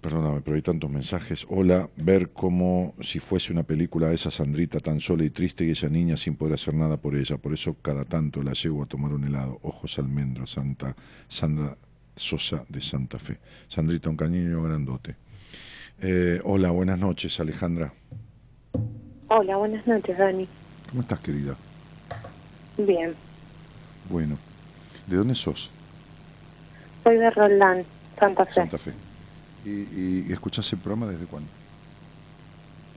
[0.00, 1.44] Perdóname, pero hay tantos mensajes.
[1.48, 5.88] Hola, ver como si fuese una película esa Sandrita tan sola y triste y esa
[5.88, 7.36] niña sin poder hacer nada por ella.
[7.36, 9.58] Por eso cada tanto la llevo a tomar un helado.
[9.62, 10.94] Ojos almendros, Santa
[11.26, 11.76] Sandra
[12.14, 13.38] Sosa de Santa Fe.
[13.66, 15.16] Sandrita, un cañillo grandote.
[16.00, 17.92] Eh, hola, buenas noches, Alejandra.
[19.28, 20.46] Hola, buenas noches, Dani.
[20.90, 21.56] ¿Cómo estás, querida?
[22.78, 23.14] Bien,
[24.10, 24.36] Bueno.
[25.06, 25.70] ¿De dónde sos?
[27.04, 27.84] soy de Roldán,
[28.18, 28.52] Santa Fe.
[28.52, 28.92] Santa Fe.
[29.64, 31.48] ¿Y, y, y escuchás el programa desde cuándo?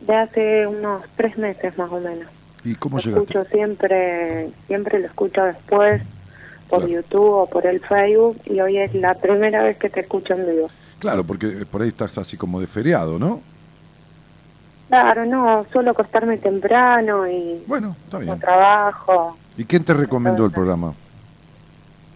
[0.05, 2.27] De hace unos tres meses más o menos.
[2.65, 3.37] ¿Y cómo Lo llegaste?
[3.37, 6.01] escucho siempre, siempre lo escucho después
[6.67, 6.87] por Claro.
[6.93, 10.45] YouTube o por el Facebook y hoy es la primera vez que te escucho en
[10.45, 10.69] vivo.
[10.99, 13.41] Claro, porque por ahí estás así como de feriado, ¿no?
[14.91, 18.37] Claro, no, suelo acostarme temprano y Bueno, está bien.
[18.39, 20.93] trabajo, ¿Y quién te recomendó el programa?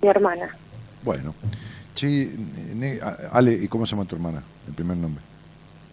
[0.02, 0.50] mi hermana,
[1.02, 1.34] Bueno.
[1.96, 2.36] Sí,
[2.76, 3.00] ne-
[3.32, 4.44] Ale, ¿y cómo se llama tu hermana?
[4.68, 5.24] El primer nombre.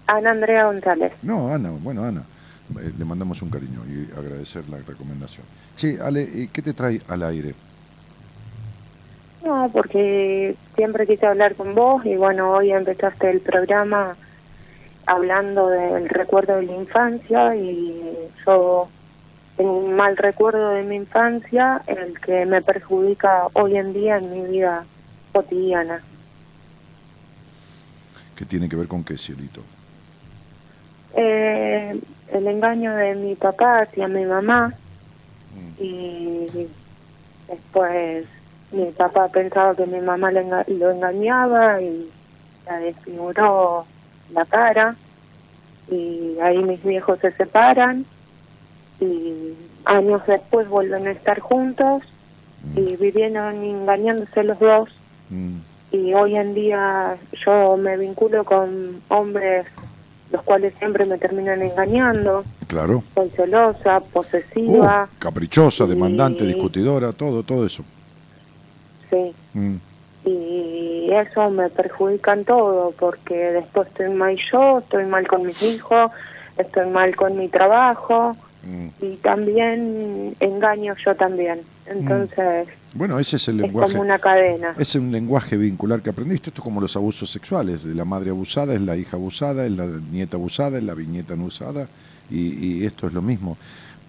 [0.09, 1.13] Ana Andrea González.
[1.23, 2.23] No, Ana, bueno, Ana.
[2.81, 5.47] Eh, Le mandamos un cariño y agradecer la recomendación.
[5.77, 7.55] Sí, Ale, ¿y qué te trae al aire?
[9.45, 14.17] No, porque siempre quise hablar con vos y bueno, hoy empezaste el programa
[15.07, 18.03] hablando del recuerdo de la infancia y
[18.47, 18.89] yo
[19.57, 24.31] tengo un mal recuerdo de mi infancia, el que me perjudica hoy en día en
[24.31, 24.85] mi vida
[25.33, 26.03] cotidiana.
[28.37, 29.63] ¿Qué tiene que ver con qué, cielito?
[31.15, 34.75] Eh, el engaño de mi papá hacia mi mamá
[35.79, 36.69] y
[37.49, 38.27] después
[38.71, 42.11] mi papá pensaba que mi mamá enga- lo engañaba y
[42.67, 43.87] la desfiguró
[44.33, 44.97] la cara
[45.91, 48.05] y ahí mis viejos se separan
[49.01, 49.53] y
[49.85, 52.03] años después vuelven a estar juntos
[52.77, 54.89] y vivieron engañándose los dos
[55.31, 55.57] Mm,
[55.93, 59.67] y hoy en día yo me vinculo con hombres
[60.31, 62.45] los cuales siempre me terminan engañando.
[62.67, 63.03] claro.
[63.15, 67.83] Soy celosa, Uh, posesiva, caprichosa, demandante, y- discutidora, todo, todo eso.
[69.11, 69.33] sí.
[69.55, 69.77] Mm,
[70.25, 75.61] Y eso me perjudica en todo, porque después estoy mal yo, estoy mal con mis
[75.63, 76.13] hijos,
[76.57, 79.05] estoy mal con mi trabajo mm.
[79.05, 81.61] y también engaño yo también.
[81.87, 83.91] Entonces Bueno, ese es el es lenguaje.
[83.91, 84.75] como una cadena.
[84.79, 86.51] Es un lenguaje vincular que aprendiste.
[86.51, 87.83] Esto es como los abusos sexuales.
[87.83, 91.35] De la madre abusada es la hija abusada, es la nieta abusada, es la viñeta
[91.35, 91.89] no usada.
[92.31, 93.57] Y, y esto es lo mismo.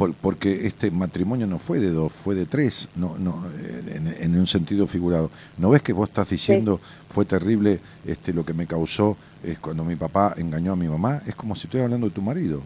[0.03, 3.41] Por- porque este matrimonio no fue de dos, fue de tres, no, no,
[3.87, 5.31] en, en un sentido figurado.
[5.57, 9.15] ¿No ves que vos estás diciendo fue terrible este, lo que me causó
[9.45, 11.21] es cuando mi papá engañó a mi mamá?
[11.25, 12.61] Es como si estoy hablando de tu marido.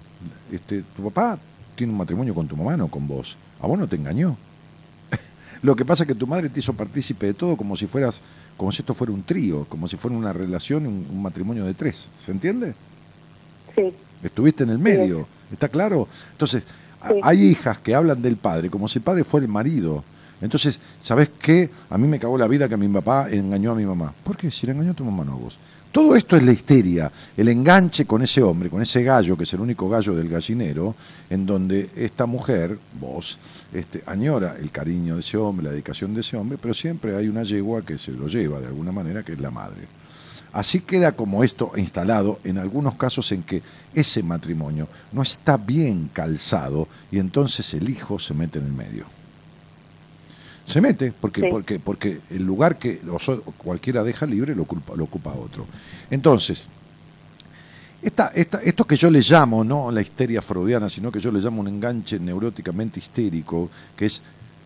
[0.51, 1.38] Este, tu papá
[1.76, 3.35] tiene un matrimonio con tu mamá, no con vos.
[3.61, 4.35] A vos no te engañó.
[5.61, 8.19] Lo que pasa es que tu madre te hizo partícipe de todo como si fueras,
[8.57, 11.76] como si esto fuera un trío, como si fuera una relación, un, un matrimonio de
[11.76, 12.09] tres.
[12.18, 12.73] ¿Se entiende?
[13.76, 13.93] Sí,
[14.23, 16.07] Estuviste en el medio, ¿está claro?
[16.31, 16.64] Entonces,
[17.05, 17.19] Sí.
[17.21, 20.03] hay hijas que hablan del padre como si el padre fuera el marido.
[20.41, 21.69] Entonces, ¿sabes qué?
[21.89, 24.13] A mí me cagó la vida que mi papá engañó a mi mamá.
[24.23, 24.51] ¿Por qué?
[24.51, 25.57] Si le engañó a tu mamá, no a vos.
[25.91, 29.53] Todo esto es la histeria, el enganche con ese hombre, con ese gallo, que es
[29.53, 30.93] el único gallo del gallinero,
[31.27, 33.39] en donde esta mujer, vos,
[33.73, 37.27] este, añora el cariño de ese hombre, la dedicación de ese hombre, pero siempre hay
[37.27, 39.87] una yegua que se lo lleva de alguna manera, que es la madre.
[40.53, 43.61] Así queda como esto instalado en algunos casos en que
[43.93, 49.05] ese matrimonio no está bien calzado y entonces el hijo se mete en el medio.
[50.65, 51.47] Se mete porque, Sí.
[51.49, 55.65] porque, porque el lugar que los cualquiera deja libre lo, culpa- lo ocupa otro.
[56.11, 56.67] Entonces,
[58.01, 61.39] esta, esta, esto que yo le llamo, no la histeria freudiana, sino que yo le
[61.39, 64.21] llamo un enganche neuróticamente histérico, que es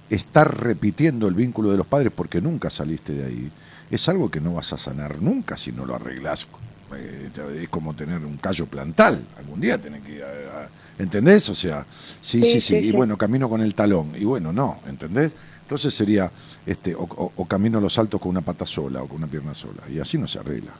[0.10, 3.52] estar repitiendo el vínculo de los padres porque nunca saliste de ahí,
[3.96, 6.48] es algo que no vas a sanar nunca si no lo arreglas.
[6.96, 7.30] Eh,
[7.64, 10.68] es como tener un callo plantal, algún día tenés que ir a-
[11.00, 11.48] ¿entendés?
[11.50, 11.86] O sea,
[12.22, 15.32] sí, sí, sí, y bueno, camino con el talón, y bueno, no, ¿entendés?
[15.62, 16.30] Entonces sería,
[16.66, 19.54] este, o, o- o camino los saltos con una pata sola o con una pierna
[19.54, 20.72] sola, y así no se arregla.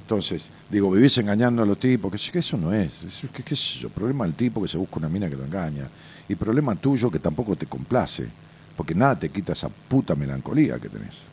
[0.00, 3.54] Entonces, digo, vivís engañando a los tipos, que, que eso no es, eso, que, qué
[3.54, 5.86] sé yo, problema del tipo que se busca una mina que lo engaña,
[6.28, 8.26] y problema tuyo que tampoco te complace,
[8.74, 11.24] porque nada te quita esa puta melancolía que tenés.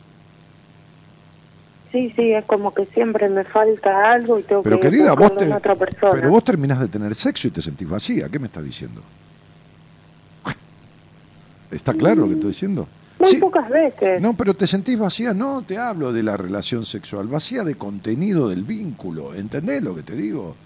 [1.92, 5.36] Sí, sí, es como que siempre me falta algo y tengo Pero que querida, vos
[5.36, 6.12] te, otra persona.
[6.12, 9.02] pero vos terminás de tener sexo y te sentís vacía, ¿qué me estás diciendo?
[11.70, 12.88] ¿Está claro lo que estoy diciendo?
[13.18, 13.36] Muy Sí.
[13.36, 14.20] pocas veces.
[14.22, 18.48] No, pero te sentís vacía, no te hablo de la relación sexual, vacía de contenido
[18.48, 20.56] del vínculo, ¿entendés lo que te digo?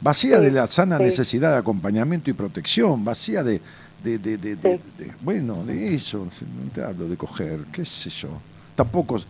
[0.00, 1.04] Vacía Sí, de la sana sí.
[1.04, 3.60] necesidad de acompañamiento y protección, vacía de-
[4.02, 4.80] de- de- de-
[5.20, 8.30] bueno, de eso, no te hablo de coger, qué sé yo.
[8.74, 9.20] Tampoco,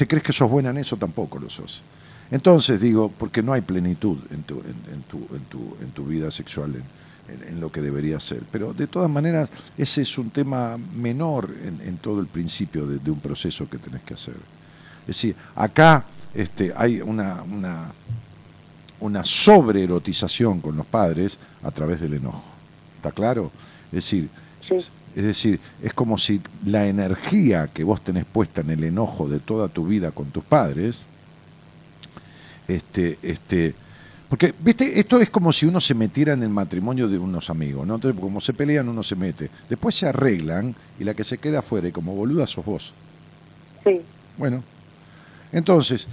[0.00, 0.96] ¿te crees que sos buena en eso?
[0.96, 1.82] Tampoco lo sos.
[2.30, 4.42] Entonces digo, porque no hay plenitud en
[5.92, 6.72] tu, vida sexual,
[7.28, 8.42] en, lo que debería ser.
[8.50, 11.54] Pero de todas maneras, ese es un tema menor
[11.84, 14.36] en, todo el principio de, un proceso que tenés que hacer.
[15.02, 17.92] Es decir, acá este, hay una, una,
[19.00, 22.42] una sobreerotización con los padres a través del enojo.
[22.96, 23.52] ¿Está claro?
[23.88, 24.30] Es decir.
[25.16, 29.40] Es decir, es como si la energía que vos tenés puesta en el enojo de
[29.40, 31.04] toda tu vida con tus padres,
[32.68, 33.74] este, este,
[34.28, 37.84] porque, viste, esto es como si uno se metiera en el matrimonio de unos amigos,
[37.84, 37.96] ¿no?
[37.96, 39.50] Entonces, como se pelean, uno se mete.
[39.68, 42.94] Después se arreglan y la que se queda afuera, y como boluda sos vos.
[43.82, 44.00] Sí,
[44.38, 44.62] Bueno,
[45.50, 46.06] entonces,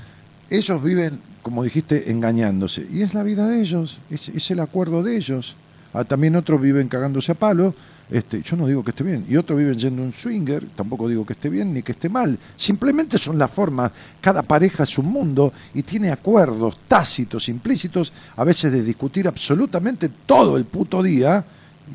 [0.50, 2.88] ellos viven, como dijiste, engañándose.
[2.92, 5.56] Y es la vida de ellos, es, es el acuerdo de ellos.
[5.94, 7.74] Ah, también otros viven cagándose a palo.
[8.10, 9.26] Este, yo no digo que esté bien.
[9.28, 10.66] Y otros viven yendo un swinger.
[10.76, 12.38] Tampoco digo que esté bien ni que esté mal.
[12.56, 13.92] Simplemente son las formas.
[14.22, 20.10] Cada pareja es un mundo y tiene acuerdos tácitos, implícitos, a veces de discutir absolutamente
[20.26, 21.44] todo el puto día.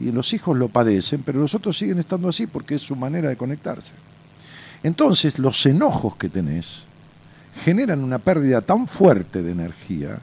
[0.00, 3.28] Y los hijos lo padecen, pero los otros siguen estando así porque es su manera
[3.28, 3.92] de conectarse.
[4.82, 6.84] Entonces, los enojos que tenés
[7.64, 10.18] generan una pérdida tan fuerte de energía,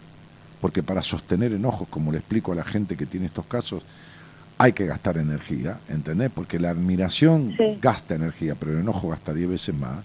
[0.62, 3.84] porque para sostener enojos, como le explico a la gente que tiene estos casos,
[4.58, 6.30] hay que gastar energía, ¿entendés?
[6.34, 7.78] Porque la admiración Sí.
[7.82, 9.98] gasta energía, pero el enojo gasta 10 veces más.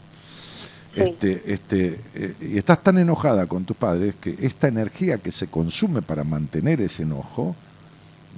[0.94, 1.00] Sí.
[1.00, 5.48] Este, este, eh, y estás tan enojada con tus padres que esta energía que se
[5.48, 7.56] consume para mantener ese enojo,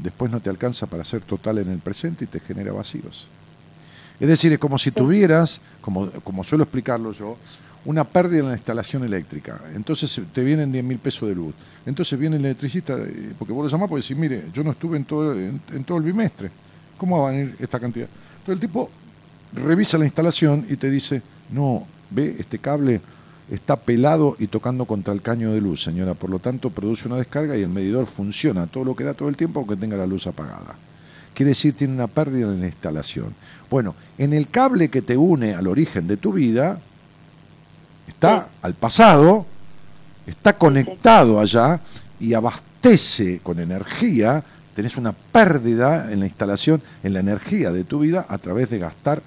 [0.03, 3.29] después no te alcanza para ser total en el presente y te genera vacíos.
[4.19, 7.37] Es decir, es como si tuvieras, como, como suelo explicarlo yo,
[7.87, 9.61] una pérdida en la instalación eléctrica.
[9.75, 11.55] Entonces eh, te vienen 10 mil pesos de luz.
[11.87, 14.97] Entonces viene el electricista, eh, porque vos lo llamás porque decís, mire, yo no estuve
[14.97, 16.51] en todo, en todo el bimestre.
[16.97, 18.09] ¿Cómo va a venir esta cantidad?
[18.39, 18.91] Entonces el tipo
[19.53, 23.01] revisa la instalación y te dice, no, ve, este cable
[23.51, 26.15] está pelado y tocando contra el caño de luz, señora.
[26.15, 29.29] Por lo tanto, produce una descarga y el medidor funciona todo lo que da todo
[29.29, 30.75] el tiempo aunque tenga la luz apagada.
[31.35, 33.35] Quiere decir, tiene una pérdida en la instalación.
[33.71, 36.81] Bueno, en el cable que te une al origen de tu vida,
[38.63, 39.47] al pasado,
[40.27, 41.81] está conectado allá
[42.21, 44.43] y abastece con energía,
[44.75, 48.79] tenés una pérdida en la instalación, en la energía de tu vida a través de
[48.79, 49.23] gastar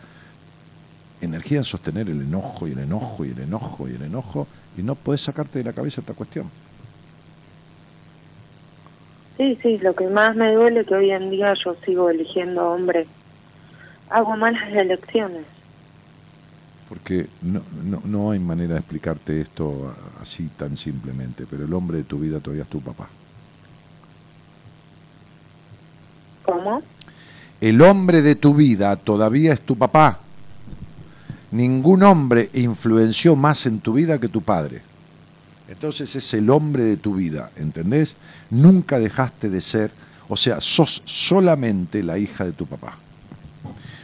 [1.22, 4.48] energía en sostener el enojo y el enojo y el enojo y el enojo
[4.78, 6.50] y no podés sacarte de la cabeza esta cuestión.
[9.38, 12.72] sí, sí, lo que más me duele es que hoy en día yo sigo eligiendo
[12.72, 13.08] hombre.
[14.10, 15.46] Hago malas elecciones.
[16.90, 22.00] Porque no, no, no hay manera de explicarte esto así tan simplemente, pero el hombre
[22.00, 23.08] de tu vida todavía es tu papá.
[26.44, 26.82] ¿Cómo?
[27.62, 30.20] El hombre de tu vida todavía es tu papá.
[31.52, 34.82] Ningún hombre influenció más en tu vida que tu padre.
[35.68, 38.16] Entonces es el hombre de tu vida, ¿entendés?
[38.50, 39.92] Nunca dejaste de ser,
[40.28, 42.94] o sea, sos solamente la hija de tu papá.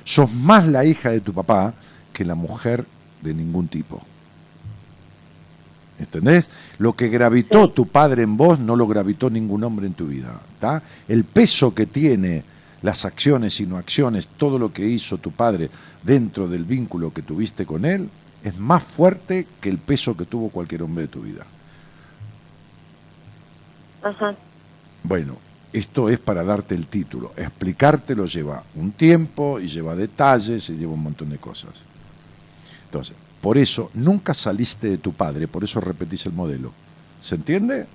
[0.03, 1.73] Sos más la hija de tu papá
[2.15, 2.85] que la mujer
[3.21, 4.01] de ningún tipo.
[5.99, 6.49] ¿Entendés?
[6.77, 10.39] Lo que gravitó tu padre en vos no lo gravitó ningún hombre en tu vida.
[10.61, 10.81] ¿tá?
[11.09, 12.43] El peso que tiene
[12.81, 15.69] las acciones y no acciones, todo lo que hizo tu padre
[16.03, 18.09] dentro del vínculo que tuviste con él,
[18.43, 21.45] es más fuerte que el peso que tuvo cualquier hombre de tu vida.
[24.03, 24.35] Ajá.
[25.03, 25.35] Bueno,
[25.73, 27.33] esto es para darte el título.
[27.35, 31.83] Explicártelo lleva un tiempo y lleva detalles y lleva un montón de cosas.
[32.95, 36.71] Entonces, por eso nunca saliste de tu padre, por eso repetís el modelo.
[37.19, 37.87] ¿Se entiende?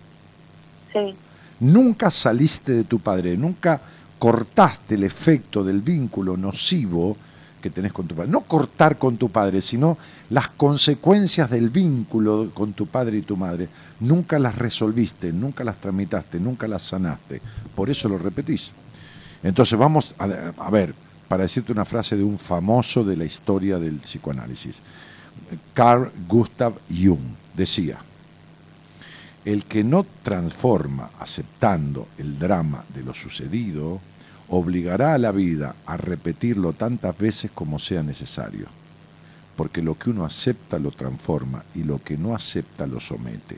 [0.92, 1.14] Sí,
[1.60, 3.80] Nunca saliste de tu padre, nunca
[4.18, 7.16] cortaste el efecto del vínculo nocivo
[7.62, 8.30] que tenés con tu padre.
[8.30, 9.96] No cortar con tu padre, sino
[10.28, 13.68] las consecuencias del vínculo con tu padre y tu madre.
[14.00, 17.40] Nunca las resolviste, nunca las tramitaste, nunca las sanaste.
[17.74, 18.72] Por eso lo repetís.
[19.42, 20.24] Entonces vamos a,
[20.58, 20.94] a ver,
[21.30, 24.80] para decirte una frase de un famoso de la historia del psicoanálisis.
[25.72, 27.20] Carl Gustav Jung
[27.54, 27.98] decía,
[29.44, 34.00] el que no transforma aceptando el drama de lo sucedido,
[34.48, 38.66] obligará a la vida a repetirlo tantas veces como sea necesario,
[39.54, 43.56] porque lo que uno acepta lo transforma y lo que no acepta lo somete.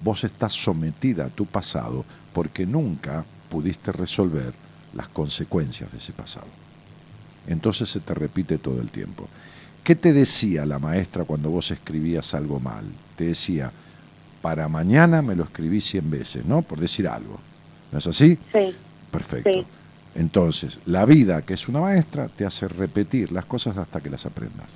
[0.00, 4.52] Vos estás sometida a tu pasado porque nunca pudiste resolver
[4.92, 6.65] las consecuencias de ese pasado.
[7.46, 9.28] Entonces se te repite todo el tiempo.
[9.84, 12.84] ¿Qué te decía la maestra cuando vos escribías algo mal?
[13.16, 13.70] Te decía,
[14.42, 16.62] para mañana me lo escribí 100 veces, ¿no?
[16.62, 17.38] Por decir algo.
[17.92, 18.38] ¿No es así?
[18.52, 18.74] sí,
[19.10, 19.50] Perfecto.
[19.50, 19.64] Sí.
[20.16, 24.26] Entonces, la vida, que es una maestra, te hace repetir las cosas hasta que las
[24.26, 24.68] aprendas.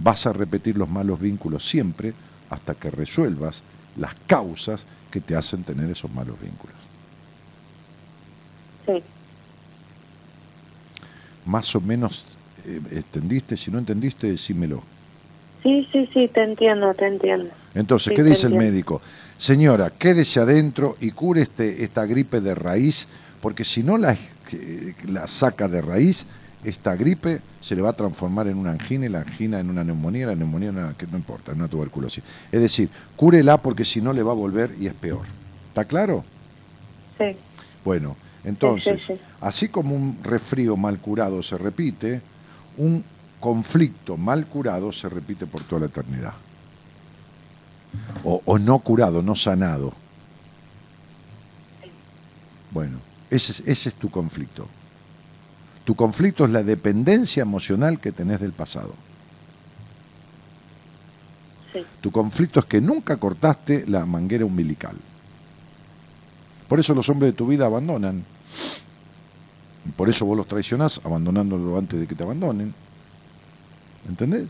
[0.00, 2.12] Vas a repetir los malos vínculos siempre
[2.50, 3.62] hasta que resuelvas
[3.96, 6.76] las causas que te hacen tener esos malos vínculos.
[8.86, 9.02] sí.
[11.48, 12.24] Más o menos
[12.66, 14.82] eh, entendiste, si no entendiste, decímelo.
[15.62, 17.48] Sí, sí, sí, te entiendo, te entiendo.
[17.74, 19.00] Entonces, Sí, ¿qué dice el médico?
[19.38, 23.08] Señora, quédese adentro y cure este, esta gripe de raíz,
[23.40, 24.14] porque si no la,
[25.08, 26.26] la saca de raíz,
[26.64, 29.84] esta gripe se le va a transformar en una angina y la angina en una
[29.84, 32.22] neumonía, la neumonía en una, que no importa, en una tuberculosis.
[32.52, 35.22] Es decir, cúrela porque si no le va a volver y es peor.
[35.68, 36.24] ¿Está claro?
[37.16, 37.36] Sí,
[37.84, 38.16] Bueno,
[38.48, 39.20] entonces, sí, sí.
[39.40, 42.20] así como un resfrío mal curado se repite,
[42.76, 43.04] un
[43.40, 46.32] conflicto mal curado se repite por toda la eternidad.
[48.24, 49.92] O, o no curado, no sanado.
[52.70, 52.98] Bueno,
[53.30, 54.66] ese es, ese es tu conflicto.
[55.84, 58.94] Tu conflicto es la dependencia emocional que tenés del pasado.
[61.72, 61.84] Sí.
[62.00, 64.96] Tu conflicto es que nunca cortaste la manguera umbilical.
[66.68, 68.22] Por eso los hombres de tu vida abandonan.
[69.96, 72.74] Por eso vos los traicionás abandonándolo antes de que te abandonen.
[74.08, 74.48] ¿Entendés?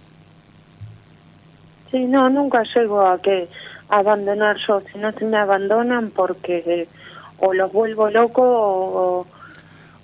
[1.91, 3.49] Sí, no, nunca llego a que
[3.89, 6.87] abandonar yo, si no se me abandonan porque
[7.39, 9.27] o los vuelvo loco o,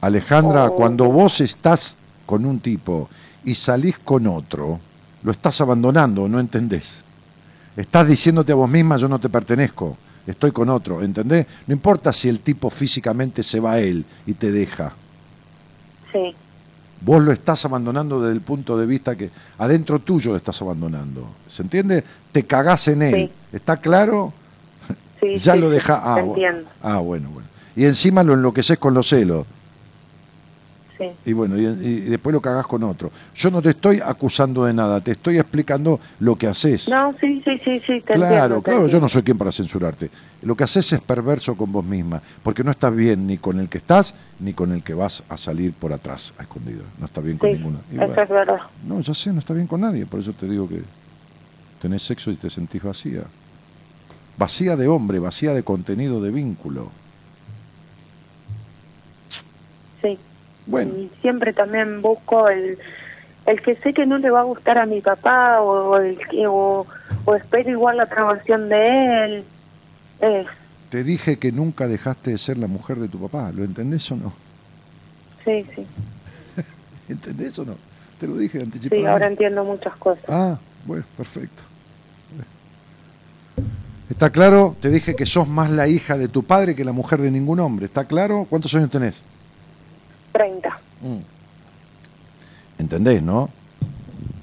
[0.00, 1.96] Alejandra, cuando vos estás
[2.26, 3.08] con un tipo
[3.42, 4.78] y salís con otro,
[5.22, 7.02] lo estás abandonando, no entendés.
[7.74, 9.96] Estás diciéndote a vos misma, yo no te pertenezco,
[10.26, 11.46] estoy con otro, ¿entendés?
[11.66, 14.92] No importa si el tipo físicamente se va a él y te deja.
[16.12, 16.34] sí,
[17.00, 21.28] Vos lo estás abandonando desde el punto de vista que adentro tuyo lo estás abandonando.
[21.46, 22.02] ¿Se entiende?
[22.32, 23.14] Te cagás en él.
[23.14, 23.56] Sí.
[23.56, 24.32] ¿Está claro?
[25.20, 25.36] sí.
[25.36, 26.00] ya sí, lo deja.
[26.02, 27.48] Ah, entiendo, ah, bueno, bueno.
[27.76, 29.44] Y encima lo enloqueces con los celos.
[30.98, 31.10] Sí.
[31.24, 33.10] Y bueno, y, y después lo cagás con otro.
[33.34, 36.88] Yo no te estoy acusando de nada, te estoy explicando lo que haces.
[36.88, 38.56] No, sí, sí, sí, sí, te claro, entiendo.
[38.62, 40.10] te claro, yo no soy quien para censurarte.
[40.42, 43.68] Lo que haces es perverso con vos misma, porque no estás bien ni con el
[43.68, 46.82] que estás, ni con el que vas a salir por atrás, a escondido.
[46.98, 47.78] No está bien con Sí, ninguno.
[47.90, 48.58] Y eso bueno, es verdad.
[48.86, 50.82] no, ya sé, no está bien con nadie, por eso te digo que
[51.80, 53.22] tenés sexo y te sentís vacía.
[54.36, 56.90] Vacía de hombre, vacía de contenido, de vínculo.
[60.02, 60.18] Sí.
[60.66, 62.78] Bueno, Y siempre también busco el,
[63.46, 66.18] el que sé que no le va a gustar a mi papá o, el
[66.48, 66.86] o,
[67.24, 69.44] o espero igual la aprobación de él.
[70.20, 70.46] Es,
[70.90, 74.16] te dije que nunca dejaste de ser la mujer de tu papá, ¿lo entendés o
[74.16, 74.32] no?
[75.44, 75.86] sí, sí.
[77.08, 77.74] ¿Entendés o no?
[78.18, 79.10] Te lo dije Sí, anticipadamente.
[79.10, 80.24] ahora entiendo muchas cosas.
[80.28, 81.62] Ah, bueno, perfecto.
[84.08, 84.76] ¿Está claro?
[84.80, 87.58] Te dije que sos más la hija de tu padre que la mujer de ningún
[87.60, 87.86] hombre.
[87.86, 88.46] ¿Está claro?
[88.48, 89.22] ¿Cuántos años tenés?
[90.38, 90.68] 30.
[91.00, 92.80] Mm.
[92.80, 93.48] ¿Entendés, no?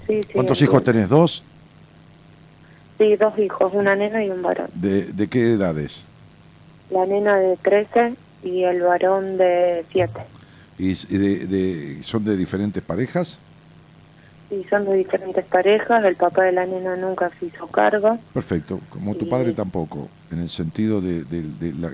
[0.07, 0.29] Sí, sí.
[0.33, 0.63] ¿Cuántos entiendo.
[0.77, 1.09] hijos tenés?
[1.09, 1.43] ¿Dos?
[2.97, 4.69] Sí, dos hijos, una nena y un varón.
[4.73, 6.03] ¿De, de qué edades?
[6.91, 8.13] La nena de 13
[8.43, 10.21] y el varón de 7.
[10.79, 13.37] ¿Y, de, de- son de diferentes parejas?
[14.49, 18.17] Y son de diferentes parejas, el papá de la nena nunca se hizo cargo.
[18.33, 19.31] Perfecto, como tu Sí.
[19.31, 21.43] padre tampoco, en el sentido de, de-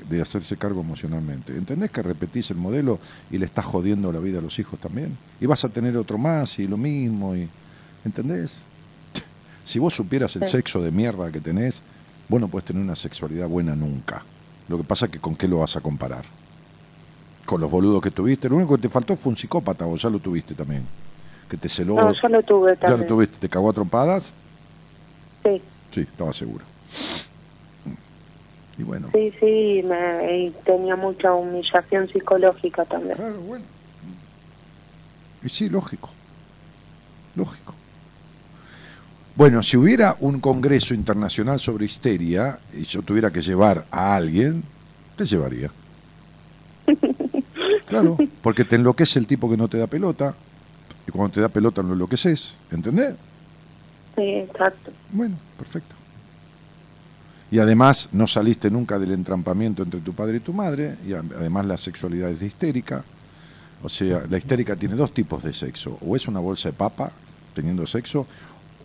[0.09, 1.55] de hacerse cargo emocionalmente.
[1.57, 2.99] ¿Entendés que repetís el modelo
[3.31, 5.17] y le estás jodiendo la vida a los hijos también?
[5.41, 7.47] Y vas a tener otro más y lo mismo, y
[8.05, 8.63] ¿entendés?
[9.65, 10.49] Si vos supieras el Sí.
[10.49, 11.81] sexo de mierda que tenés,
[12.29, 14.23] vos no puedes tener una sexualidad buena nunca.
[14.69, 16.23] Lo que pasa es que con qué lo vas a comparar.
[17.45, 18.47] Con los boludos que tuviste.
[18.49, 20.83] Lo único que te faltó fue un psicópata, vos ya lo tuviste también.
[21.49, 21.95] Que te celó.
[21.95, 23.07] No, yo lo tuve ya lo también.
[23.07, 24.33] tuviste, te cagó a trompadas.
[25.43, 25.61] Sí,
[25.93, 26.63] Sí, estaba seguro.
[28.77, 33.15] Y bueno, sí, sí, me, y tenía mucha humillación psicológica también.
[33.15, 33.65] claro, bueno.
[35.43, 36.09] Y sí, lógico.
[37.35, 37.73] Lógico.
[39.35, 44.63] Bueno, si hubiera un congreso internacional sobre histeria y yo tuviera que llevar a alguien,
[45.15, 45.71] te llevaría.
[47.87, 50.35] Claro, porque te enloquece el tipo que no te da pelota
[51.07, 53.15] y cuando te da pelota lo enloqueces, ¿entendés?
[54.15, 54.91] Sí, exacto.
[55.11, 55.95] Bueno, perfecto.
[57.49, 61.65] Y además no saliste nunca del entrampamiento entre tu padre y tu madre, y además
[61.65, 63.03] la sexualidad es histérica.
[63.83, 65.97] O sea, la histérica tiene dos tipos de sexo.
[66.05, 67.11] O es una bolsa de papa
[67.53, 68.25] teniendo sexo,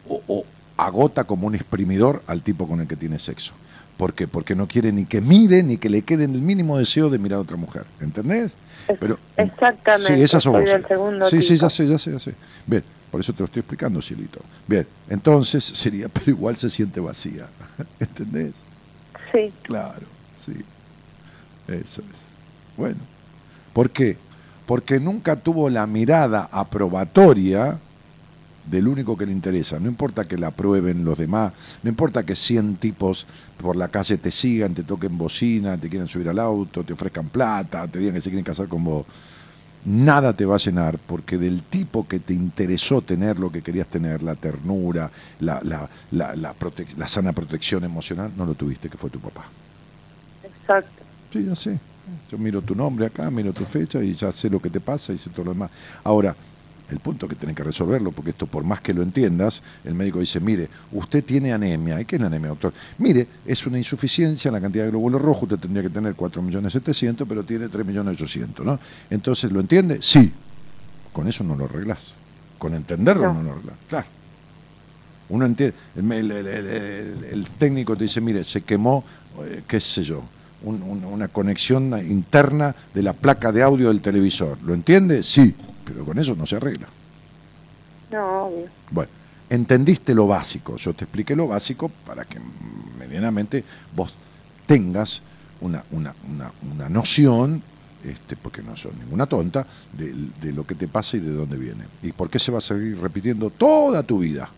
[0.09, 0.45] o, o
[0.77, 3.53] agota como un exprimidor al tipo con el que tiene sexo.
[3.97, 4.27] ¿Por qué?
[4.27, 7.39] Porque no quiere ni que mire ni que le quede el mínimo deseo de mirar
[7.39, 7.85] a otra mujer.
[8.01, 8.53] ¿Entendés?
[8.99, 11.31] Pero, exactamente, Sí, esas sos vos.
[11.31, 12.35] sí, sí, ya sé, ya sé, ya sé.
[12.67, 14.41] Bien, por eso te lo estoy explicando, Cielito.
[14.67, 17.47] Bien, entonces sería, pero igual se siente vacía.
[18.01, 18.55] ¿Entendés?
[19.33, 20.07] Sí, Claro,
[20.39, 20.53] sí.
[21.69, 22.19] Eso es.
[22.77, 22.99] Bueno,
[23.73, 24.17] ¿por qué?
[24.67, 27.79] Porque nunca tuvo la mirada aprobatoria
[28.71, 29.79] del único que le interesa.
[29.79, 33.27] No importa que la aprueben los demás, no importa que 100 tipos
[33.59, 37.29] por la calle te sigan, te toquen bocina, te quieran subir al auto, te ofrezcan
[37.29, 39.07] plata, te digan que se quieren casar con vos.
[39.85, 43.89] Nada te va a llenar porque del tipo que te interesó tener lo que querías
[43.89, 45.11] tener, la ternura,
[45.41, 49.19] la, la, la, la, protec- la sana protección emocional, no lo tuviste, que fue tu
[49.19, 49.45] papá.
[50.45, 51.03] exacto.
[51.33, 51.79] Sí, ya sé.
[52.31, 55.13] Yo miro tu nombre acá, miro tu fecha y ya sé lo que te pasa
[55.13, 55.71] y sé todo lo demás.
[56.05, 56.35] Ahora,
[56.93, 60.21] el punto que tenés que resolverlo, porque esto por más que lo entiendas, el médico
[60.21, 62.01] dice, mire, usted tiene anemia.
[62.01, 62.73] ¿Y qué es la anemia, doctor?
[62.99, 67.27] Mire, es una insuficiencia en la cantidad de glóbulos rojos, usted tendría que tener 4.700.000,
[67.29, 68.79] pero tiene 3.800.000, ¿no?
[69.11, 69.99] Entonces, ¿lo entiende?
[70.01, 70.33] Sí.
[71.13, 72.15] Con eso no lo arreglás.
[72.59, 73.35] Con entenderlo No.
[73.35, 73.75] no, lo arreglas.
[73.89, 74.07] Claro.
[75.31, 75.75] Uno entiende.
[75.97, 79.03] El, el- el- el- el técnico te dice, mire, se quemó,
[79.45, 80.23] eh, qué sé yo,
[80.65, 84.59] un- un- una conexión interna de la placa de audio del televisor.
[84.65, 85.23] ¿Lo entiende?
[85.23, 85.55] Sí,
[85.85, 86.87] pero con eso no se arregla.
[88.11, 88.69] No, obvio.
[88.91, 89.11] Bueno,
[89.49, 90.77] entendiste lo básico.
[90.77, 92.39] Yo te expliqué lo básico para que
[92.99, 93.65] medianamente
[93.95, 94.15] vos
[94.67, 95.23] tengas
[95.61, 97.63] una, una, una, una noción,
[98.05, 101.57] este, porque no sos ninguna tonta, de, de lo que te pasa y de dónde
[101.57, 101.85] viene.
[102.03, 104.49] Y por qué se va a seguir repitiendo toda tu vida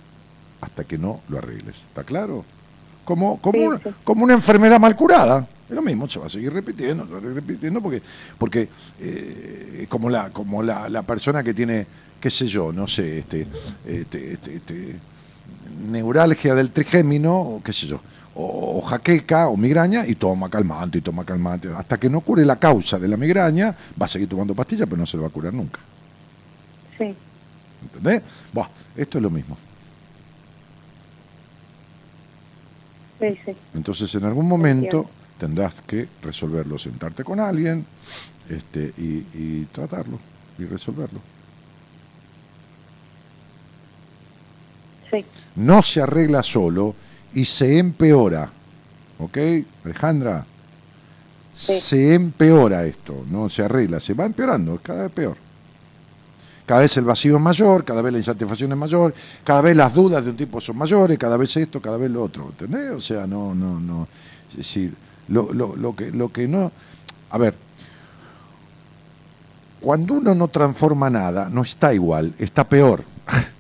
[0.61, 1.77] hasta que no lo arregles.
[1.83, 2.45] ¿Está claro?
[3.05, 5.47] Como, como, Sí, como una enfermedad mal curada.
[5.69, 8.03] Es lo mismo, se va a seguir repitiendo, se va a seguir repitiendo porque,
[8.39, 8.69] porque
[9.01, 11.87] eh, como la, como la, la persona que tiene,
[12.21, 13.47] qué sé yo, no sé, este,
[13.87, 14.97] este, este, este,
[15.91, 18.01] neuralgia del trigémino, o qué sé yo,
[18.35, 21.69] o, o jaqueca o migraña y toma calmante y toma calmante.
[21.75, 24.99] Hasta que no cure la causa de la migraña, va a seguir tomando pastillas, pero
[24.99, 25.81] no se lo va a curar nunca.
[26.99, 27.15] Sí,
[27.85, 28.23] ¿Entendés?
[28.53, 29.57] Buah, esto es lo mismo.
[33.21, 33.57] sí, sí.
[33.75, 35.24] Entonces, en algún momento Entiendo.
[35.45, 37.85] Tendrás que resolverlo, sentarte con alguien
[38.49, 40.19] este, y, y tratarlo
[40.59, 41.21] y resolverlo.
[45.11, 45.23] Sí,
[45.57, 46.95] No se arregla solo
[47.35, 48.49] y se empeora.
[49.19, 49.37] ¿Ok,
[49.85, 50.47] Alejandra?
[51.55, 51.79] Sí.
[51.79, 55.37] Se empeora esto, no se arregla, se va empeorando, es cada vez peor.
[56.65, 59.15] Cada vez el vacío es mayor, cada vez la insatisfacción es mayor,
[59.45, 62.23] cada vez las dudas de un tipo son mayores, cada vez esto, cada vez lo
[62.23, 62.93] otro, ¿entendés?
[62.93, 64.09] O sea, no, no, no.
[64.53, 66.71] Es decir, lo, lo, lo que, lo que no.
[67.31, 67.55] A ver,
[69.85, 73.05] cuando uno no transforma nada, no está igual, está peor.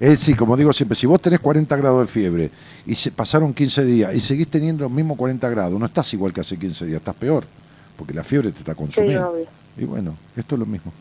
[0.00, 2.50] Es decir, como digo siempre, si vos tenés 40 grados de fiebre
[2.86, 6.32] y se pasaron 15 días y seguís teniendo los mismos 40 grados, no estás igual
[6.32, 7.44] que hace 15 días, estás peor,
[7.96, 9.36] porque la fiebre te está consumiendo.
[9.76, 10.92] y bueno, esto es lo mismo.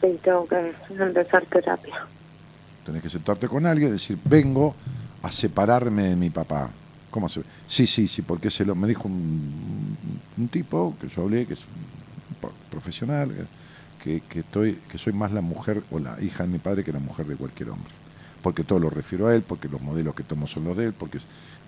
[0.00, 2.06] Sí, tengo que empezar terapia.
[2.84, 4.74] Tenés que sentarte con alguien y decir, vengo
[5.22, 6.68] a separarme de mi papá.
[7.10, 11.46] ¿Cómo se Sí, sí, sí, porque se lo, me dijo un, tipo que yo hablé,
[11.46, 13.30] que es un pro- profesional,
[14.02, 16.98] que, estoy, que soy más la mujer o la hija de mi padre que la
[16.98, 17.92] mujer de cualquier hombre.
[18.42, 20.92] Porque todo lo refiero a él, porque los modelos que tomo son los de él,
[20.92, 21.18] porque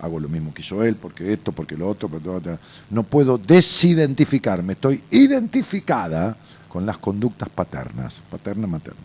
[0.01, 2.59] hago lo mismo que hizo él, porque esto, porque lo otro, porque todo, todo.
[2.89, 6.35] no puedo desidentificarme, estoy identificada
[6.67, 8.99] con las conductas paternas, paterna, materna.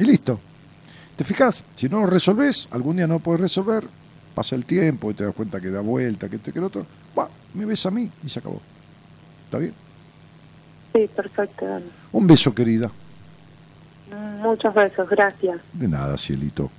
[0.00, 0.40] Y listo.
[1.16, 1.62] ¿Te fijas?
[1.76, 3.84] Si no lo resolvés, algún día no puedes resolver,
[4.34, 6.68] pasa el tiempo y te das cuenta que da vuelta, que esto y que lo
[6.68, 7.28] otro, ¡buah!
[7.52, 8.62] me ves a mí y se acabó.
[9.44, 9.74] ¿Está bien?
[10.94, 11.84] Sí, perfecto, Dani.
[12.12, 12.90] Un beso, querida.
[14.40, 15.60] Muchos besos, gracias.
[15.74, 16.70] De nada, cielito.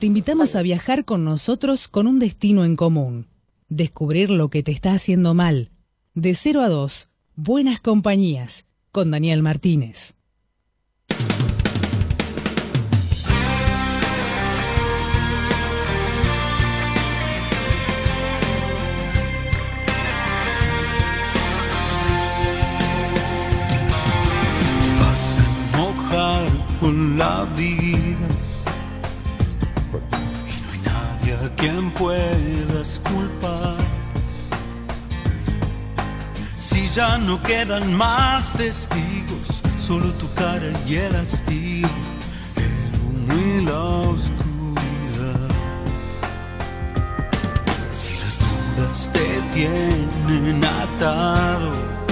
[0.00, 3.28] Te invitamos a viajar con nosotros con un destino en común.
[3.68, 5.70] Descubrir lo que te está haciendo mal.
[6.14, 10.16] De 0 a 2, Buenas Compañías, con Daniel Martínez.
[26.84, 28.28] Con la vida
[30.52, 33.76] y no hay nadie a quien puedas culpar.
[36.54, 41.88] Si ya no quedan más testigos, solo tu cara y el hastío,
[42.56, 43.80] el humo y la
[44.12, 45.48] oscuridad.
[47.98, 52.03] Si las dudas te tienen atado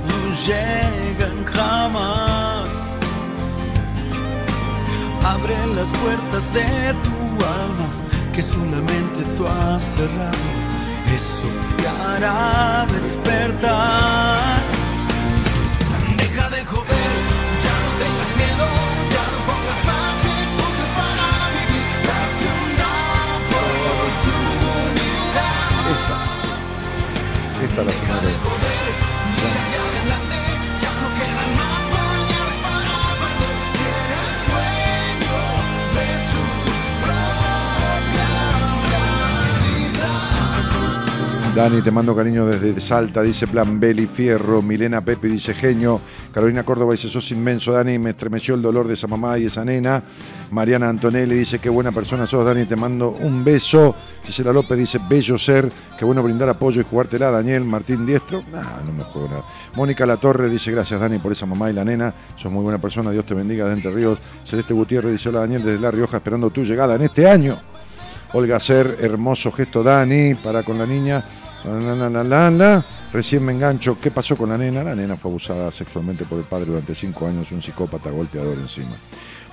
[0.00, 2.70] no llegan jamás.
[5.24, 7.88] Abre las puertas de tu alma
[8.32, 10.46] que solamente tú has cerrado.
[11.14, 14.62] Eso te hará despertar.
[16.16, 17.12] Deja de joder,
[17.64, 18.66] ya no tengas miedo,
[19.14, 21.86] ya no pongas más excusas para vivir.
[22.08, 22.90] Date una
[23.40, 23.82] oportunidad.
[27.64, 28.22] Esta es la señora.
[28.22, 28.61] Mira hacia
[29.44, 29.91] adelante,
[41.54, 44.62] Dani, te mando cariño desde Salta, dice Plan Beli Fierro.
[44.62, 46.00] Milena Pepe dice genio.
[46.32, 47.98] Carolina Córdoba dice sos inmenso, Dani.
[47.98, 50.02] Me estremeció el dolor de esa mamá y esa nena.
[50.50, 52.64] Mariana Antonelli dice qué buena persona sos, Dani.
[52.64, 53.94] Te mando un beso.
[54.24, 55.70] Gisela López dice bello ser.
[55.98, 57.30] Qué bueno brindar apoyo y jugártela.
[57.30, 58.42] Daniel Martín Diestro.
[58.50, 59.42] Nah, no me juego nada.
[59.76, 62.14] Mónica Latorre dice gracias, Dani, por esa mamá y la nena.
[62.34, 63.10] Sos muy buena persona.
[63.10, 64.18] Dios te bendiga de Entre Ríos.
[64.46, 67.58] Celeste Gutiérrez dice hola, Daniel, desde La Rioja, esperando tu llegada en este año.
[68.34, 71.22] Olga Ser, hermoso gesto Dani, para con la niña.
[71.64, 72.84] La, la.
[73.12, 74.82] Recién me engancho, ¿qué pasó con la nena?
[74.82, 78.96] La nena fue abusada sexualmente por el padre durante cinco años, un psicópata golpeador encima.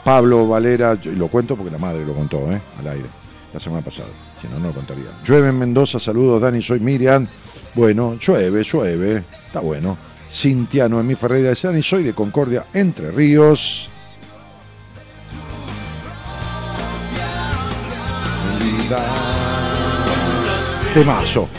[0.03, 2.61] Pablo Valera, lo cuento porque la madre lo contó, ¿eh?
[2.80, 3.10] Al aire,
[3.53, 4.07] la semana pasada.
[4.41, 5.07] Si no, no lo contaría.
[5.26, 7.27] Llueve en Mendoza, saludos, Dani, soy Miriam.
[7.76, 9.98] Bueno, llueve, llueve, está bueno.
[10.31, 13.90] Cintia Noemí Ferreira de Dani, soy de Concordia, Entre Ríos.
[20.94, 21.49] Temazo.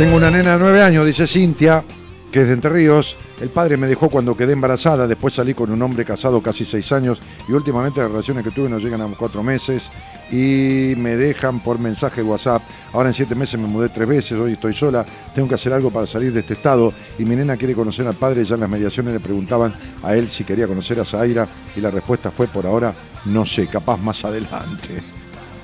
[0.00, 1.84] Tengo una nena de nueve años, dice Cintia,
[2.32, 3.18] que es de Entre Ríos.
[3.40, 6.92] El padre me dejó cuando quedé embarazada, después salí con un hombre casado casi seis
[6.92, 7.18] años
[7.48, 9.90] y últimamente las relaciones que tuve no llegan a cuatro meses
[10.30, 12.62] y me dejan por mensaje WhatsApp.
[12.92, 15.90] Ahora en siete meses me mudé tres veces, hoy estoy sola, tengo que hacer algo
[15.90, 18.44] para salir de este estado y mi nena quiere conocer al padre.
[18.44, 19.72] Ya en las mediaciones le preguntaban
[20.02, 22.92] a él si quería conocer a Zaira y la respuesta fue por ahora
[23.24, 25.02] no sé, capaz más adelante.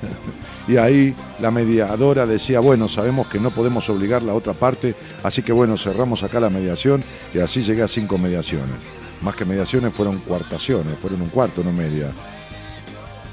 [0.67, 5.41] Y ahí la mediadora decía, bueno, sabemos que no podemos obligar la otra parte, así
[5.41, 7.01] que bueno, cerramos acá la mediación
[7.33, 8.75] y así llegué a cinco mediaciones.
[9.21, 12.11] Más que mediaciones fueron cuartaciones, fueron un cuarto, no media.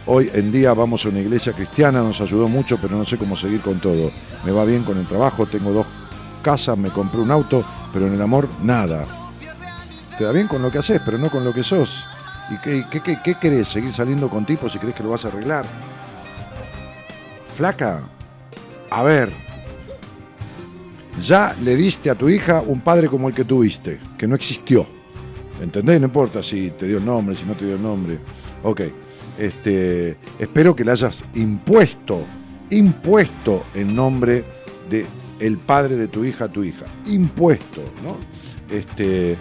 [0.06, 3.36] Hoy en día vamos a una iglesia cristiana, nos ayudó mucho, pero no sé cómo
[3.36, 4.10] seguir con todo.
[4.44, 5.86] Me va bien con el trabajo, tengo dos
[6.42, 9.04] casas, me compré un auto, pero en el amor nada.
[10.16, 12.04] Te da bien con lo que haces, pero no con lo que sos.
[12.50, 13.68] ¿Y qué, qué, qué, qué querés?
[13.68, 15.64] ¿Seguir saliendo con tipos si crees que lo vas a arreglar?
[17.56, 18.02] Flaca,
[18.90, 19.30] a ver,
[21.20, 24.86] ya le diste a tu hija un padre como el que tuviste, que no existió.
[25.60, 26.00] ¿Entendés?
[26.00, 28.18] No importa si te dio el nombre, si no te dio el nombre.
[28.64, 28.82] Ok.
[29.38, 32.22] Este, espero que le hayas impuesto,
[32.70, 34.44] impuesto el nombre
[34.90, 35.06] de
[35.40, 36.86] el padre de tu hija a tu hija.
[37.06, 38.16] Impuesto, ¿no?
[38.74, 39.36] Este,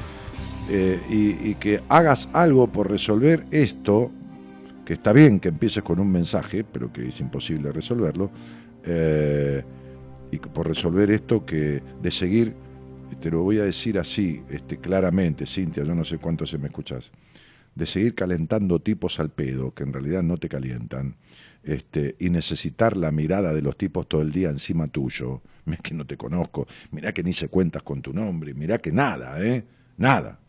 [0.69, 4.11] eh, y que hagas algo por resolver esto,
[4.85, 8.31] que está bien que empieces con un mensaje, pero que es imposible resolverlo,
[8.85, 9.63] eh,
[10.31, 12.53] y por resolver esto que de seguir,
[13.21, 16.67] te lo voy a decir así, este, claramente, Cintia, yo no sé cuánto se me
[16.67, 17.11] escuchas,
[17.75, 21.15] de seguir calentando tipos al pedo, que en realidad no te calientan,
[21.63, 25.93] este, y necesitar la mirada de los tipos todo el día encima tuyo, mirá que
[25.93, 29.63] no te conozco, mirá que ni se cuentas con tu nombre, mirá que nada, ¿eh?
[29.97, 30.39] Nada.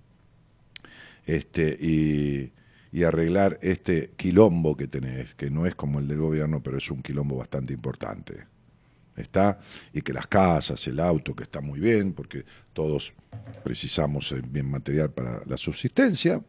[1.26, 2.50] Este, y,
[2.94, 6.88] y arreglar este quilombo que tenés, que no es como el del gobierno, pero es
[6.92, 8.46] un quilombo bastante importante.
[9.16, 9.58] Está,
[9.92, 13.12] y que las casas, el auto, que está muy bien, porque todos
[13.64, 16.40] precisamos eh, bien material para la subsistencia,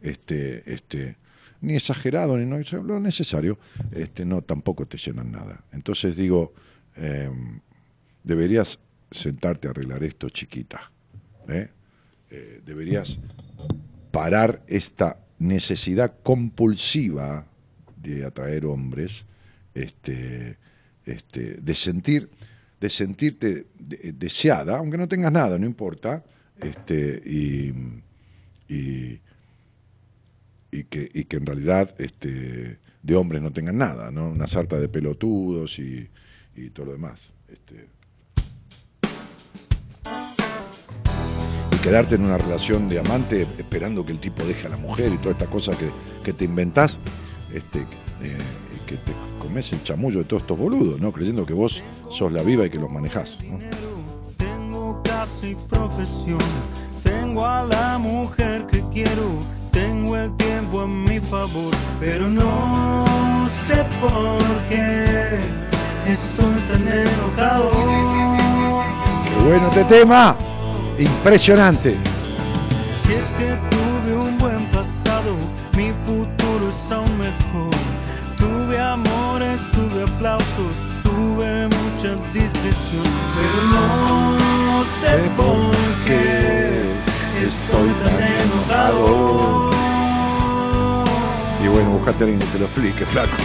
[0.00, 1.18] este, este,
[1.60, 3.60] ni exagerado, ni no lo necesario,
[3.92, 5.62] este, no, tampoco te llenan nada.
[5.70, 6.52] Entonces digo,
[6.96, 7.30] eh,
[8.24, 10.90] deberías sentarte a arreglar esto, chiquita.
[11.46, 11.68] ¿eh?
[12.28, 13.20] Eh, deberías
[14.10, 17.46] parar esta necesidad compulsiva
[17.96, 19.24] de atraer hombres,
[19.74, 20.56] este,
[21.04, 22.30] este, de sentir,
[22.80, 26.24] de sentirte de- deseada, aunque no tengas nada, no importa,
[26.60, 27.72] este, y,
[28.68, 29.20] y,
[30.70, 34.30] y que, y que en realidad este, de hombres no tengan nada, ¿no?
[34.30, 36.08] Una sarta de pelotudos y,
[36.56, 37.32] y todo lo demás.
[37.48, 37.86] Este,
[41.82, 45.18] quedarte en una relación de amante esperando que el tipo deje a la mujer y
[45.18, 45.90] toda esta cosa que,
[46.22, 46.98] que te inventás,
[47.52, 47.80] este,
[48.22, 48.38] eh,
[48.86, 51.12] que te comes el chamullo de todos estos boludos, ¿no?
[51.12, 53.38] Creyendo que vos sos la viva y que los manejás.
[53.42, 53.58] ¿no?
[54.36, 56.38] Tengo casa y profesión,
[57.02, 59.40] tengo a la mujer que quiero,
[59.72, 63.04] tengo el tiempo a mi favor, pero no
[63.50, 65.38] sé por qué
[66.06, 67.70] estoy tan enojado.
[69.24, 70.36] Qué bueno este tema,
[70.98, 71.96] impresionante.
[73.02, 75.34] Si es que tuve un buen pasado,
[75.76, 77.74] mi futuro es aún mejor.
[78.38, 83.04] Tuve amores, tuve aplausos, tuve mucha discreción,
[83.36, 85.70] pero no sé por
[86.06, 86.92] qué
[87.42, 89.70] estoy tan enojado.
[91.62, 93.36] Y bueno, buscate a alguien que te lo explique, flaco.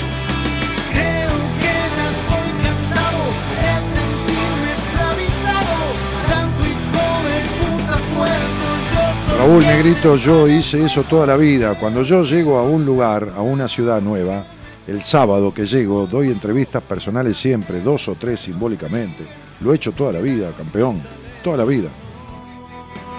[9.38, 11.76] Raúl Negrito, yo hice eso toda la vida.
[11.76, 14.44] Cuando yo llego a un lugar, a una ciudad nueva,
[14.88, 19.26] el sábado que llego, doy entrevistas personales siempre, dos o tres simbólicamente.
[19.60, 21.04] Lo he hecho toda la vida, campeón,
[21.44, 21.90] toda la vida.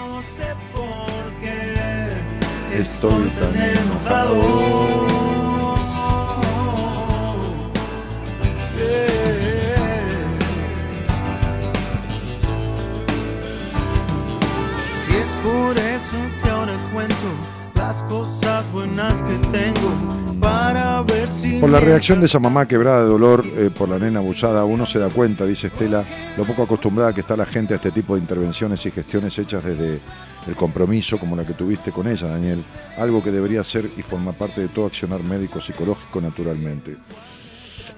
[0.08, 1.06] No sé por
[1.40, 4.97] qué Estoy tan enojado.
[18.72, 23.44] Buenas que tengo para ver si Por la reacción de esa mamá quebrada de dolor
[23.56, 26.04] eh, por la nena abusada, uno se da cuenta, dice Estela,
[26.36, 29.64] lo poco acostumbrada que está la gente a este tipo de intervenciones y gestiones hechas
[29.64, 30.00] desde
[30.46, 32.62] el compromiso como la que tuviste con ella, Daniel.
[32.96, 36.96] Algo que debería ser y formar parte de todo accionar médico psicológico naturalmente.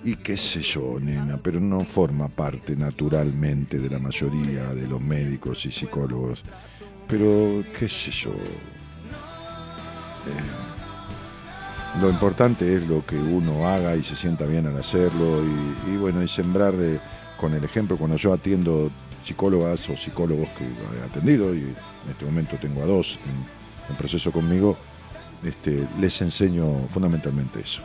[0.03, 5.01] Y qué sé yo, nena, pero no forma parte naturalmente de la mayoría de los
[5.01, 6.43] médicos y psicólogos.
[7.07, 8.31] Pero qué sé yo.
[10.27, 15.43] Eh, lo importante es lo que uno haga y se sienta bien al hacerlo
[15.89, 17.01] y, bueno, y sembrar eh,
[17.37, 17.97] con el ejemplo.
[17.97, 18.91] Cuando yo atiendo
[19.25, 23.97] psicólogas o psicólogos que he atendido, y en este momento tengo a dos en, en
[23.97, 24.77] proceso conmigo,
[25.45, 27.83] este, les enseño fundamentalmente eso.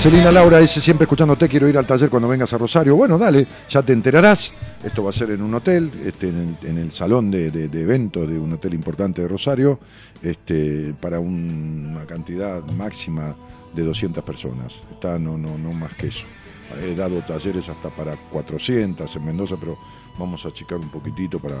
[0.00, 2.96] Celina Laura dice siempre escuchándote, quiero ir al taller cuando vengas a Rosario.
[2.96, 4.50] Bueno, dale, ya te enterarás.
[4.82, 8.50] Esto va a ser en un hotel, este, en, el, salón de, eventos de un
[8.54, 9.78] hotel importante de Rosario,
[10.22, 13.36] este, para un- una cantidad máxima
[13.74, 14.80] de 200 personas.
[14.90, 16.24] Está no, no, no más que eso.
[16.82, 19.76] He dado talleres hasta para 400 en Mendoza, pero
[20.18, 21.56] vamos a achicar un poquitito para,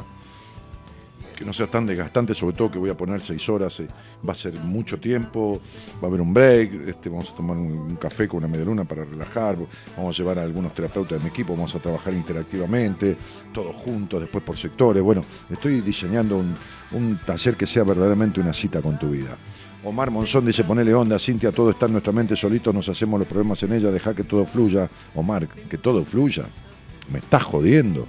[1.40, 3.88] que no sea tan desgastante, sobre todo que voy a poner seis horas, eh,
[4.28, 5.58] va a ser mucho tiempo,
[5.96, 8.84] va a haber un break, este, vamos a tomar un, café con una media luna
[8.84, 9.56] para relajar,
[9.96, 13.16] vamos a llevar a algunos terapeutas de mi equipo, vamos a trabajar interactivamente,
[13.54, 15.02] todos juntos, después por sectores.
[15.02, 16.54] Bueno, estoy diseñando un,
[16.92, 19.34] un taller que sea verdaderamente una cita con tu vida.
[19.82, 23.26] Omar Monzón dice, ponele onda, Cintia, todo está en nuestra mente, solito nos hacemos los
[23.26, 24.90] problemas en ella, deja que todo fluya.
[25.14, 26.44] Omar, que todo fluya.
[27.10, 28.06] Me estás jodiendo.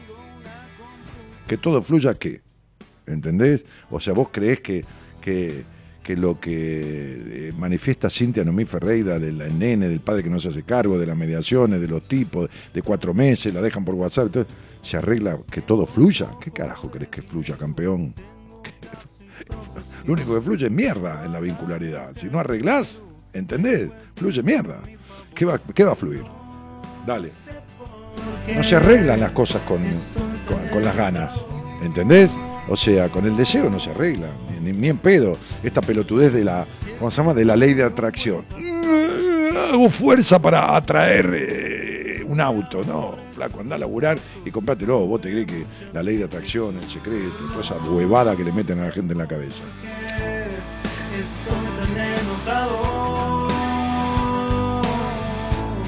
[1.47, 2.50] Que todo fluya, ¿qué?
[3.11, 3.65] ¿Entendés?
[3.89, 4.83] O sea, vos creés que,
[5.21, 5.63] que,
[6.03, 10.49] que lo que eh, manifiesta Cintia Nomí Ferreira del nene, del padre que no se
[10.49, 14.27] hace cargo, de las mediaciones, de los tipos, de cuatro meses, la dejan por WhatsApp,
[14.27, 16.29] entonces, se arregla que todo fluya.
[16.41, 18.13] ¿Qué carajo crees que fluya, campeón?
[20.05, 22.13] Lo único que fluye es mierda en la vincularidad.
[22.15, 23.89] Si no arreglás, ¿entendés?
[24.15, 24.79] Fluye mierda.
[25.35, 26.23] ¿Qué va, qué va a fluir?
[27.05, 27.31] Dale.
[28.55, 29.81] No se arreglan las cosas con,
[30.47, 31.45] con, con las ganas,
[31.81, 32.31] ¿entendés?
[32.71, 34.27] O sea, con el deseo no se arregla,
[34.61, 35.37] ni, en pedo.
[35.61, 36.65] Esta pelotudez de la,
[36.97, 37.33] ¿cómo se llama?
[37.33, 38.45] De la ley de atracción.
[39.73, 45.05] Hago fuerza para atraer eh, un auto, no, flaco, anda a laburar y comprátelo.
[45.05, 48.53] Vos te crees que la ley de atracción, el secreto, toda esa huevada que le
[48.53, 49.65] meten a la gente en la cabeza.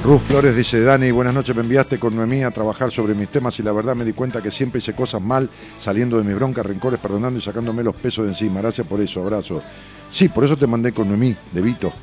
[0.04, 3.58] Ruth Flores dice, Dani, buenas noches, me enviaste con Noemí a trabajar sobre mis temas
[3.60, 5.50] y la verdad me di cuenta que siempre hice cosas mal,
[5.80, 8.60] saliendo de mis broncas, rencores, perdonando y sacándome los pesos de encima.
[8.60, 9.62] Gracias por eso, abrazo.
[10.10, 11.94] Sí, por eso te mandé con Noemí, de Vito.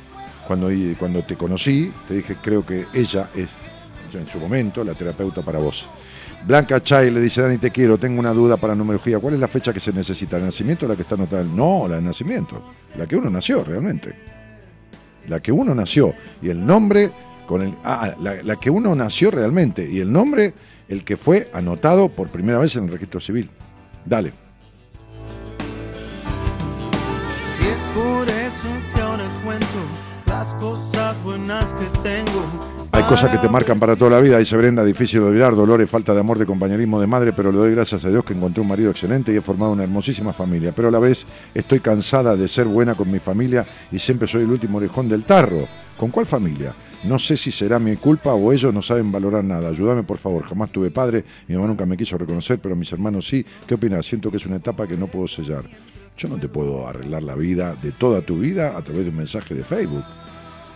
[0.47, 3.49] Cuando, cuando te conocí, te dije, creo que ella es,
[4.15, 5.85] en su momento, la terapeuta para vos.
[6.47, 9.19] Blanca Chay le dice, Dani, te quiero, tengo una duda para numerología.
[9.19, 10.37] ¿Cuál es la fecha que se necesita?
[10.37, 11.43] ¿El nacimiento o la que está anotada?
[11.43, 12.71] No, la de nacimiento.
[12.97, 14.31] La que uno nació, realmente
[15.27, 17.11] la que uno nació y el nombre
[17.51, 20.53] con el ah, la, la que uno nació realmente y el nombre
[20.87, 23.49] el que fue anotado por primera vez en el registro civil.
[24.05, 24.31] Dale.
[27.61, 29.65] Y es por eso que ahora cuento
[30.27, 32.71] las cosas buenas que tengo.
[32.93, 35.89] Hay cosas que te marcan para toda la vida, dice Brenda, difícil de olvidar, dolores,
[35.89, 38.61] falta de amor, de compañerismo, de madre, pero le doy gracias a Dios que encontré
[38.61, 40.73] un marido excelente y he formado una hermosísima familia.
[40.75, 44.43] Pero a la vez estoy cansada de ser buena con mi familia y siempre soy
[44.43, 45.67] el último orejón del tarro.
[46.01, 46.73] ¿Con cuál familia?
[47.03, 49.69] No sé si será mi culpa o ellos no saben valorar nada.
[49.69, 50.41] Ayúdame, por favor.
[50.41, 53.45] Jamás tuve padre, mi mamá nunca me quiso reconocer, pero mis hermanos sí.
[53.67, 54.07] ¿Qué opinas?
[54.07, 55.63] Siento que es una etapa que no puedo sellar.
[56.17, 59.17] Yo no te puedo arreglar la vida de toda tu vida a través de un
[59.17, 60.03] mensaje de Facebook.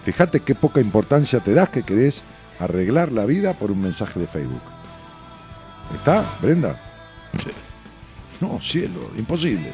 [0.04, 2.24] Fíjate qué poca importancia te das que querés
[2.60, 4.62] arreglar la vida por un mensaje de Facebook.
[5.96, 6.80] ¿Está, Brenda?
[8.42, 9.72] No, cielo, imposible.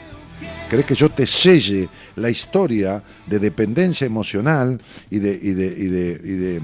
[0.71, 6.61] ¿Querés que yo te selle la historia de dependencia emocional y de,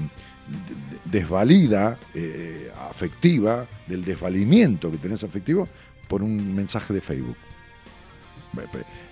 [1.04, 5.68] desvalida eh, afectiva, del desvalimiento que tenés afectivo,
[6.08, 7.36] por un mensaje de Facebook?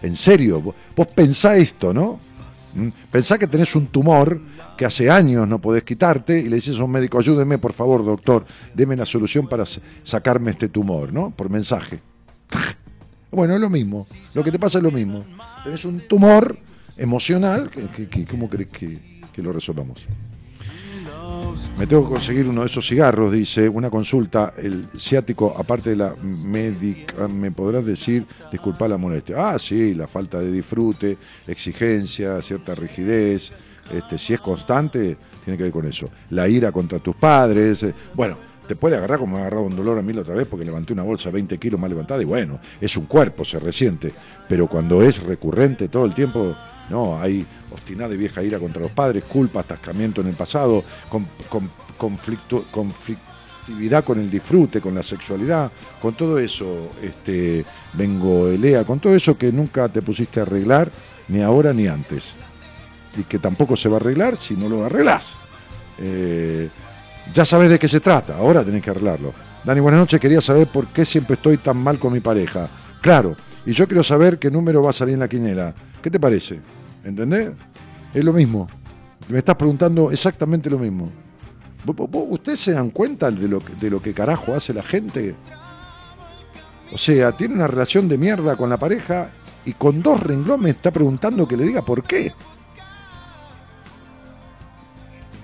[0.01, 2.19] En serio, vos, pensá esto, ¿no?
[2.75, 2.89] ¿Mm?
[3.11, 4.41] Pensá que tenés un tumor
[4.79, 8.03] que hace años no podés quitarte y le dices a un médico, ayúdeme por favor,
[8.03, 11.33] doctor, deme la solución para sa- sacarme este tumor, ¿no?
[11.33, 12.01] Por mensaje.
[13.31, 14.07] Bueno, es lo mismo.
[14.35, 15.25] Lo que te pasa es lo mismo.
[15.65, 16.59] Tenés un tumor
[16.97, 18.99] emocional, que, que- ¿cómo crees que,
[19.43, 19.99] lo resolvamos?
[21.79, 25.97] Me tengo que conseguir uno de esos cigarros, dice, una consulta, el ciático, aparte de
[25.97, 29.51] la médica, ¿me podrás decir, disculpa la molestia?
[29.51, 33.53] Ah, sí, la falta de disfrute, exigencia, cierta rigidez,
[33.93, 36.09] este, si es constante, tiene que ver con eso.
[36.31, 37.85] La ira contra tus padres,
[38.15, 40.47] bueno, te puede agarrar como me ha agarrado un dolor a mí la otra vez
[40.49, 44.13] porque levanté una bolsa 20 kilos más levantada y bueno, es un cuerpo, se resiente.
[44.49, 46.55] Pero cuando es recurrente todo el tiempo,
[46.91, 51.27] no, hay obstinada y vieja ira contra los padres, culpa, atascamiento en el pasado, con,
[51.49, 55.71] con- conflicto, conflictividad con el disfrute, con la sexualidad,
[56.01, 57.65] con todo eso, este,
[57.95, 60.91] vengo Elea, con todo eso que nunca te pusiste a arreglar,
[61.29, 62.37] ni ahora ni antes.
[63.19, 65.37] Y que tampoco se va a arreglar si no lo arreglás.
[65.99, 66.69] Eh,
[67.33, 69.33] ya sabes de qué se trata, ahora tenés que arreglarlo.
[69.65, 72.69] Dani, buenas noches, quería saber por qué siempre estoy tan mal con mi pareja.
[73.01, 73.35] Claro,
[73.65, 75.75] y yo quiero saber qué número va a salir en la quiniela.
[76.03, 76.61] ¿Qué te parece?
[77.05, 77.51] ¿Entendés?
[78.15, 78.69] Es lo mismo.
[79.29, 81.11] Me estás preguntando exactamente lo mismo.
[81.85, 84.73] ¿Vos- vos- vos- ¿Ustedes se dan cuenta de lo, que- de lo que carajo hace
[84.73, 85.35] la gente?
[86.93, 89.31] O sea, tiene una relación de mierda con la pareja
[89.65, 92.33] y con dos renglones está preguntando que le diga por qué.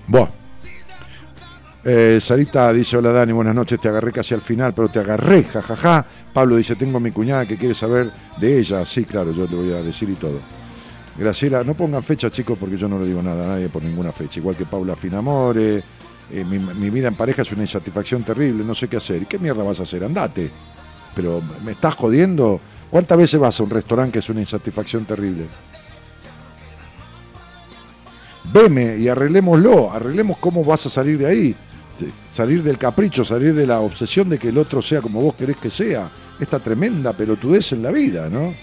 [0.07, 0.29] Bueno.
[1.85, 5.43] Eh, Sarita dice, hola Dani, buenas noches, te agarré casi al final, pero te agarré,
[5.43, 6.05] jajaja.
[6.31, 8.85] Pablo dice, tengo a mi cuñada que quiere saber de ella.
[8.85, 10.39] Sí, claro, yo te voy a decir y todo.
[11.17, 14.13] Graciela, no pongan fecha, chicos, porque yo no le digo nada a nadie por ninguna
[14.13, 14.39] fecha.
[14.39, 15.83] Igual que Paula Finamore,
[16.31, 19.21] eh, mi, mi vida en pareja es una insatisfacción terrible, no sé qué hacer.
[19.21, 20.03] ¿Y qué mierda vas a hacer?
[20.05, 20.49] Andate.
[21.13, 22.61] Pero me estás jodiendo.
[22.89, 25.47] ¿Cuántas veces vas a un restaurante que es una insatisfacción terrible?
[28.51, 31.55] Veme y arreglémoslo, arreglemos cómo vas a salir de ahí.
[31.99, 35.35] Sí, Salir del capricho, salir de la obsesión de que el otro sea como vos
[35.35, 36.09] querés que sea.
[36.39, 38.53] Esta tremenda pelotudez en la vida, ¿no?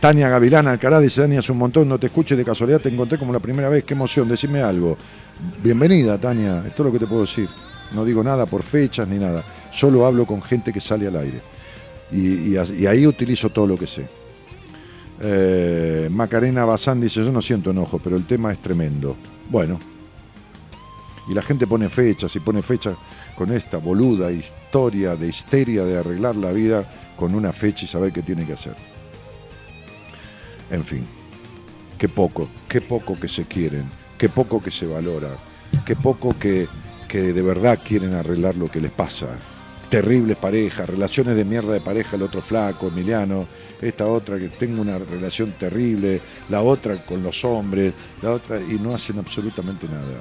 [0.00, 2.88] Tania Gavilán Alcaraz dice, Dani, hace un montón, no te escucho y de casualidad te
[2.88, 4.96] encontré como la primera vez, qué emoción, decime algo.
[5.62, 7.48] Bienvenida, Tania, esto es lo que te puedo decir.
[7.92, 11.40] No digo nada por fechas ni nada, solo hablo con gente que sale al aire.
[12.12, 12.56] Y
[12.86, 14.06] ahí utilizo todo lo que sé.
[15.20, 19.16] Eh, Macarena Bazán dice, yo no siento enojo, pero el tema es tremendo.
[19.50, 19.95] Bueno.
[21.28, 22.96] Y la gente pone fechas y pone fechas
[23.36, 28.12] con esta boluda historia de histeria de arreglar la vida con una fecha y saber
[28.12, 28.76] qué tiene que hacer.
[30.70, 31.04] En fin,
[31.98, 33.84] qué poco, qué poco que se quieren,
[34.18, 35.36] qué poco que se valora,
[35.84, 36.68] qué poco que,
[37.08, 39.28] que de verdad quieren arreglar lo que les pasa.
[39.88, 43.46] Terribles parejas, relaciones de mierda de pareja, el otro flaco, Emiliano,
[43.80, 48.80] esta otra que tengo una relación terrible, la otra con los hombres, la otra, y
[48.80, 50.18] no hacen absolutamente nada.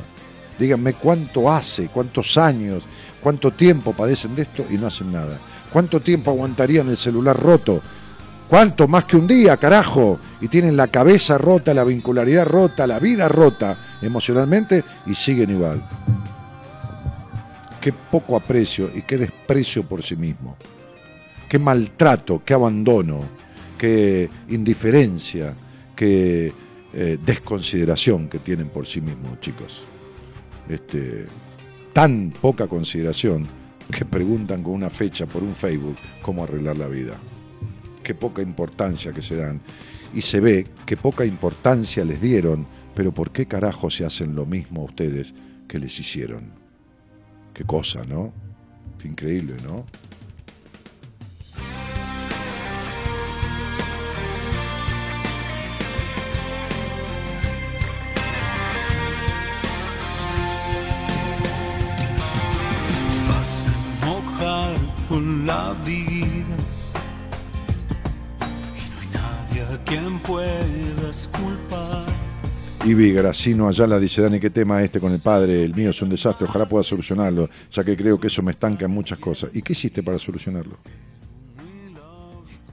[0.57, 2.84] Díganme cuánto hace, cuántos años,
[3.22, 5.40] cuánto tiempo padecen de esto y no hacen nada.
[5.72, 7.82] ¿Cuánto tiempo aguantarían el celular roto?
[8.48, 10.19] ¿Cuánto más que un día, carajo?
[10.40, 15.86] Y tienen la cabeza rota, la vincularidad rota, la vida rota emocionalmente y siguen igual.
[17.82, 20.56] Qué poco aprecio y qué desprecio por sí mismo.
[21.49, 23.26] Qué maltrato, qué abandono,
[23.77, 25.53] qué indiferencia,
[25.95, 26.53] qué
[26.94, 29.84] eh, desconsideración que tienen por sí mismos, chicos.
[30.70, 31.26] Este,
[31.94, 33.48] tan poca consideración
[33.92, 37.16] que preguntan con una fecha por un Facebook cómo arreglar la vida
[38.06, 39.60] qué poca importancia que se dan.
[40.14, 44.46] Y se ve que poca importancia les dieron, pero ¿por qué carajo se hacen lo
[44.46, 45.34] mismo a ustedes
[45.68, 46.52] que les hicieron?
[47.54, 48.32] Qué cosa, ¿no?
[49.04, 49.86] Increíble, ¿no?
[65.16, 66.58] Con la vida
[68.76, 72.06] y no hay nadie a quien puedas culpar.
[72.84, 75.64] Gracino Ayala dice, Dani, ¿qué tema este con el padre?
[75.64, 78.84] El mío es un desastre, ojalá pueda solucionarlo, ya que creo que eso me estanca
[78.86, 79.52] en muchas cosas.
[79.54, 80.78] ¿Y qué hiciste para solucionarlo?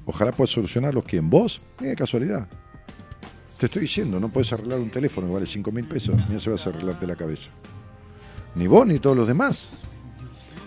[0.04, 1.04] Ojalá pueda solucionarlo.
[1.04, 1.30] ¿Quién?
[1.30, 1.60] ¿Vos?
[1.80, 2.48] Eh, casualidad.
[3.56, 6.50] Te estoy diciendo, no puedes arreglar un teléfono que vale 5 mil pesos, ni se
[6.50, 7.50] vas a arreglarte la cabeza.
[8.56, 9.84] Ni vos ni todos los demás.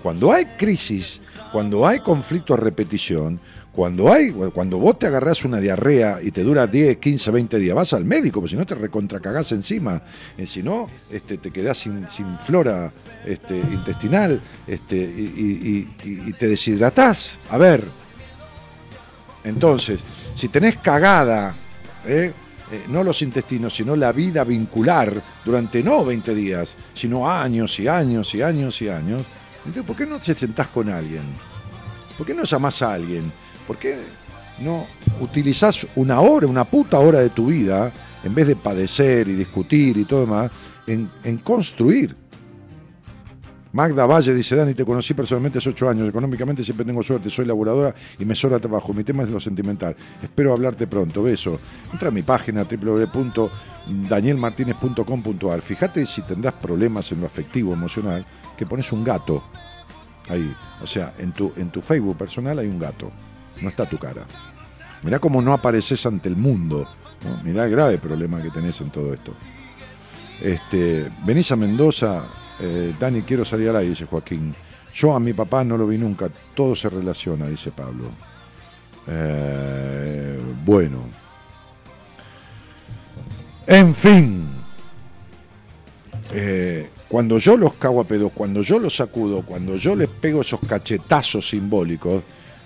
[0.06, 1.20] Cuando hay crisis,
[1.56, 3.40] cuando hay conflicto a repetición,
[3.72, 7.74] cuando hay, cuando vos te agarrás una diarrea y te dura 10, 15, 20 días,
[7.74, 10.02] vas al médico, porque si no te recontracagás encima,
[10.38, 12.92] Eh, si no, este, te quedás sin, sin flora
[13.26, 17.38] este, intestinal este, y, te deshidratás.
[17.50, 17.86] A ver,
[19.46, 20.02] entonces,
[20.36, 21.56] si tenés cagada,
[22.06, 22.34] ¿eh?
[22.70, 27.88] Eh, no los intestinos, sino la vida vincular durante no 20 días, sino años y
[27.88, 29.22] años y años y años,
[29.86, 31.24] ¿por qué no te sentás con alguien?
[32.18, 33.32] ¿Por qué no llamás a alguien?
[33.68, 33.98] ¿Por qué
[34.60, 34.88] no
[35.20, 37.92] utilizás una hora, una puta hora de tu vida,
[38.24, 40.52] en vez de padecer y discutir y todo demás,
[40.88, 42.16] en, en construir?
[43.76, 47.46] Magda Valle dice, Dani, te conocí personalmente hace ocho años, económicamente siempre tengo suerte, soy
[47.46, 49.98] laboradora y me sobra trabajo, mi tema es lo sentimental.
[50.24, 51.60] Espero hablarte pronto, beso.
[51.92, 55.62] Entra a mi página www.danielmartinez.com.ar.
[55.62, 58.26] Fíjate si tendrás problemas en lo afectivo, emocional,
[58.58, 59.44] que pones un gato
[60.30, 60.54] ahí.
[60.82, 63.12] O sea, en tu, en tu Facebook personal hay un gato,
[63.62, 64.26] no está tu cara.
[65.04, 66.88] Mirá cómo no apareces ante el mundo.
[67.24, 67.44] ¿no?
[67.44, 69.34] Mirá el grave problema que tenés en todo esto.
[70.42, 72.24] Este, venís a Mendoza,
[72.60, 74.54] eh, Dani, quiero salir al aire, dice Joaquín.
[74.94, 78.06] Yo a mi papá no lo vi nunca, todo se relaciona, dice Pablo.
[79.08, 81.04] Eh, bueno.
[83.68, 84.48] En fin.
[86.32, 90.42] Eh, cuando yo los cago a pedos, cuando yo los sacudo, cuando yo les pego
[90.42, 92.22] esos cachetazos simbólicos,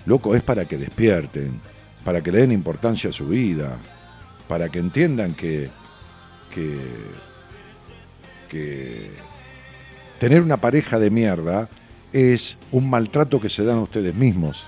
[0.06, 1.60] loco, es para que despierten,
[2.02, 3.78] para que le den importancia a su vida,
[4.48, 5.68] para que entiendan que,
[8.50, 9.12] que,
[10.18, 11.68] tener una pareja de mierda
[12.12, 14.66] es un maltrato que se dan a ustedes mismos.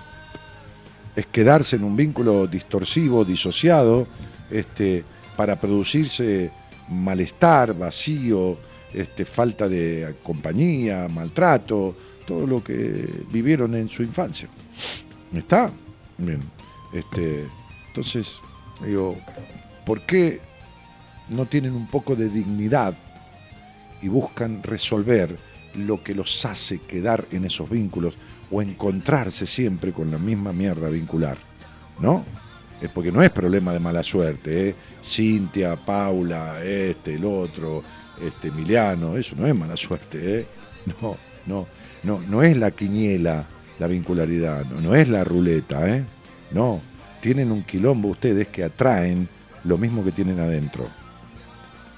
[1.17, 4.07] Es quedarse en un vínculo distorsivo, disociado,
[4.49, 5.03] este,
[5.37, 6.53] para producirse
[6.89, 8.59] malestar, vacío,
[8.95, 11.97] este, falta de compañía, maltrato,
[12.27, 14.49] todo lo que vivieron en su infancia.
[15.35, 15.71] ¿Está?
[16.19, 16.41] Bien.
[16.93, 17.45] Este,
[17.89, 18.41] entonces,
[18.85, 19.19] digo,
[19.87, 20.41] ¿por qué
[21.29, 22.95] no tienen un poco de dignidad
[24.03, 25.39] y buscan resolver
[25.75, 28.15] lo que los hace quedar en esos vínculos
[28.51, 31.39] o encontrarse siempre con la misma mierda vincular?
[31.99, 32.25] ¿No?
[32.81, 34.75] Es porque no es problema de mala suerte, ¿eh?
[35.05, 37.83] Cintia, Paula, este, el otro,
[38.23, 40.47] este, Emiliano, eso no es mala suerte, ¿eh?
[41.01, 41.17] No,
[41.47, 41.67] no,
[42.03, 43.45] no, no es la quiniela
[43.79, 46.05] la vincularidad, no, no es la ruleta, ¿eh?
[46.53, 46.81] No,
[47.21, 49.29] tienen un quilombo ustedes que atraen
[49.65, 50.87] lo mismo que tienen adentro.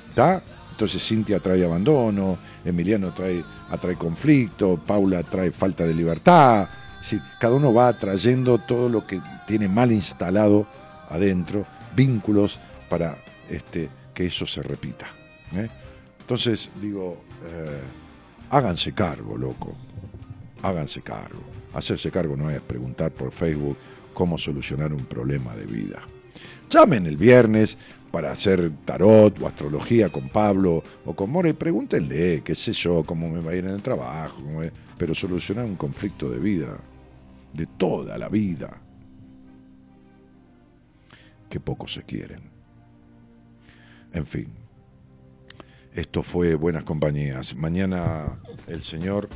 [0.09, 0.43] ¿Está?
[0.71, 6.69] Entonces Cintia trae abandono, Emiliano trae, atrae conflicto, Paula trae falta de libertad.
[7.01, 10.67] Sí, cada uno va trayendo todo lo que tiene mal instalado
[11.11, 13.17] adentro, vínculos para
[13.49, 15.07] este, que eso se repita.
[15.55, 15.69] ¿eh?
[16.25, 17.83] Entonces digo, eh,
[18.49, 19.75] háganse cargo, loco.
[20.63, 21.43] Háganse cargo.
[21.75, 23.77] Hacerse cargo no es preguntar por Facebook
[24.15, 26.01] cómo solucionar un problema de vida.
[26.71, 27.77] Llamen el viernes
[28.11, 33.05] para hacer tarot o astrología con Pablo o con More y pregúntenle, qué sé yo,
[33.05, 34.41] cómo me va a ir en el trabajo,
[34.97, 36.79] pero solucionar un conflicto de vida,
[37.53, 38.81] de toda la vida,
[41.51, 42.41] que pocos se quieren.
[44.13, 44.64] En fin,
[45.95, 47.55] esto fue Buenas Compañías.
[47.57, 49.29] Mañana el señor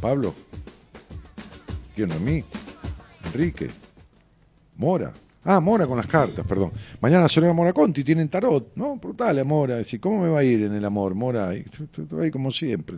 [0.00, 0.34] Pablo,
[1.94, 2.42] ¿quién a mí?
[3.26, 3.68] Enrique,
[4.76, 5.12] Mora.
[5.44, 6.72] Ah, Mora con las cartas, perdón.
[7.00, 8.96] Mañana señora Mora Conti tienen tarot, ¿no?
[8.96, 9.76] Brutale, Mora.
[9.76, 11.50] Decir, ¿cómo me va a ir en el amor, Mora?
[11.50, 12.96] Te va a ir como siempre.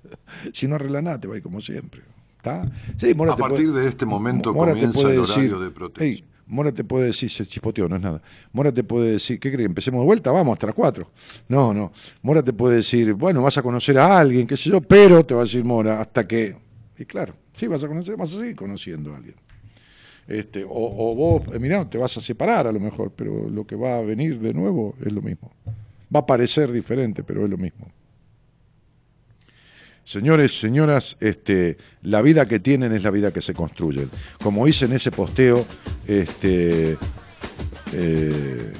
[0.54, 2.00] si no arregla nada, te va a ir como siempre.
[2.38, 2.64] ¿Está?
[2.96, 6.04] Sí, Mora A partir puede- de este momento Mora comienza el decir, horario de protesta.
[6.04, 8.22] "Ey, Mora te puede decir, se chispoteó, no es nada.
[8.52, 9.66] Mora te puede decir, ¿qué crees?
[9.66, 10.30] ¿Empecemos de vuelta?
[10.30, 11.10] Vamos, hasta las 4.
[11.48, 11.92] No, no.
[12.22, 15.34] Mora te puede decir, bueno, vas a conocer a alguien, qué sé yo, pero te
[15.34, 16.56] va a decir Mora, hasta que.
[16.98, 19.36] Y claro, sí, vas a conocer, vas a seguir conociendo a alguien.
[20.26, 23.66] Este, o, o vos, eh, mirá, te vas a separar a lo mejor, pero lo
[23.66, 25.50] que va a venir de nuevo es lo mismo.
[26.14, 27.86] Va a parecer diferente, pero es lo mismo.
[30.04, 34.10] Señores, señoras, este, la vida que tienen es la vida que se construyen.
[34.42, 35.64] Como hice en ese posteo,
[36.06, 36.96] este,
[37.92, 38.72] eh,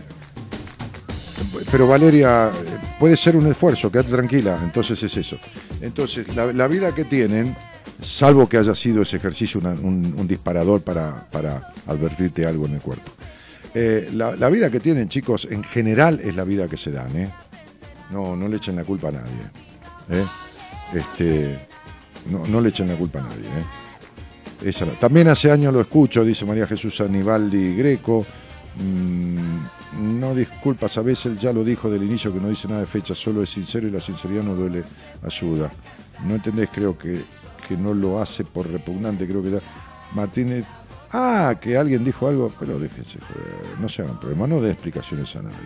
[1.71, 2.51] pero Valeria,
[2.99, 5.39] puede ser un esfuerzo, quédate tranquila, entonces es eso.
[5.81, 7.57] Entonces, la, vida que tienen,
[8.01, 13.11] salvo que haya sido ese ejercicio un disparador para, para advertirte algo en el cuerpo.
[13.75, 17.17] Eh, la, la vida que tienen, chicos, en general es la vida que se dan,
[17.17, 17.31] ¿eh?
[18.11, 19.33] No, no le echen la culpa a nadie.
[20.11, 20.25] ¿eh?
[20.95, 21.67] Este,
[22.31, 23.47] no, le echen la culpa a nadie.
[24.65, 24.73] ¿eh?
[25.01, 28.25] También hace años lo escucho, dice María Jesús Anibaldi Greco.
[28.77, 32.87] Mm, no disculpas, a veces ya lo dijo del inicio que no dice nada de
[32.87, 34.83] fecha, solo es sincero y la sinceridad no duele,
[35.23, 35.71] ayuda.
[36.27, 37.23] No entendés, creo que,
[37.69, 39.59] que no lo hace por repugnante, creo que ya.
[40.15, 40.65] Martínez.
[41.15, 43.19] Ah, que alguien dijo algo, pero déjense,
[43.79, 45.57] no se hagan problema, no den explicaciones a nadie.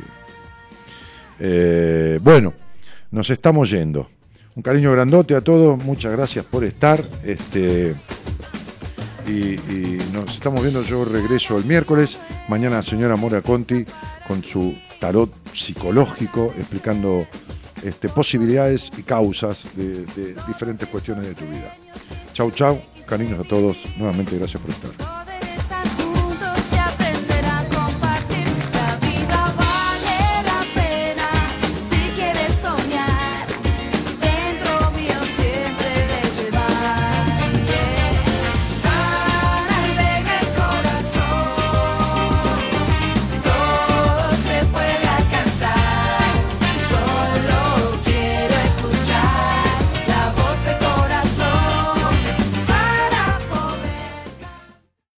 [1.39, 2.53] Eh, bueno,
[3.13, 4.09] nos estamos yendo.
[4.57, 7.05] Un cariño grandote a todos, muchas gracias por estar.
[7.23, 7.95] Este,
[9.29, 9.59] y,
[10.15, 12.19] nos estamos viendo, yo regreso el miércoles.
[12.49, 13.85] Mañana señora Mora Conti
[14.27, 17.27] con su tarot psicológico explicando
[17.85, 21.77] este, posibilidades y causas de, de diferentes cuestiones de tu vida.
[22.33, 23.77] Chau, chau, cariños a todos.
[23.99, 25.36] Nuevamente gracias por estar.